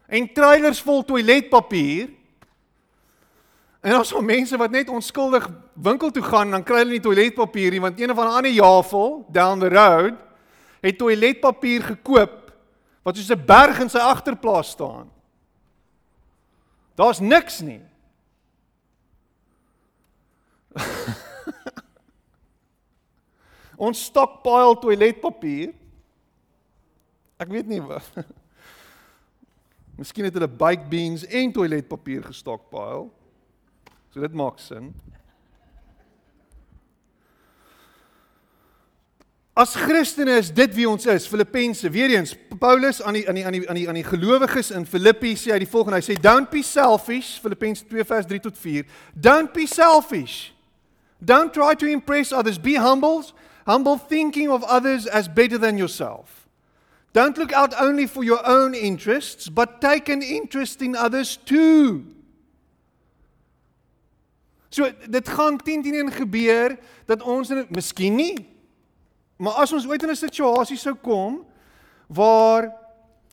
en 0.07 0.29
trailers 0.31 0.79
vol 0.83 1.03
toiletpapier. 1.03 2.13
En 3.83 3.97
ons 3.97 4.13
het 4.15 4.23
mense 4.23 4.57
wat 4.61 4.71
net 4.71 4.91
onskuldig 4.93 5.49
winkel 5.83 6.13
toe 6.15 6.23
gaan 6.23 6.55
dan 6.55 6.63
kry 6.63 6.85
hulle 6.85 6.95
nie 6.95 7.03
toiletpapier 7.03 7.75
nie 7.75 7.83
want 7.83 7.99
een 7.99 8.13
of 8.13 8.21
ander 8.23 8.53
javel 8.53 9.25
down 9.27 9.59
the 9.59 9.71
road 9.73 10.15
het 10.85 10.95
toiletpapier 11.01 11.83
gekoop 11.89 12.53
wat 13.03 13.17
soos 13.17 13.35
'n 13.35 13.45
berg 13.45 13.83
in 13.83 13.89
sy 13.89 13.99
agterplaas 13.99 14.69
staan. 14.69 15.11
Daar's 16.95 17.19
niks 17.19 17.59
nie. 17.59 17.81
Ons 23.77 24.05
stockpile 24.09 24.77
toiletpapier. 24.81 25.73
Ek 27.41 27.49
weet 27.51 27.69
nie 27.69 27.81
wat. 27.83 28.05
Miskien 29.99 30.25
het 30.27 30.37
hulle 30.37 30.49
baked 30.49 30.89
beans 30.89 31.25
en 31.29 31.53
toiletpapier 31.53 32.25
gestokpile. 32.25 33.09
So 34.13 34.21
dit 34.21 34.37
maak 34.37 34.61
sin. 34.61 34.91
As 39.53 39.75
Christene 39.77 40.33
is 40.39 40.49
dit 40.49 40.71
wie 40.73 40.87
ons 40.89 41.05
is. 41.05 41.27
Filippense, 41.29 41.89
weer 41.93 42.09
eens, 42.15 42.33
Paulus 42.57 43.03
aan 43.05 43.13
die 43.13 43.27
aan 43.29 43.37
die 43.37 43.45
aan 43.45 43.53
die 43.53 43.67
aan 43.69 43.77
die 43.77 43.87
aan 43.87 43.99
die 43.99 44.05
gelowiges 44.05 44.71
in 44.73 44.85
Filippi 44.89 45.35
sê 45.37 45.53
hy 45.53 45.59
die 45.61 45.69
volgende, 45.69 45.99
hy 46.01 46.07
sê 46.07 46.17
don't 46.17 46.49
be 46.49 46.63
selfish, 46.65 47.35
Filippense 47.41 47.85
2 47.85 48.05
vers 48.09 48.25
3 48.25 48.41
tot 48.47 48.57
4. 48.57 48.87
Don't 49.13 49.53
be 49.53 49.67
selfish. 49.69 50.55
Don't 51.21 51.53
try 51.53 51.75
to 51.77 51.85
impress 51.85 52.33
others, 52.33 52.57
be 52.57 52.73
humble, 52.81 53.21
humble 53.65 53.97
thinking 53.97 54.49
of 54.49 54.63
others 54.63 55.07
as 55.07 55.27
better 55.27 55.57
than 55.57 55.77
yourself. 55.77 56.47
Don't 57.13 57.37
look 57.37 57.53
out 57.53 57.73
only 57.79 58.07
for 58.07 58.23
your 58.23 58.41
own 58.45 58.73
interests, 58.73 59.49
but 59.49 59.81
take 59.81 60.09
an 60.09 60.21
interest 60.21 60.81
in 60.81 60.95
others 60.95 61.37
too. 61.37 62.05
So 64.69 64.89
dit 65.09 65.29
gaan 65.29 65.57
10 65.57 65.81
teen 65.81 65.93
1 65.93 66.11
gebeur 66.11 66.77
dat 67.05 67.21
ons 67.21 67.51
miskien 67.69 68.15
nie 68.15 68.53
Maar 69.43 69.53
as 69.53 69.73
ons 69.73 69.87
ooit 69.87 70.03
in 70.03 70.09
'n 70.09 70.15
situasie 70.15 70.77
sou 70.77 70.95
kom 70.95 71.45
waar 72.07 72.71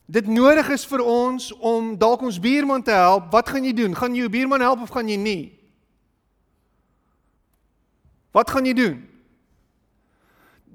dit 0.05 0.27
nodig 0.27 0.69
is 0.69 0.85
vir 0.85 1.03
ons 1.03 1.53
om 1.53 1.97
dalk 1.97 2.21
ons 2.21 2.39
buurman 2.39 2.83
te 2.83 2.91
help, 2.91 3.31
wat 3.31 3.49
gaan 3.49 3.63
jy 3.63 3.73
doen? 3.73 3.95
Gaan 3.95 4.13
jy 4.13 4.19
jou 4.19 4.29
buurman 4.29 4.61
help 4.61 4.81
of 4.81 4.89
gaan 4.89 5.07
jy 5.07 5.15
nie? 5.15 5.59
Wat 8.31 8.49
gaan 8.49 8.65
jy 8.65 8.73
doen? 8.73 9.09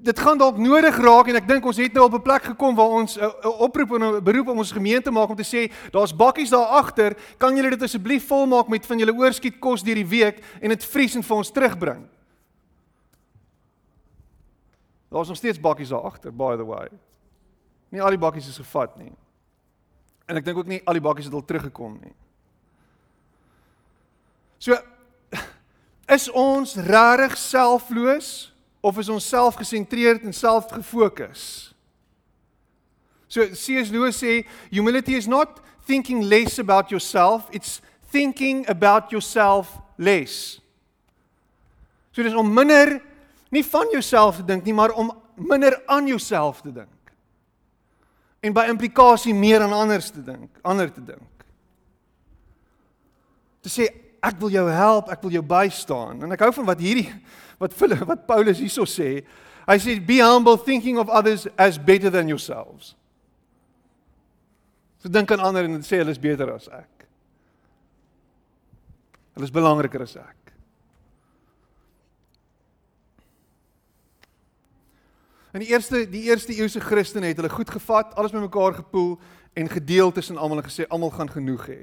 Dit 0.07 0.19
gaan 0.23 0.39
dalk 0.39 0.59
nodig 0.63 0.97
raak 1.03 1.27
en 1.33 1.39
ek 1.41 1.49
dink 1.49 1.65
ons 1.67 1.79
het 1.83 1.95
nou 1.97 2.05
op 2.07 2.15
'n 2.15 2.23
plek 2.23 2.45
gekom 2.55 2.77
waar 2.79 2.95
ons 3.03 3.19
'n 3.19 3.31
oproep 3.43 3.91
en 3.91 4.03
'n 4.03 4.23
beroep 4.23 4.49
om 4.49 4.59
ons 4.59 4.73
gemeente 4.73 5.11
maak 5.11 5.29
om 5.29 5.37
te 5.37 5.43
sê 5.43 5.73
daar's 5.91 6.15
bakkies 6.15 6.51
daar 6.51 6.79
agter, 6.79 7.17
kan 7.39 7.57
julle 7.57 7.71
dit 7.71 7.83
asseblief 7.83 8.27
volmaak 8.27 8.69
met 8.69 8.87
van 8.87 8.99
julle 8.99 9.13
oorskiet 9.13 9.59
kos 9.59 9.83
deur 9.83 9.95
die 9.95 10.07
week 10.07 10.39
en 10.61 10.69
dit 10.69 10.85
vries 10.85 11.15
en 11.15 11.23
vir 11.23 11.37
ons 11.37 11.51
terugbring? 11.51 12.07
Daar's 15.11 15.29
nog 15.29 15.37
steeds 15.37 15.61
bakkies 15.61 15.89
daar 15.89 16.03
agter, 16.03 16.33
by 16.33 16.57
the 16.57 16.65
way. 16.65 16.89
Nie 17.89 18.03
al 18.03 18.11
die 18.11 18.19
bakkies 18.19 18.49
is 18.49 18.57
gevat 18.59 18.97
nie. 18.97 19.13
En 20.27 20.37
ek 20.37 20.45
dink 20.45 20.59
ook 20.59 20.67
nie 20.67 20.83
al 20.85 20.93
die 20.93 21.03
bakkies 21.03 21.25
het 21.25 21.35
al 21.35 21.45
teruggekom 21.45 21.99
nie. 22.03 22.15
So 24.59 24.79
is 26.17 26.31
ons 26.31 26.75
regtig 26.75 27.37
selfloos 27.37 28.56
of 28.87 28.99
is 29.03 29.11
ons 29.11 29.29
selfgesentreerd 29.29 30.27
en 30.27 30.35
selfgefokus? 30.35 31.43
So 33.27 33.43
C.S. 33.51 33.91
Lewis 33.91 34.21
sê 34.23 34.45
humility 34.71 35.17
is 35.19 35.27
not 35.27 35.59
thinking 35.87 36.23
less 36.23 36.61
about 36.63 36.91
yourself, 36.91 37.51
it's 37.51 37.81
thinking 38.11 38.69
about 38.71 39.11
yourself 39.11 39.71
less. 39.99 40.61
So 42.15 42.23
dis 42.23 42.35
om 42.35 42.49
minder 42.55 43.01
nie 43.53 43.65
van 43.67 43.91
jouself 43.93 44.39
te 44.41 44.47
dink 44.47 44.65
nie, 44.65 44.75
maar 44.75 44.95
om 44.97 45.11
minder 45.35 45.77
aan 45.91 46.07
jouself 46.07 46.63
te 46.65 46.73
dink. 46.73 47.13
En 48.41 48.55
by 48.55 48.69
implikasie 48.71 49.35
meer 49.35 49.65
aan 49.65 49.75
ander 49.75 50.03
te 50.03 50.23
dink, 50.23 50.51
ander 50.63 50.93
te 50.93 51.03
dink. 51.03 51.47
Te 53.67 53.73
sê 53.73 53.89
ek 54.23 54.39
wil 54.41 54.55
jou 54.55 54.65
help, 54.71 55.11
ek 55.13 55.23
wil 55.27 55.35
jou 55.37 55.43
bystaan. 55.45 56.23
En 56.25 56.35
ek 56.35 56.47
hou 56.47 56.53
van 56.61 56.71
wat 56.71 56.83
hierdie 56.83 57.11
wat 57.59 57.75
Philip 57.75 58.05
wat 58.07 58.27
Paulus 58.27 58.61
hierso 58.61 58.85
sê. 58.89 59.25
Hy 59.67 59.77
sê 59.83 59.97
be 60.01 60.21
humble 60.23 60.59
thinking 60.59 60.99
of 60.99 61.09
others 61.09 61.47
as 61.59 61.79
better 61.79 62.11
than 62.11 62.29
yourselves. 62.29 62.95
So 65.03 65.09
dink 65.09 65.31
aan 65.31 65.41
ander 65.41 65.65
en 65.65 65.83
sê 65.83 66.01
hulle 66.03 66.15
is 66.15 66.21
beter 66.23 66.51
as 66.55 66.69
ek. 66.69 67.07
Hulle 69.37 69.49
is 69.49 69.55
belangriker 69.55 70.03
as 70.03 70.17
ek. 70.17 70.35
In 75.57 75.65
die 75.65 75.73
eerste 75.73 76.05
die 76.11 76.27
eerste 76.29 76.53
eeuse 76.53 76.81
Christene 76.85 77.31
het 77.31 77.39
hulle 77.41 77.53
goed 77.53 77.71
gevat, 77.71 78.13
alles 78.15 78.33
met 78.33 78.45
mekaar 78.45 78.75
gepoel 78.77 79.17
en 79.57 79.71
gedeel 79.73 80.13
tussen 80.13 80.37
almal 80.37 80.61
en 80.61 80.69
gesê 80.69 80.85
almal 80.93 81.15
gaan 81.15 81.31
genoeg 81.33 81.69
hê. 81.71 81.83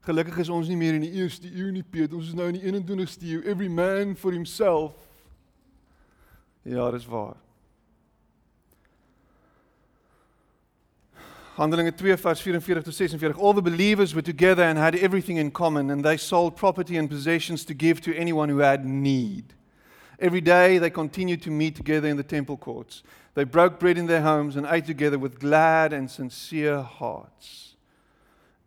Gelukkig 0.00 0.38
is 0.38 0.48
ons 0.48 0.68
nie 0.68 0.78
meer 0.80 0.96
in 0.96 1.04
die 1.04 1.12
eerste 1.20 1.48
eeu 1.50 1.68
nie, 1.72 1.84
Piet. 1.84 2.12
Ons 2.16 2.30
is 2.30 2.36
nou 2.36 2.48
in 2.48 2.56
die 2.56 2.64
21ste 2.64 3.28
eeu. 3.28 3.42
Every 3.44 3.68
man 3.68 4.16
for 4.16 4.32
himself. 4.32 4.96
Ja, 6.64 6.90
dis 6.90 7.06
waar. 7.06 7.36
Handelinge 11.60 11.92
2 11.92 12.16
vers 12.16 12.40
44 12.40 12.82
tot 12.82 12.94
46 12.94 13.36
All 13.36 13.52
the 13.52 13.62
believers 13.62 14.14
were 14.14 14.22
together 14.22 14.64
and 14.64 14.78
had 14.78 14.94
everything 14.94 15.38
in 15.38 15.50
common 15.50 15.90
and 15.90 16.02
they 16.02 16.16
sold 16.16 16.56
property 16.56 16.96
and 16.96 17.08
possessions 17.08 17.64
to 17.64 17.74
give 17.74 18.00
to 18.00 18.14
anyone 18.16 18.48
who 18.48 18.58
had 18.58 18.86
need. 18.86 19.52
Every 20.18 20.40
day 20.40 20.78
they 20.78 20.90
continued 20.90 21.42
to 21.42 21.50
meet 21.50 21.76
together 21.76 22.08
in 22.08 22.16
the 22.16 22.22
temple 22.22 22.56
courts. 22.56 23.02
They 23.34 23.44
broke 23.44 23.78
bread 23.78 23.98
in 23.98 24.06
their 24.06 24.22
homes 24.22 24.56
and 24.56 24.66
ate 24.66 24.86
together 24.86 25.18
with 25.18 25.38
glad 25.38 25.92
and 25.92 26.10
sincere 26.10 26.80
hearts. 26.80 27.69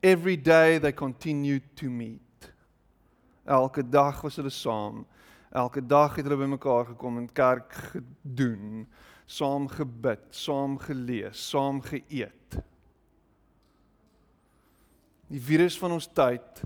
Every 0.04 0.36
day 0.36 0.80
they 0.80 0.92
continued 0.92 1.64
to 1.76 1.90
meet. 1.90 2.52
Elke 3.48 3.90
dag 3.90 4.22
was 4.22 4.36
hulle 4.36 4.52
saam. 4.52 5.06
Elke 5.52 5.80
dag 5.86 6.18
het 6.18 6.28
hulle 6.28 6.42
bymekaar 6.42 6.90
gekom 6.92 7.22
en 7.22 7.30
kerk 7.32 7.72
gedoen, 7.94 8.84
saam 9.26 9.70
gebid, 9.72 10.26
saam 10.36 10.76
gelees, 10.82 11.40
saam 11.50 11.80
geëet. 11.86 12.58
Die 15.32 15.40
virus 15.40 15.78
van 15.80 15.96
ons 15.96 16.10
tyd 16.12 16.64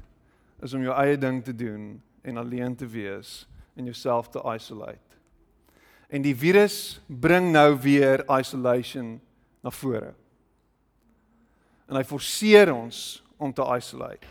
is 0.66 0.74
om 0.74 0.82
jou 0.82 0.96
eie 0.98 1.20
ding 1.22 1.44
te 1.46 1.54
doen 1.54 2.00
en 2.26 2.42
alleen 2.42 2.74
te 2.76 2.90
wees 2.90 3.44
en 3.78 3.86
jouself 3.86 4.32
te 4.34 4.42
isolate. 4.56 5.22
En 6.10 6.26
die 6.26 6.36
virus 6.36 6.98
bring 7.06 7.52
nou 7.54 7.76
weer 7.86 8.26
isolation 8.40 9.20
na 9.62 9.70
vore. 9.70 10.16
En 11.86 12.02
hy 12.02 12.04
forceer 12.08 12.74
ons 12.74 13.22
om 13.38 13.54
te 13.54 13.66
isolate. 13.76 14.26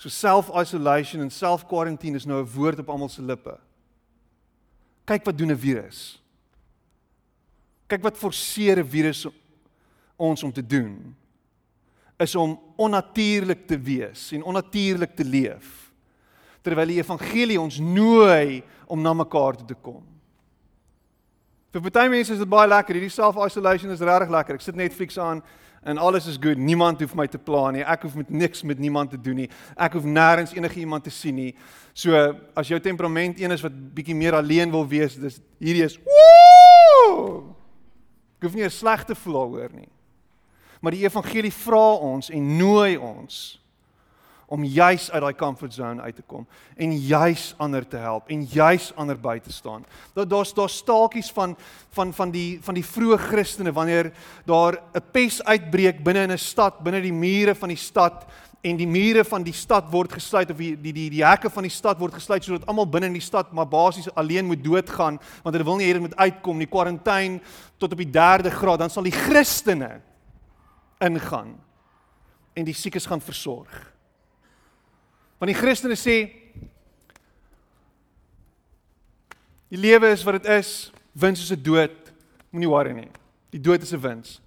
So 0.00 0.08
self-isolation 0.08 1.20
en 1.22 1.30
self-quarantine 1.30 2.16
is 2.16 2.24
nou 2.24 2.42
'n 2.42 2.52
woord 2.54 2.78
op 2.78 2.88
almal 2.88 3.08
se 3.08 3.22
lippe. 3.22 3.58
Kyk 5.04 5.24
wat 5.24 5.38
doen 5.38 5.50
'n 5.52 5.58
virus. 5.58 6.22
Kyk 7.86 8.02
wat 8.02 8.16
forceer 8.16 8.78
'n 8.78 8.88
virus 8.88 9.26
ons 10.16 10.42
om 10.42 10.52
te 10.52 10.66
doen 10.66 11.16
is 12.18 12.34
om 12.34 12.60
onnatuurlik 12.76 13.66
te 13.66 13.78
wees 13.80 14.32
en 14.32 14.42
onnatuurlik 14.42 15.16
te 15.16 15.24
leef 15.24 15.92
terwyl 16.62 16.86
die 16.86 17.00
evangelie 17.00 17.60
ons 17.60 17.78
nooi 17.78 18.62
om 18.86 19.00
na 19.00 19.14
mekaar 19.16 19.56
toe 19.56 19.66
te 19.66 19.74
kom. 19.74 20.04
Vir 21.72 21.80
baie 21.86 22.10
mense 22.10 22.34
is 22.34 22.38
dit 22.42 22.50
baie 22.50 22.68
lekker. 22.68 22.98
Hierdie 22.98 23.14
self-isolation 23.14 23.94
is 23.94 24.02
regtig 24.02 24.32
lekker. 24.34 24.58
Ek 24.58 24.64
sit 24.64 24.76
Netflix 24.76 25.18
aan 25.22 25.40
en 25.82 25.98
alles 25.98 26.26
is 26.26 26.36
goed. 26.40 26.58
Niemand 26.58 27.00
hoef 27.00 27.14
my 27.14 27.26
te 27.26 27.38
pla 27.38 27.70
nie. 27.70 27.84
Ek 27.84 28.02
hoef 28.02 28.14
met 28.14 28.30
niks 28.30 28.62
met 28.62 28.78
niemand 28.78 29.10
te 29.10 29.20
doen 29.20 29.36
nie. 29.36 29.48
Ek 29.76 29.92
hoef 29.96 30.04
nêrens 30.04 30.52
enige 30.56 30.80
iemand 30.80 31.04
te 31.04 31.10
sien 31.10 31.34
nie. 31.34 31.54
So 31.94 32.16
as 32.54 32.68
jou 32.68 32.80
temperament 32.80 33.40
een 33.40 33.50
is 33.50 33.64
wat 33.64 33.72
bietjie 33.94 34.14
meer 34.16 34.34
alleen 34.34 34.70
wil 34.70 34.86
wees, 34.88 35.16
dis 35.16 35.40
hierdie 35.58 35.84
is! 35.84 35.96
Ek 38.40 38.48
hoef 38.48 38.54
nie 38.54 38.64
'n 38.64 38.70
slegte 38.70 39.14
voel 39.14 39.36
oor 39.56 39.70
nie. 39.72 39.88
Maar 40.80 40.92
die 40.92 41.04
evangelie 41.04 41.52
vra 41.52 41.94
ons 41.94 42.30
en 42.30 42.56
nooi 42.56 42.96
ons 42.96 43.59
om 44.50 44.64
juis 44.66 45.06
uit 45.10 45.22
daai 45.22 45.34
comfort 45.38 45.74
zone 45.74 46.02
uit 46.02 46.16
te 46.18 46.24
kom 46.26 46.46
en 46.74 46.94
juis 46.98 47.52
ander 47.62 47.84
te 47.86 47.98
help 48.02 48.30
en 48.34 48.42
juis 48.50 48.88
ander 48.98 49.18
by 49.18 49.36
te 49.38 49.52
staan. 49.54 49.84
Daar 50.14 50.26
daar's 50.28 50.54
daar 50.54 50.70
staaltjies 50.70 51.30
van 51.30 51.56
van 51.94 52.12
van 52.14 52.32
die 52.34 52.58
van 52.62 52.74
die 52.74 52.84
vroeë 52.84 53.18
Christene 53.28 53.72
wanneer 53.72 54.10
daar 54.44 54.80
'n 54.94 55.02
pes 55.12 55.42
uitbreek 55.42 56.02
binne 56.02 56.22
in 56.22 56.32
'n 56.32 56.38
stad, 56.38 56.82
binne 56.82 57.00
die 57.00 57.12
mure 57.12 57.54
van 57.54 57.68
die 57.68 57.76
stad 57.76 58.26
en 58.60 58.76
die 58.76 58.86
mure 58.86 59.24
van 59.24 59.42
die 59.42 59.52
stad 59.52 59.90
word 59.90 60.12
gesluit 60.12 60.50
of 60.50 60.56
die 60.56 60.74
die 60.76 60.92
die, 60.92 61.10
die 61.10 61.24
hekke 61.24 61.50
van 61.50 61.62
die 61.62 61.70
stad 61.70 61.98
word 61.98 62.14
gesluit 62.14 62.44
sodat 62.44 62.66
almal 62.66 62.86
binne 62.86 63.06
in 63.06 63.12
die 63.12 63.22
stad 63.24 63.52
maar 63.52 63.68
basies 63.68 64.14
alleen 64.14 64.46
moet 64.46 64.64
doodgaan 64.64 65.20
want 65.42 65.54
hulle 65.54 65.64
wil 65.64 65.76
nie 65.76 65.86
hê 65.86 65.92
dit 65.92 66.02
moet 66.02 66.16
uitkom 66.16 66.58
nie. 66.58 66.66
Kwarantyne 66.66 67.40
tot 67.78 67.92
op 67.92 67.98
die 67.98 68.10
3de 68.10 68.50
graad, 68.50 68.78
dan 68.78 68.90
sal 68.90 69.02
die 69.02 69.12
Christene 69.12 70.00
ingaan 70.98 71.54
en 72.54 72.64
die 72.64 72.74
siekes 72.74 73.06
gaan 73.06 73.20
versorg. 73.20 73.89
Want 75.40 75.54
die 75.54 75.56
Christene 75.56 75.96
sê 75.96 76.18
die 79.70 79.80
lewe 79.80 80.10
is 80.12 80.24
wat 80.26 80.42
dit 80.42 80.50
is, 80.52 80.92
wins 81.16 81.40
is 81.40 81.52
'n 81.52 81.62
dood. 81.62 81.96
Moenie 82.52 82.68
worry 82.68 82.92
nie. 82.92 83.08
Die 83.50 83.60
dood 83.60 83.82
is 83.82 83.92
'n 83.92 84.00
wins. 84.00 84.40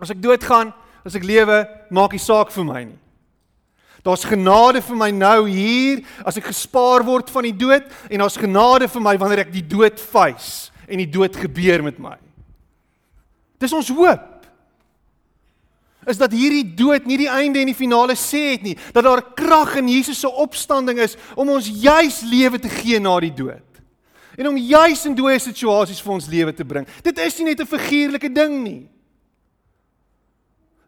As 0.00 0.10
ek 0.10 0.22
doodgaan, 0.22 0.72
as 1.04 1.14
ek 1.14 1.22
lewe, 1.22 1.68
maak 1.90 2.12
nie 2.12 2.18
saak 2.18 2.50
vir 2.50 2.64
my 2.64 2.84
nie. 2.84 2.98
Daar's 4.02 4.24
genade 4.24 4.82
vir 4.82 4.96
my 4.96 5.10
nou 5.10 5.48
hier 5.48 6.04
as 6.24 6.36
ek 6.36 6.44
gespaar 6.44 7.04
word 7.04 7.30
van 7.30 7.42
die 7.42 7.56
dood 7.56 7.84
en 8.10 8.18
daar's 8.18 8.36
genade 8.36 8.88
vir 8.88 9.00
my 9.00 9.16
wanneer 9.16 9.38
ek 9.46 9.52
die 9.52 9.66
dood 9.66 10.00
face 10.00 10.70
en 10.88 10.98
die 10.98 11.10
dood 11.10 11.36
gebeur 11.36 11.82
met 11.82 11.98
my. 11.98 12.16
Dis 13.58 13.72
ons 13.72 13.88
hoop 13.88 14.33
is 16.06 16.20
dat 16.20 16.32
hierdie 16.32 16.64
dood 16.76 17.06
nie 17.06 17.18
die 17.24 17.30
einde 17.30 17.60
en 17.60 17.70
die 17.70 17.76
finale 17.76 18.16
sê 18.18 18.54
het 18.54 18.62
nie, 18.62 18.76
dat 18.92 19.04
daar 19.04 19.22
krag 19.34 19.76
in 19.80 19.88
Jesus 19.88 20.20
se 20.20 20.30
opstanding 20.30 20.98
is 20.98 21.16
om 21.34 21.50
ons 21.54 21.68
juis 21.68 22.22
lewe 22.28 22.58
te 22.58 22.68
gee 22.68 23.00
na 23.00 23.18
die 23.20 23.34
dood. 23.34 23.82
En 24.34 24.48
om 24.48 24.56
juis 24.58 25.04
in 25.06 25.14
dooie 25.14 25.38
situasies 25.38 26.02
vir 26.02 26.12
ons 26.16 26.26
lewe 26.30 26.54
te 26.54 26.66
bring. 26.66 26.88
Dit 27.06 27.18
is 27.22 27.38
nie 27.38 27.52
net 27.52 27.60
'n 27.60 27.66
figuurlike 27.66 28.32
ding 28.32 28.62
nie. 28.62 28.82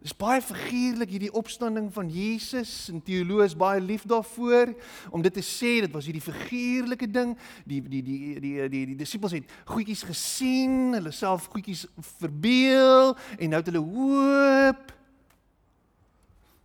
Dis 0.07 0.15
baie 0.15 0.39
figuurlik 0.39 1.11
hierdie 1.11 1.33
opstanding 1.35 1.89
van 1.91 2.07
Jesus 2.07 2.71
en 2.93 3.01
teoloë 3.03 3.49
is 3.49 3.57
baie 3.59 3.81
lief 3.83 4.05
daarvoor 4.07 4.71
om 5.11 5.25
dit 5.25 5.35
te 5.35 5.43
sê 5.43 5.81
dit 5.83 5.91
was 5.91 6.07
hierdie 6.07 6.23
figuurlike 6.23 7.09
ding 7.11 7.33
die 7.67 7.81
die 7.83 8.03
die 8.07 8.19
die 8.39 8.69
die 8.71 8.85
die 8.93 8.99
disippels 9.01 9.35
het 9.35 9.51
goedjies 9.67 10.05
gesien 10.07 10.95
hulle 10.95 11.11
self 11.11 11.49
goedjies 11.51 11.89
verbeel 12.21 13.17
en 13.35 13.51
nou 13.51 13.59
het 13.59 13.73
hulle 13.73 13.83
hoop 13.83 14.96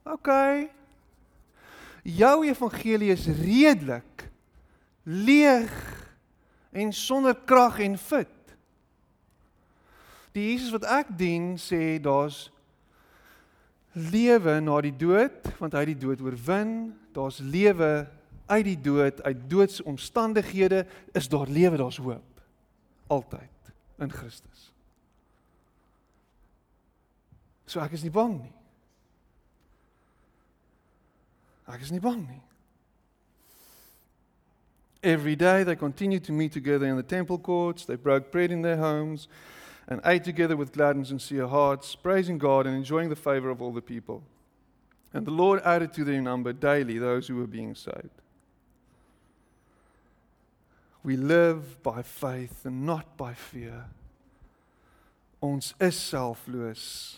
OK. 0.04 0.30
Jou 2.04 2.38
evangelie 2.48 3.12
is 3.14 3.28
redelik 3.28 4.30
leeg 5.04 5.74
en 6.72 6.94
sonder 6.94 7.36
krag 7.46 7.80
en 7.80 7.98
fit. 7.98 8.38
Die 10.32 10.52
Jesus 10.52 10.72
wat 10.72 10.88
ek 10.88 11.12
dien 11.20 11.54
sê 11.60 12.00
daar's 12.02 12.48
lewe 13.92 14.60
na 14.64 14.78
die 14.86 14.96
dood 14.96 15.52
want 15.60 15.76
hy 15.76 15.84
het 15.84 15.94
die 15.94 16.04
dood 16.06 16.24
oorwin. 16.24 16.94
Daar's 17.14 17.42
lewe 17.44 18.08
uit 18.52 18.66
die 18.68 18.80
dood, 18.80 19.22
uit 19.24 19.44
doodse 19.52 19.84
omstandighede 19.88 20.86
is 21.16 21.28
daar 21.32 21.48
lewe, 21.48 21.78
daar's 21.78 22.00
hoop. 22.00 22.42
Altyd 23.08 23.74
in 24.00 24.12
Christus. 24.12 24.72
So 27.68 27.80
ek 27.84 27.94
is 27.96 28.04
nie 28.04 28.12
bang 28.12 28.40
nie. 28.42 28.56
Ek 31.72 31.82
is 31.82 31.92
nie 31.92 32.00
bang 32.00 32.28
nie. 32.28 32.42
Every 35.04 35.36
day 35.36 35.64
they 35.64 35.76
continued 35.76 36.24
to 36.26 36.32
meet 36.32 36.52
together 36.52 36.86
in 36.86 36.96
the 36.96 37.04
temple 37.04 37.40
courts. 37.40 37.86
They 37.86 37.96
broke 37.96 38.32
bread 38.32 38.52
in 38.52 38.62
their 38.62 38.78
homes 38.78 39.28
and 39.88 40.00
ate 40.06 40.24
together 40.24 40.56
with 40.56 40.74
glad 40.74 40.96
and 40.96 41.08
sincere 41.08 41.48
hearts, 41.48 41.96
praising 41.96 42.38
God 42.38 42.68
and 42.68 42.76
enjoying 42.76 43.10
the 43.10 43.16
favor 43.16 43.50
of 43.50 43.62
all 43.62 43.72
the 43.72 43.82
people. 43.82 44.22
And 45.14 45.26
the 45.26 45.32
Lord 45.32 45.62
added 45.66 45.94
to 45.94 46.04
their 46.04 46.22
number 46.22 46.54
daily 46.54 46.98
those 46.98 47.28
who 47.28 47.36
were 47.36 47.48
being 47.48 47.74
saved. 47.76 48.22
We 51.04 51.18
live 51.18 51.82
by 51.82 52.04
faith 52.04 52.64
and 52.64 52.86
not 52.86 53.18
by 53.18 53.34
fear. 53.34 53.86
Ons 55.42 55.74
is 55.80 55.96
selfloos. 55.96 57.18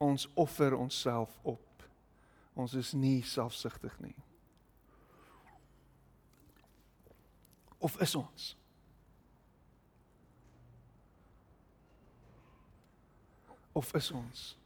Ons 0.00 0.28
offer 0.36 0.74
onsself 0.74 1.30
op. 1.44 1.60
Ons 2.58 2.74
is 2.74 2.92
nie 2.92 3.22
selfsugtig 3.22 3.94
nie. 4.02 4.16
Of 7.78 7.94
is 8.02 8.14
ons? 8.18 8.56
Of 13.72 13.94
is 13.94 14.10
ons? 14.10 14.56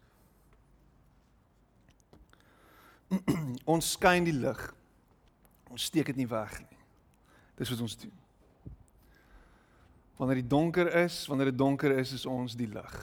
ons 3.77 3.93
skyn 3.93 4.25
die 4.25 4.39
lig. 4.41 4.63
Ons 5.69 5.91
steek 5.93 6.09
dit 6.09 6.23
nie 6.23 6.29
weg 6.33 6.57
nie. 6.65 6.81
Dis 7.61 7.69
wat 7.75 7.85
ons 7.85 7.99
doen. 8.01 8.19
Wanneer 10.17 10.41
dit 10.41 10.49
donker 10.49 10.89
is, 11.05 11.27
wanneer 11.29 11.53
dit 11.53 11.61
donker 11.61 11.93
is, 11.99 12.17
is 12.17 12.25
ons 12.25 12.57
die 12.57 12.73
lig. 12.73 12.97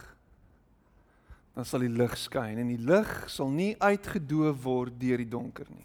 Dan 1.59 1.67
sal 1.67 1.81
die 1.83 1.91
lig 1.91 2.13
skyn 2.15 2.61
en 2.61 2.69
die 2.71 2.79
lig 2.79 3.09
sal 3.27 3.49
nie 3.51 3.73
uitgedoof 3.83 4.61
word 4.63 4.93
deur 4.95 5.19
die 5.19 5.27
donker 5.27 5.67
nie. 5.67 5.83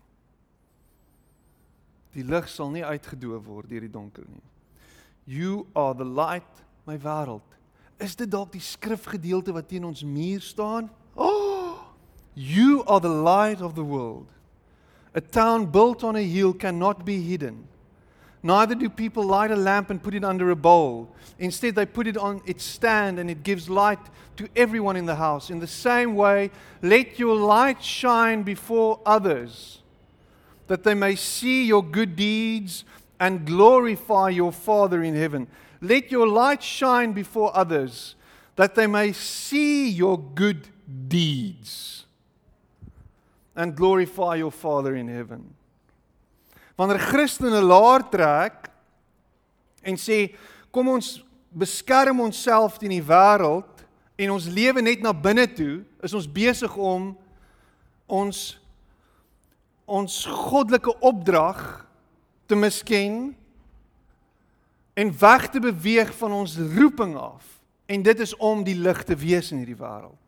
Die 2.15 2.23
lig 2.23 2.47
sal 2.47 2.71
nie 2.71 2.85
uitgedoof 2.87 3.43
word 3.43 3.73
deur 3.73 3.83
die 3.83 3.91
donker 3.91 4.23
nie. 4.23 4.45
You 5.27 5.65
are 5.75 5.97
the 5.99 6.07
light 6.07 6.63
my 6.87 6.95
wêreld. 7.03 7.59
Is 7.99 8.15
dit 8.15 8.31
dalk 8.31 8.53
die 8.55 8.63
skrifgedeelte 8.63 9.51
wat 9.57 9.67
teen 9.73 9.89
ons 9.89 10.05
muur 10.07 10.47
staan? 10.47 10.87
Oh! 11.19 11.83
You 12.39 12.85
are 12.87 13.03
the 13.03 13.11
light 13.11 13.59
of 13.59 13.75
the 13.75 13.83
world. 13.83 14.31
A 15.19 15.21
town 15.21 15.67
built 15.67 16.07
on 16.07 16.15
a 16.15 16.23
hill 16.23 16.55
cannot 16.55 17.03
be 17.03 17.19
hidden. 17.19 17.65
Neither 18.45 18.75
do 18.75 18.91
people 18.91 19.25
light 19.25 19.51
a 19.51 19.57
lamp 19.57 19.89
and 19.89 20.03
put 20.03 20.15
it 20.15 20.23
under 20.23 20.51
a 20.51 20.57
bowl. 20.57 21.17
Instead, 21.39 21.77
they 21.77 21.87
put 21.87 22.07
it 22.07 22.19
on 22.19 22.43
its 22.45 22.63
stand 22.63 23.19
and 23.19 23.31
it 23.31 23.43
gives 23.43 23.71
light 23.71 23.99
to 24.37 24.47
everyone 24.55 24.97
in 24.97 25.07
the 25.07 25.15
house. 25.15 25.49
In 25.49 25.61
the 25.61 25.67
same 25.67 26.15
way, 26.15 26.51
let 26.83 27.19
your 27.19 27.35
light 27.37 27.83
shine 27.83 28.43
before 28.43 29.01
others, 29.07 29.81
that 30.67 30.85
they 30.85 30.93
may 30.93 31.17
see 31.17 31.65
your 31.65 31.83
good 31.83 32.17
deeds 32.17 32.85
and 33.19 33.47
glorify 33.47 34.29
your 34.29 34.53
Father 34.53 35.03
in 35.03 35.15
heaven. 35.15 35.47
Let 35.81 36.13
your 36.13 36.29
light 36.29 36.63
shine 36.63 37.15
before 37.15 37.51
others, 37.57 38.15
that 38.57 38.75
they 38.75 38.87
may 38.87 39.13
see 39.13 39.89
your 39.89 40.19
good 40.19 40.69
deeds 41.09 42.05
and 43.57 43.75
glorify 43.75 44.35
your 44.35 44.53
Father 44.53 44.95
in 44.95 45.09
heaven. 45.09 45.55
Wanneer 46.75 46.99
Christene 46.99 47.63
laar 47.63 48.03
trek 48.11 48.69
en 49.85 49.99
sê 50.01 50.35
kom 50.75 50.89
ons 50.97 51.21
beskerm 51.55 52.25
onsself 52.25 52.81
teen 52.81 52.97
die 52.97 53.05
wêreld 53.05 53.85
en 54.19 54.35
ons 54.35 54.51
lewe 54.51 54.83
net 54.83 55.03
na 55.03 55.13
binne 55.15 55.47
toe, 55.51 55.83
is 56.03 56.15
ons 56.15 56.27
besig 56.31 56.75
om 56.77 57.13
ons 58.11 58.43
ons 59.85 60.15
goddelike 60.49 60.95
opdrag 61.05 61.61
te 62.49 62.57
misken 62.57 63.35
en 64.97 65.11
weg 65.21 65.51
te 65.53 65.61
beweeg 65.61 66.09
van 66.17 66.33
ons 66.33 66.57
roeping 66.57 67.13
af. 67.21 67.45
En 67.87 68.03
dit 68.03 68.21
is 68.25 68.33
om 68.41 68.63
die 68.65 68.79
lig 68.81 69.03
te 69.05 69.17
wees 69.19 69.51
in 69.53 69.61
hierdie 69.61 69.77
wêreld. 69.77 70.21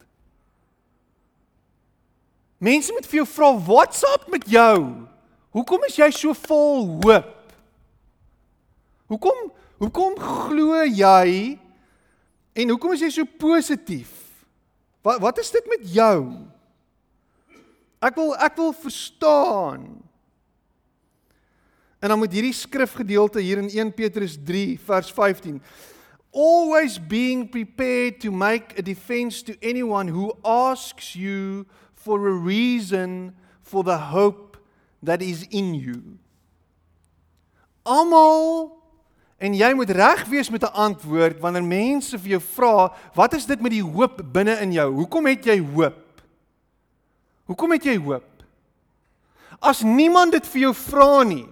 Mense 2.60 2.92
moet 2.92 3.08
vir 3.08 3.22
jou 3.22 3.26
vra, 3.32 3.52
"What's 3.64 4.02
up 4.02 4.28
met 4.28 4.44
jou?" 4.44 5.08
Hoekom 5.56 5.86
is 5.88 5.96
jy 5.96 6.10
so 6.12 6.34
vol 6.36 6.98
hoop? 7.00 7.32
Hoekom 9.08 9.46
hoekom 9.80 10.16
glo 10.18 10.82
jy 10.84 11.56
en 12.56 12.72
hoekom 12.72 12.92
is 12.96 13.04
jy 13.06 13.10
so 13.14 13.28
positief? 13.40 14.12
Wat 15.04 15.20
wat 15.22 15.40
is 15.40 15.52
dit 15.54 15.68
met 15.70 15.84
jou? 15.94 16.20
Ek 18.04 18.16
wil 18.18 18.34
ek 18.36 18.56
wil 18.60 18.74
verstaan. 18.76 19.86
En 22.04 22.12
dan 22.12 22.20
moet 22.20 22.36
hierdie 22.36 22.56
skrifgedeelte 22.56 23.40
hier 23.40 23.62
in 23.62 23.70
1 23.72 23.94
Petrus 23.96 24.36
3 24.36 24.76
vers 24.84 25.08
15 25.12 25.60
always 26.36 26.98
being 26.98 27.48
prepared 27.48 28.20
to 28.20 28.30
make 28.30 28.76
a 28.76 28.82
defense 28.82 29.40
to 29.42 29.56
anyone 29.62 30.12
who 30.12 30.36
asks 30.44 31.16
you 31.16 31.64
for 31.94 32.28
a 32.28 32.32
reason 32.32 33.34
for 33.62 33.82
the 33.82 33.96
hope 33.96 34.45
that 35.06 35.22
is 35.22 35.46
in 35.50 35.74
you. 35.74 36.02
Almal 37.86 38.74
en 39.38 39.54
jy 39.54 39.68
moet 39.76 39.90
reg 39.90 40.24
wees 40.32 40.50
met 40.50 40.62
'n 40.62 40.74
antwoord 40.74 41.40
wanneer 41.40 41.64
mense 41.64 42.18
vir 42.18 42.28
jou 42.28 42.40
vra, 42.40 42.92
"Wat 43.14 43.34
is 43.34 43.46
dit 43.46 43.60
met 43.60 43.70
die 43.70 43.84
hoop 43.84 44.22
binne 44.32 44.60
in 44.60 44.72
jou? 44.72 44.92
Hoekom 44.92 45.26
het 45.26 45.44
jy 45.44 45.58
hoop?" 45.74 46.22
Hoekom 47.46 47.70
het 47.70 47.84
jy 47.84 47.96
hoop? 47.96 48.42
As 49.60 49.82
niemand 49.82 50.32
dit 50.32 50.46
vir 50.46 50.60
jou 50.60 50.74
vra 50.74 51.22
nie. 51.22 51.46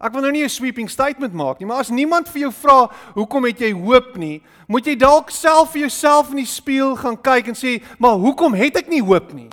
Ek 0.00 0.12
wil 0.12 0.22
nou 0.22 0.32
nie 0.32 0.44
'n 0.44 0.48
sweeping 0.48 0.88
statement 0.90 1.32
maak 1.32 1.58
nie, 1.58 1.66
maar 1.66 1.80
as 1.80 1.90
niemand 1.90 2.28
vir 2.28 2.40
jou 2.40 2.52
vra, 2.52 2.90
"Hoekom 3.14 3.44
het 3.44 3.58
jy 3.58 3.72
hoop 3.72 4.16
nie?" 4.16 4.42
moet 4.66 4.86
jy 4.86 4.94
dalk 4.94 5.30
self 5.30 5.72
vir 5.72 5.80
jouself 5.80 6.30
in 6.30 6.36
die 6.36 6.46
spieël 6.46 6.96
gaan 6.96 7.16
kyk 7.20 7.48
en 7.48 7.54
sê, 7.54 7.82
"Maar 7.98 8.14
hoekom 8.14 8.54
het 8.54 8.76
ek 8.76 8.88
nie 8.88 9.02
hoop 9.02 9.32
nie?" 9.32 9.48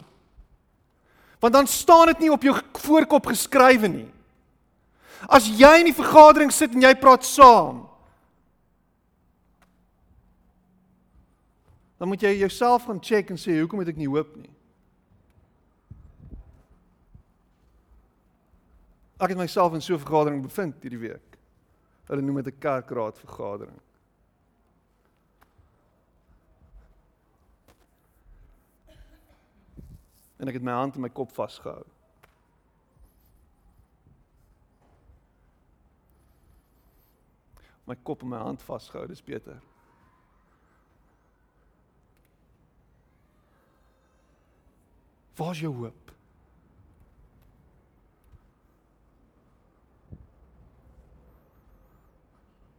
Want 1.40 1.54
dan 1.54 1.68
staan 1.68 2.06
dit 2.06 2.20
nie 2.20 2.32
op 2.32 2.44
jou 2.44 2.56
voorkop 2.82 3.26
geskrywe 3.26 3.88
nie. 3.88 4.08
As 5.26 5.48
jy 5.50 5.80
in 5.82 5.90
die 5.90 5.98
vergadering 5.98 6.52
sit 6.54 6.74
en 6.74 6.82
jy 6.82 6.94
praat 6.98 7.26
saam, 7.26 7.86
dan 11.98 12.10
moet 12.12 12.22
jy 12.22 12.36
jouself 12.38 12.86
gaan 12.86 13.02
check 13.02 13.32
en 13.34 13.40
sê 13.42 13.58
hoekom 13.58 13.82
het 13.82 13.90
ek 13.94 13.98
nie 13.98 14.10
hoop 14.10 14.36
nie? 14.38 14.52
Ek 19.18 19.34
het 19.34 19.40
myself 19.40 19.74
in 19.74 19.82
so 19.82 19.96
'n 19.96 20.06
vergadering 20.06 20.44
bevind 20.44 20.76
hierdie 20.82 21.02
week. 21.10 21.38
Hulle 22.06 22.22
noem 22.22 22.44
dit 22.44 22.54
'n 22.54 22.60
kerkraad 22.60 23.18
en 30.38 30.48
ek 30.50 30.60
het 30.60 30.66
my 30.66 30.76
hand 30.78 30.96
in 30.96 31.02
my 31.02 31.10
kop 31.10 31.32
vasgehou. 31.34 31.86
My 37.88 37.96
kop 38.04 38.22
en 38.22 38.30
my 38.34 38.42
hand 38.44 38.62
vasgehou, 38.62 39.08
dis 39.08 39.24
beter. 39.24 39.62
Waar's 45.38 45.62
jou 45.62 45.74
hoop? 45.76 46.12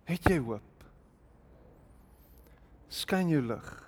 Het 0.04 0.30
jy 0.30 0.38
hoop? 0.42 0.86
Skyn 2.88 3.28
jou 3.30 3.42
lig 3.44 3.87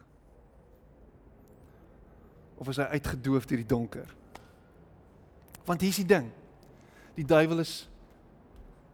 of 2.61 2.69
is 2.69 2.77
hy 2.77 2.91
uitgedoof 3.01 3.47
deur 3.49 3.63
die 3.63 3.73
donker? 3.73 4.09
Want 5.65 5.81
hier's 5.81 6.01
die 6.03 6.09
ding. 6.09 6.29
Die 7.17 7.25
duiwel 7.25 7.65
is 7.65 7.89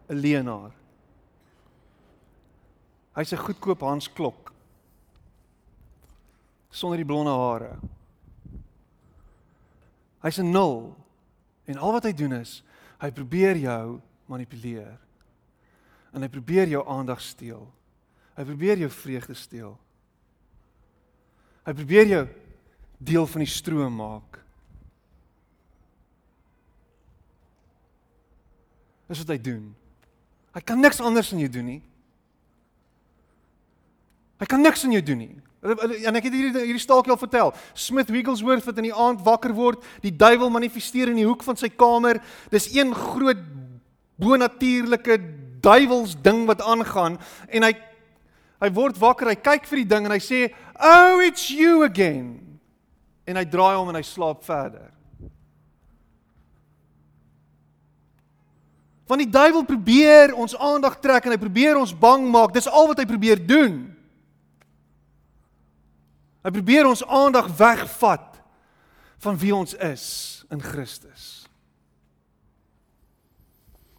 'n 0.07 0.15
leienaar. 0.15 0.71
Hy's 3.15 3.33
'n 3.33 3.43
goedkoop 3.43 3.81
Hans 3.81 4.07
klok. 4.13 4.53
Sonder 6.69 6.97
die 6.97 7.05
blonde 7.05 7.31
hare. 7.31 7.79
Hy's 10.21 10.39
'n 10.39 10.51
nul. 10.51 10.95
En 11.65 11.77
al 11.77 11.91
wat 11.91 12.03
hy 12.03 12.13
doen 12.13 12.33
is, 12.33 12.63
hy 12.99 13.11
probeer 13.11 13.57
jou 13.57 13.99
manipuleer. 14.25 14.99
En 16.13 16.21
hy 16.21 16.27
probeer 16.27 16.67
jou 16.67 16.87
aandag 16.87 17.21
steel. 17.21 17.73
Hy 18.35 18.43
probeer 18.43 18.77
jou 18.77 18.89
vreugde 18.89 19.33
steel. 19.33 19.77
Hy 21.65 21.73
probeer 21.73 22.07
jou 22.07 22.27
deel 22.97 23.27
van 23.29 23.43
die 23.43 23.49
stroom 23.49 23.95
maak. 23.99 24.39
Dis 29.07 29.21
wat 29.23 29.35
hy 29.35 29.39
doen. 29.41 29.67
Hy 30.57 30.63
kan 30.65 30.81
niks 30.81 30.99
anders 30.99 31.29
aan 31.31 31.43
jou 31.43 31.51
doen 31.51 31.69
nie. 31.75 31.81
Hy 34.41 34.47
kan 34.49 34.61
niks 34.61 34.83
aan 34.85 34.95
jou 34.97 35.03
doen 35.05 35.21
nie. 35.21 35.35
En 35.67 36.17
ek 36.17 36.27
het 36.27 36.35
hierdie 36.35 36.65
hierdie 36.67 36.81
staaltjie 36.81 37.13
al 37.13 37.19
vertel. 37.19 37.53
Smith 37.77 38.11
Wigglesworth 38.13 38.67
wat 38.67 38.77
in 38.81 38.89
die 38.89 38.95
aand 38.95 39.23
wakker 39.25 39.53
word, 39.57 39.85
die 40.03 40.13
duiwel 40.13 40.51
manifesteer 40.53 41.11
in 41.11 41.19
die 41.21 41.27
hoek 41.27 41.45
van 41.45 41.57
sy 41.59 41.69
kamer. 41.73 42.19
Dis 42.53 42.69
een 42.75 42.93
groot 42.95 43.41
bonatuurlike 44.21 45.19
duiwels 45.61 46.15
ding 46.21 46.45
wat 46.49 46.63
aangaan 46.65 47.17
en 47.49 47.67
hy 47.67 47.73
hy 48.57 48.71
word 48.73 48.97
wakker, 48.97 49.29
hy 49.29 49.35
kyk 49.37 49.67
vir 49.69 49.83
die 49.83 49.89
ding 49.91 50.07
en 50.07 50.13
hy 50.15 50.17
sê, 50.17 50.39
"Oh, 50.81 51.21
it's 51.21 51.49
you 51.53 51.83
again." 51.85 52.46
En 53.27 53.35
hy 53.35 53.43
draai 53.51 53.75
om 53.75 53.89
en 53.91 53.99
hy 53.99 54.05
slaap 54.07 54.45
verder. 54.47 54.89
Want 59.07 59.23
die 59.23 59.31
duiwel 59.31 59.63
probeer 59.67 60.33
ons 60.35 60.55
aandag 60.59 60.97
trek 61.03 61.27
en 61.27 61.35
hy 61.35 61.39
probeer 61.39 61.79
ons 61.79 61.93
bang 61.95 62.25
maak. 62.31 62.51
Dis 62.55 62.67
al 62.67 62.89
wat 62.89 62.99
hy 62.99 63.07
probeer 63.07 63.39
doen. 63.39 63.79
Hy 66.43 66.51
probeer 66.51 66.87
ons 66.87 67.03
aandag 67.07 67.47
wegvat 67.59 68.41
van 69.23 69.39
wie 69.39 69.55
ons 69.55 69.73
is 69.83 70.05
in 70.51 70.63
Christus. 70.63 71.46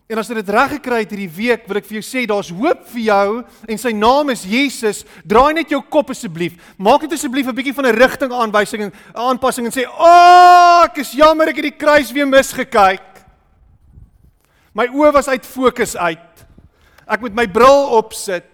En 0.08 0.16
as 0.16 0.30
jy 0.30 0.38
dit 0.38 0.50
reg 0.54 0.70
gekry 0.78 1.02
het 1.02 1.10
hierdie 1.12 1.28
week, 1.36 1.66
wil 1.68 1.78
ek 1.82 1.84
vir 1.84 1.98
jou 1.98 2.06
sê 2.06 2.22
daar's 2.24 2.48
hoop 2.48 2.86
vir 2.94 3.02
jou 3.10 3.32
en 3.68 3.80
sy 3.80 3.90
naam 3.92 4.32
is 4.32 4.46
Jesus. 4.48 5.02
Draai 5.28 5.58
net 5.58 5.74
jou 5.74 5.82
kop 5.84 6.14
asseblief. 6.14 6.54
Maak 6.80 7.04
net 7.04 7.12
asseblief 7.12 7.44
'n 7.44 7.52
bietjie 7.54 7.74
van 7.76 7.86
'n 7.86 7.98
rigtingaanwysing 7.98 8.82
en 8.88 8.92
aanpassing 9.12 9.66
en 9.66 9.72
sê: 9.72 9.84
"Ag, 9.84 10.00
oh, 10.00 10.84
ek 10.88 10.98
is 11.04 11.12
jammer 11.12 11.48
ek 11.48 11.56
het 11.56 11.68
die 11.68 11.76
kruis 11.84 12.10
weer 12.10 12.26
misgekyk." 12.26 13.04
My 14.72 14.86
oë 14.86 15.12
was 15.12 15.28
uit 15.28 15.44
fokus 15.44 15.94
uit. 15.96 16.46
Ek 17.06 17.20
moet 17.20 17.34
my 17.34 17.46
bril 17.46 17.88
opsit. 17.98 18.44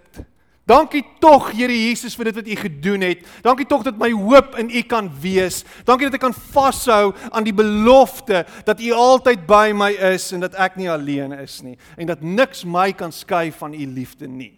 Dankie 0.64 1.02
tog 1.20 1.50
Here 1.52 1.72
Jesus 1.72 2.14
vir 2.16 2.30
dit 2.30 2.38
wat 2.38 2.46
U 2.48 2.54
gedoen 2.56 3.02
het. 3.04 3.24
Dankie 3.44 3.66
tog 3.68 3.82
dat 3.84 3.98
my 4.00 4.08
hoop 4.16 4.54
in 4.60 4.70
U 4.72 4.82
kan 4.88 5.10
wees. 5.20 5.60
Dankie 5.84 6.08
dat 6.08 6.16
ek 6.16 6.24
kan 6.24 6.36
vashou 6.54 7.12
aan 7.28 7.44
die 7.44 7.52
belofte 7.56 8.46
dat 8.64 8.80
U 8.80 8.94
altyd 8.96 9.44
by 9.48 9.74
my 9.76 9.90
is 10.14 10.30
en 10.32 10.40
dat 10.46 10.56
ek 10.56 10.78
nie 10.80 10.88
alleen 10.88 11.36
is 11.36 11.58
nie 11.64 11.76
en 12.00 12.08
dat 12.08 12.24
niks 12.24 12.64
my 12.64 12.88
kan 12.96 13.12
skei 13.12 13.50
van 13.52 13.76
U 13.76 13.84
liefde 13.92 14.28
nie. 14.28 14.54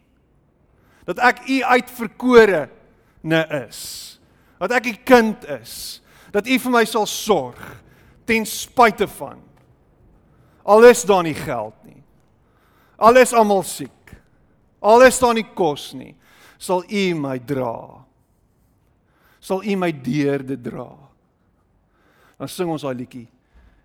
Dat 1.11 1.19
ek 1.19 1.43
U 1.51 1.59
uitverkore 1.75 2.69
ne 3.27 3.43
is. 3.67 3.83
Dat 4.63 4.79
ek 4.79 4.87
U 4.87 4.95
kind 5.11 5.43
is. 5.59 5.75
Dat 6.31 6.47
U 6.47 6.61
vir 6.63 6.77
my 6.79 6.85
sal 6.87 7.11
sorg 7.11 7.59
ten 8.27 8.47
spyte 8.47 9.11
van 9.19 9.43
al 10.67 10.87
is 10.87 11.03
daar 11.07 11.23
nie 11.23 11.35
geld 11.35 11.75
nie. 11.87 12.03
Al 12.99 13.19
is 13.19 13.35
almal 13.35 13.63
siek. 13.67 13.96
Al 14.87 15.03
is 15.07 15.19
daar 15.19 15.35
nie 15.35 15.47
kos 15.57 15.91
nie, 15.99 16.13
sal 16.59 16.85
U 16.87 17.05
my 17.19 17.37
dra. 17.43 17.75
Sal 19.43 19.65
U 19.67 19.77
my 19.79 19.91
deur 19.91 20.45
dit 20.47 20.63
dra. 20.63 20.91
Dan 22.37 22.51
sing 22.53 22.71
ons 22.71 22.85
daai 22.85 22.99
liedjie. 23.01 23.27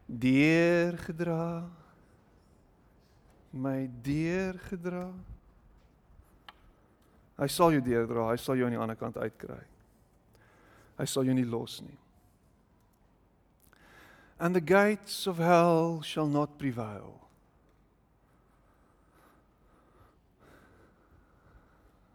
Deur 0.05 0.97
gedra. 1.05 1.43
My 3.51 3.87
deur 4.03 4.59
gedra. 4.67 5.05
Hy 7.41 7.47
sal 7.49 7.73
jou 7.73 7.81
deurdra, 7.81 8.27
hy 8.29 8.37
sal 8.37 8.59
jou 8.59 8.67
aan 8.67 8.75
die 8.75 8.81
ander 8.81 8.99
kant 8.99 9.17
uitkry. 9.17 9.63
Hy 10.99 11.07
sal 11.09 11.25
jou 11.25 11.33
nie 11.33 11.47
los 11.47 11.79
nie. 11.81 11.97
And 14.37 14.55
the 14.55 14.61
gates 14.61 15.25
of 15.27 15.37
hell 15.37 16.01
shall 16.03 16.27
not 16.27 16.59
prevail. 16.59 17.20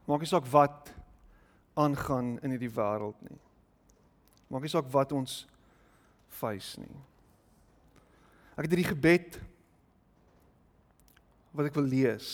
Maak 0.07 0.23
nie 0.23 0.31
saak 0.31 0.47
wat 0.53 0.93
aangaan 1.77 2.37
in 2.43 2.55
hierdie 2.55 2.73
wêreld 2.73 3.19
nie. 3.27 3.39
Maak 4.49 4.63
nie 4.63 4.71
saak 4.71 4.89
wat 4.95 5.13
ons 5.13 5.45
face 6.39 6.79
nie. 6.81 7.03
Ek 8.57 8.65
het 8.65 8.73
hierdie 8.73 8.93
gebed 8.95 9.39
wat 11.57 11.69
ek 11.69 11.77
wil 11.77 11.89
lees. 11.91 12.31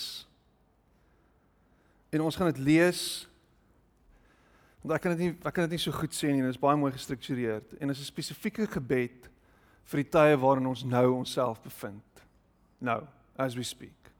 En 2.13 2.23
ons 2.23 2.35
gaan 2.35 2.51
dit 2.53 2.63
lees 2.63 3.03
want 4.83 4.97
ek 4.97 5.03
kan 5.05 5.13
dit 5.15 5.21
nie 5.23 5.33
ek 5.47 5.53
kan 5.55 5.63
dit 5.63 5.77
nie 5.77 5.81
so 5.81 5.95
goed 5.95 6.11
sê 6.15 6.29
nie. 6.29 6.43
Dit 6.43 6.57
is 6.57 6.61
baie 6.61 6.77
mooi 6.77 6.91
gestruktureerd 6.91 7.77
en 7.79 7.89
is 7.89 7.99
'n 8.03 8.11
spesifieke 8.11 8.67
gebed 8.67 9.29
vir 9.85 10.03
die 10.03 10.09
tye 10.09 10.37
waarin 10.37 10.67
ons 10.67 10.83
nou 10.83 11.13
onsself 11.15 11.61
bevind. 11.63 12.23
Nou, 12.79 13.07
as 13.37 13.55
we 13.55 13.63
speak. 13.63 14.11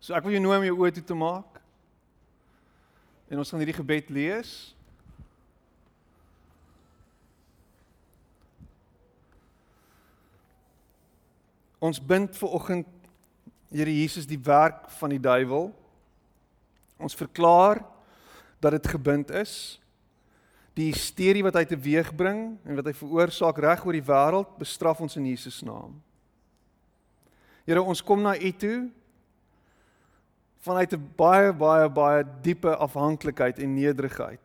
So 0.00 0.14
ek 0.14 0.24
wil 0.24 0.32
jou 0.32 0.42
nooi 0.42 0.58
om 0.58 0.64
jou 0.64 0.76
oë 0.76 0.92
toe 0.92 1.04
te 1.04 1.14
maak. 1.14 1.60
En 3.28 3.38
ons 3.42 3.50
gaan 3.50 3.62
hierdie 3.62 3.76
gebed 3.76 4.10
lees. 4.14 4.52
Ons 11.82 11.98
bind 12.02 12.36
ver 12.38 12.54
oggend 12.56 12.92
Here 13.66 13.90
Jesus 13.90 14.28
die 14.30 14.38
werk 14.40 14.86
van 14.96 15.10
die 15.10 15.20
duiwel. 15.20 15.72
Ons 17.02 17.18
verklaar 17.18 17.82
dat 18.62 18.76
dit 18.78 18.86
gebind 18.94 19.30
is. 19.34 19.80
Die 20.78 20.86
hysterie 20.92 21.42
wat 21.44 21.58
hy 21.58 21.64
teweegbring 21.68 22.40
en 22.62 22.78
wat 22.78 22.88
hy 22.88 22.94
veroorsaak 22.96 23.58
reg 23.64 23.82
oor 23.84 23.96
die 23.96 24.04
wêreld, 24.06 24.54
bestraf 24.60 25.00
ons 25.02 25.16
in 25.18 25.26
Jesus 25.28 25.62
naam. 25.66 25.96
Here, 27.66 27.82
ons 27.82 28.04
kom 28.04 28.22
na 28.22 28.36
U 28.38 28.52
toe 28.54 28.78
vanuit 30.66 30.92
'n 30.92 31.12
baie 31.16 31.52
baie 31.52 31.88
baie 31.88 32.24
diepe 32.42 32.76
afhanklikheid 32.76 33.58
en 33.58 33.74
nederigheid. 33.74 34.40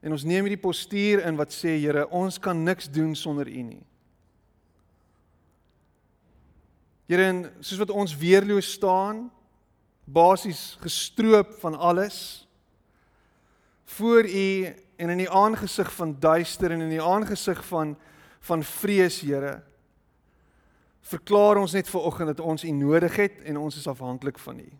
En 0.00 0.12
ons 0.12 0.24
neem 0.24 0.44
hierdie 0.46 0.62
postuur 0.62 1.22
in 1.26 1.36
wat 1.36 1.52
sê 1.54 1.78
Here, 1.80 2.08
ons 2.10 2.38
kan 2.38 2.62
niks 2.62 2.90
doen 2.90 3.14
sonder 3.14 3.48
U 3.48 3.62
nie. 3.62 3.84
Here, 7.06 7.52
soos 7.60 7.78
wat 7.78 7.90
ons 7.90 8.16
weerloos 8.16 8.72
staan, 8.72 9.30
basies 10.04 10.76
gestroop 10.80 11.54
van 11.60 11.74
alles 11.74 12.46
voor 13.84 14.26
U 14.26 14.74
en 14.96 15.10
in 15.10 15.18
die 15.18 15.30
aangesig 15.30 15.92
van 15.92 16.16
duister 16.20 16.70
en 16.70 16.80
in 16.80 16.90
die 16.90 17.02
aangesig 17.02 17.64
van 17.66 17.96
van 18.46 18.62
vrees, 18.62 19.20
Here, 19.20 19.62
verklaar 21.00 21.56
ons 21.56 21.72
net 21.72 21.88
ver 21.88 22.00
oggend 22.00 22.28
dat 22.36 22.40
ons 22.40 22.64
U 22.64 22.70
nodig 22.70 23.16
het 23.16 23.40
en 23.42 23.58
ons 23.58 23.76
is 23.76 23.86
afhanklik 23.86 24.38
van 24.38 24.58
U. 24.58 24.70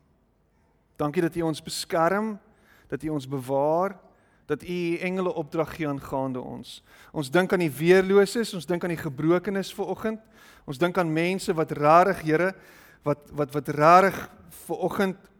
Dankie 0.97 1.23
dat 1.23 1.37
U 1.37 1.43
ons 1.51 1.63
beskerm, 1.63 2.39
dat 2.89 3.03
U 3.03 3.09
ons 3.09 3.29
bewaar, 3.29 3.99
dat 4.47 4.63
U 4.63 4.67
U 4.67 4.97
engele 4.97 5.35
opdrag 5.35 5.75
gee 5.75 5.89
aangaande 5.89 6.41
ons. 6.41 6.83
Ons 7.13 7.31
dink 7.31 7.53
aan 7.53 7.65
die 7.65 7.73
weerloses, 7.73 8.55
ons 8.55 8.67
dink 8.67 8.85
aan 8.85 8.95
die 8.95 9.01
gebrokenes 9.01 9.73
ver 9.75 9.93
oggend. 9.93 10.21
Ons 10.65 10.79
dink 10.79 10.99
aan 10.99 11.13
mense 11.13 11.55
wat 11.55 11.75
rarig, 11.77 12.23
Here, 12.23 12.55
wat 13.03 13.31
wat 13.31 13.53
wat 13.55 13.69
rarig 13.69 14.17
ver 14.67 14.77
oggend 14.77 15.31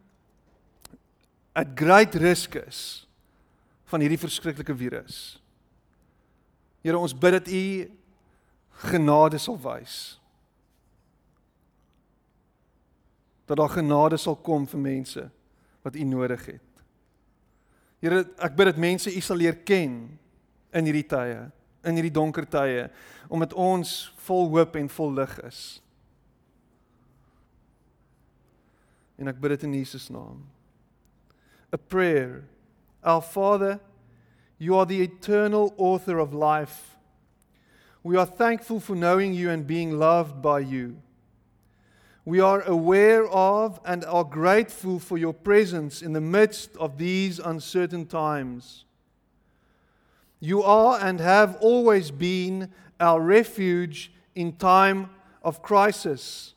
at 1.57 1.73
great 1.75 2.15
risk 2.15 2.55
is 2.55 3.07
van 3.89 4.03
hierdie 4.03 4.19
verskriklike 4.19 4.75
virus. 4.77 5.39
Here, 6.83 6.99
ons 6.99 7.15
bid 7.15 7.39
dat 7.39 7.47
U 7.47 7.63
genade 8.87 9.39
sal 9.41 9.57
wys. 9.63 10.19
Dat 13.47 13.57
daar 13.57 13.73
genade 13.73 14.19
sal 14.19 14.35
kom 14.35 14.67
vir 14.67 14.79
mense 14.79 15.25
wat 15.87 15.95
U 15.95 16.03
nodig 16.03 16.43
het. 16.45 16.83
Here, 18.03 18.25
ek 18.43 18.55
bid 18.57 18.73
dat 18.73 18.81
mense 18.81 19.09
U 19.09 19.21
sal 19.23 19.39
leer 19.41 19.57
ken 19.65 19.95
in 20.75 20.89
hierdie 20.89 21.07
tye, 21.07 21.47
in 21.87 21.97
hierdie 21.97 22.13
donker 22.13 22.45
tye, 22.49 22.89
omdat 23.31 23.55
ons 23.57 23.97
vol 24.27 24.51
hoop 24.53 24.75
en 24.77 24.91
vol 24.91 25.15
lig 25.17 25.33
is. 25.47 25.61
En 29.17 29.31
ek 29.31 29.39
bid 29.41 29.55
dit 29.55 29.65
in 29.65 29.79
Jesus 29.79 30.11
naam. 30.13 30.43
A 31.73 31.79
prayer. 31.79 32.43
Our 33.01 33.23
Father, 33.23 33.79
you 34.59 34.77
are 34.77 34.85
the 34.85 35.01
eternal 35.01 35.73
author 35.77 36.19
of 36.19 36.33
life. 36.33 36.97
We 38.03 38.17
are 38.17 38.27
thankful 38.27 38.79
for 38.79 38.95
knowing 38.95 39.33
you 39.33 39.49
and 39.49 39.65
being 39.65 39.97
loved 39.97 40.41
by 40.41 40.59
you. 40.59 41.01
We 42.27 42.41
are 42.41 42.61
aware 42.63 43.25
of 43.29 43.79
and 43.85 44.03
are 44.03 44.25
grateful 44.25 44.99
for 44.99 45.17
your 45.17 45.33
presence 45.33 46.01
in 46.01 46.11
the 46.11 46.19
midst 46.19 46.75
of 46.75 46.97
these 46.97 47.39
uncertain 47.39 48.05
times. 48.05 48.83
You 50.41 50.61
are 50.61 50.99
and 50.99 51.21
have 51.21 51.55
always 51.61 52.11
been 52.11 52.69
our 52.99 53.21
refuge 53.21 54.11
in 54.35 54.51
time 54.57 55.09
of 55.41 55.61
crisis. 55.61 56.53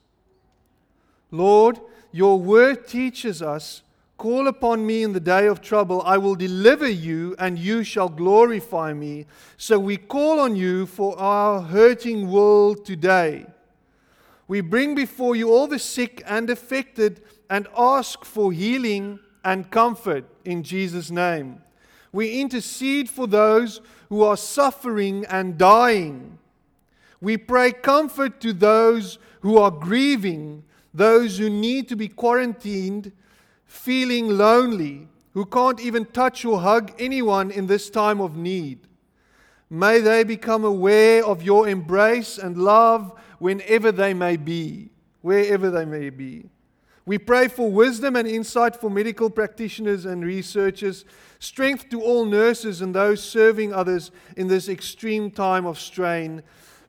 Lord, 1.31 1.79
your 2.11 2.41
word 2.41 2.89
teaches 2.89 3.41
us 3.41 3.83
Call 4.19 4.49
upon 4.49 4.85
me 4.85 5.05
in 5.05 5.13
the 5.13 5.21
day 5.21 5.47
of 5.47 5.63
trouble, 5.63 6.03
I 6.05 6.19
will 6.19 6.35
deliver 6.35 6.87
you, 6.87 7.35
and 7.39 7.59
you 7.59 7.85
shall 7.85 8.11
glorify 8.11 8.93
me. 8.93 9.25
So 9.57 9.79
we 9.79 9.97
call 9.97 10.41
on 10.41 10.57
you 10.57 10.85
for 10.85 11.19
our 11.19 11.63
hurting 11.63 12.29
world 12.29 12.85
today. 12.85 13.47
We 14.51 14.63
bring 14.63 14.97
before 14.97 15.37
you 15.37 15.53
all 15.53 15.69
the 15.69 15.79
sick 15.79 16.25
and 16.27 16.51
affected 16.51 17.23
and 17.49 17.69
ask 17.79 18.25
for 18.25 18.51
healing 18.51 19.21
and 19.45 19.71
comfort 19.71 20.25
in 20.45 20.65
Jesus' 20.65 21.09
name. 21.09 21.63
We 22.11 22.41
intercede 22.41 23.09
for 23.09 23.29
those 23.29 23.81
who 24.09 24.25
are 24.25 24.37
suffering 24.37 25.25
and 25.27 25.57
dying. 25.57 26.41
We 27.21 27.37
pray 27.37 27.71
comfort 27.71 28.41
to 28.41 28.53
those 28.53 29.21
who 29.39 29.57
are 29.57 29.71
grieving, 29.71 30.65
those 30.93 31.39
who 31.39 31.49
need 31.49 31.89
to 31.91 31.95
be 31.95 32.09
quarantined, 32.09 33.13
feeling 33.67 34.37
lonely, 34.37 35.07
who 35.33 35.47
can't 35.47 35.79
even 35.79 36.07
touch 36.07 36.45
or 36.45 36.61
hug 36.61 36.93
anyone 36.99 37.53
in 37.53 37.69
this 37.69 37.89
time 37.89 38.21
of 38.21 38.37
need. 38.37 38.81
May 39.73 40.01
they 40.01 40.25
become 40.25 40.65
aware 40.65 41.25
of 41.25 41.45
your 41.45 41.69
embrace 41.69 42.37
and 42.37 42.59
love 42.59 43.13
whenever 43.41 43.91
they 43.91 44.15
may 44.15 44.37
be, 44.37 44.91
wherever 45.23 45.71
they 45.71 45.85
may 45.85 46.11
be. 46.11 46.49
We 47.07 47.19
pray 47.19 47.49
for 47.49 47.69
wisdom 47.69 48.15
and 48.15 48.29
insight 48.29 48.77
for 48.77 48.89
medical 48.89 49.31
practitioners 49.31 50.05
and 50.05 50.25
researchers, 50.25 51.05
strength 51.41 51.89
to 51.89 52.01
all 52.01 52.25
nurses 52.25 52.83
and 52.83 52.95
those 52.95 53.21
serving 53.21 53.75
others 53.75 54.13
in 54.37 54.47
this 54.47 54.69
extreme 54.69 55.31
time 55.33 55.67
of 55.67 55.81
strain, 55.81 56.43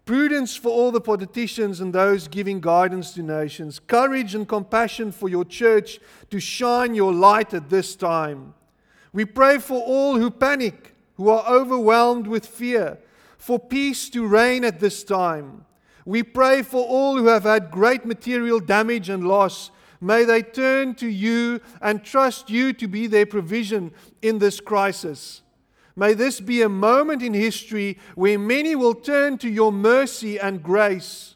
prudence 0.06 0.56
for 0.56 0.70
all 0.70 0.92
the 0.92 1.02
politicians 1.02 1.80
and 1.80 1.94
those 1.94 2.28
giving 2.28 2.60
guidance 2.60 3.14
to 3.14 3.24
nations, 3.24 3.80
courage 3.80 4.36
and 4.36 4.48
compassion 4.48 5.12
for 5.12 5.30
your 5.30 5.46
church 5.46 6.00
to 6.30 6.40
shine 6.40 6.94
your 6.94 7.14
light 7.14 7.54
at 7.54 7.70
this 7.70 7.96
time. 7.96 8.54
We 9.14 9.26
pray 9.26 9.58
for 9.58 9.82
all 9.82 10.18
who 10.18 10.30
panic, 10.30 10.94
who 11.16 11.30
are 11.30 11.48
overwhelmed 11.48 12.28
with 12.28 12.46
fear, 12.46 13.00
for 13.38 13.58
peace 13.58 14.10
to 14.10 14.28
reign 14.28 14.66
at 14.66 14.80
this 14.80 15.04
time. 15.04 15.66
We 16.06 16.24
pray 16.24 16.64
for 16.64 16.84
all 16.86 17.18
who 17.18 17.28
have 17.28 17.44
had 17.44 17.72
great 17.72 18.06
material 18.06 18.60
damage 18.60 19.10
and 19.10 19.28
loss. 19.28 19.72
May 20.00 20.24
they 20.24 20.42
turn 20.42 20.96
to 20.96 21.08
you 21.08 21.62
and 21.82 22.04
trust 22.04 22.50
you 22.50 22.74
to 22.74 22.88
be 22.88 23.06
their 23.08 23.26
provision 23.26 23.94
in 24.22 24.40
this 24.40 24.60
crisis. 24.60 25.42
May 25.96 26.14
this 26.14 26.40
be 26.40 26.62
a 26.62 26.70
moment 26.70 27.22
in 27.22 27.34
history 27.34 28.00
where 28.16 28.40
many 28.40 28.76
will 28.76 28.96
turn 28.96 29.38
to 29.40 29.50
your 29.50 29.72
mercy 29.72 30.40
and 30.40 30.64
grace. 30.64 31.36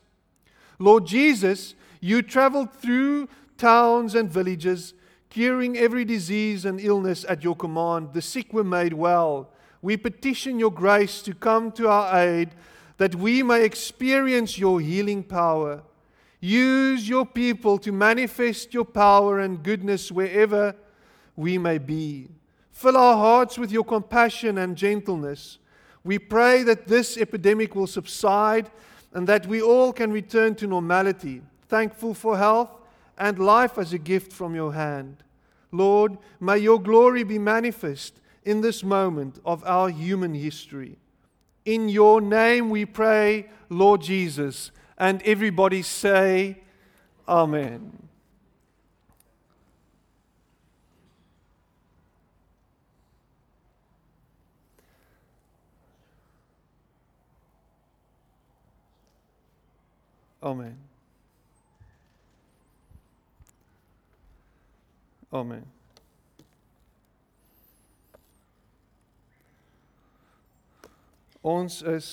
Lord 0.80 1.06
Jesus, 1.06 1.76
you 2.00 2.22
traveled 2.22 2.74
through 2.74 3.30
towns 3.58 4.16
and 4.16 4.30
villages, 4.30 4.94
curing 5.30 5.78
every 5.78 6.06
disease 6.06 6.66
and 6.66 6.80
illness 6.80 7.26
at 7.28 7.44
your 7.44 7.56
command. 7.56 8.14
The 8.14 8.22
sick 8.22 8.54
were 8.54 8.64
made 8.64 8.94
well. 8.94 9.52
We 9.82 9.98
petition 9.98 10.58
your 10.58 10.72
grace 10.72 11.22
to 11.24 11.34
come 11.34 11.72
to 11.74 11.88
our 11.88 12.20
aid 12.20 12.52
that 12.98 13.16
we 13.16 13.44
may 13.44 13.64
experience 13.64 14.58
your 14.58 14.80
healing 14.80 15.24
power. 15.24 15.84
Use 16.40 17.08
your 17.08 17.26
people 17.26 17.78
to 17.80 17.92
manifest 17.92 18.74
your 18.74 18.86
power 18.86 19.40
and 19.40 19.64
goodness 19.64 20.12
wherever 20.12 20.76
we 21.36 21.58
may 21.58 21.78
be. 21.78 22.30
Fill 22.72 22.98
our 22.98 23.16
hearts 23.16 23.58
with 23.58 23.72
your 23.72 23.84
compassion 23.84 24.58
and 24.58 24.76
gentleness. 24.76 25.58
We 26.04 26.20
pray 26.20 26.64
that 26.64 26.88
this 26.88 27.18
epidemic 27.18 27.74
will 27.74 27.88
subside 27.88 28.70
and 29.14 29.28
that 29.28 29.48
we 29.48 29.62
all 29.62 29.92
can 29.92 30.12
return 30.12 30.56
to 30.56 30.68
normality, 30.68 31.42
thankful 31.68 32.14
for 32.14 32.38
health 32.38 32.70
and 33.18 33.40
life 33.40 33.78
as 33.78 33.94
a 33.94 33.98
gift 33.98 34.32
from 34.32 34.56
your 34.56 34.74
hand. 34.74 35.24
Lord, 35.72 36.18
may 36.40 36.58
your 36.58 36.82
glory 36.82 37.24
be 37.24 37.40
manifest 37.40 38.20
in 38.44 38.62
this 38.62 38.84
moment 38.84 39.40
of 39.46 39.64
our 39.66 39.90
human 39.90 40.34
history. 40.34 40.98
In 41.66 41.90
your 41.90 42.22
name 42.22 42.70
we 42.70 42.86
pray, 42.86 43.50
Lord 43.70 44.02
Jesus. 44.02 44.72
And 44.98 45.22
everybody 45.24 45.82
say, 45.82 46.60
Amen. 47.28 48.06
Amen. 60.46 60.78
Amen. 65.34 65.75
Ons 71.46 71.82
is 71.82 72.10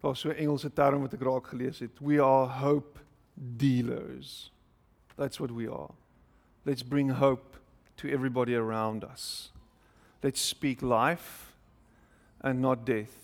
Daar 0.00 0.16
so 0.16 0.28
'n 0.28 0.34
Engelse 0.34 0.72
term 0.72 1.00
wat 1.00 1.12
ek 1.12 1.20
raak 1.20 1.46
gelees 1.46 1.78
het. 1.78 1.98
We 2.00 2.22
are 2.22 2.46
hope 2.46 2.98
dealers. 3.34 4.52
That's 5.14 5.38
what 5.38 5.50
we 5.50 5.68
are. 5.68 5.90
Let's 6.62 6.82
bring 6.82 7.10
hope 7.10 7.58
to 7.96 8.08
everybody 8.08 8.54
around 8.54 9.04
us. 9.04 9.52
Let's 10.22 10.48
speak 10.48 10.80
life 10.80 11.54
and 12.40 12.60
not 12.60 12.86
death. 12.86 13.19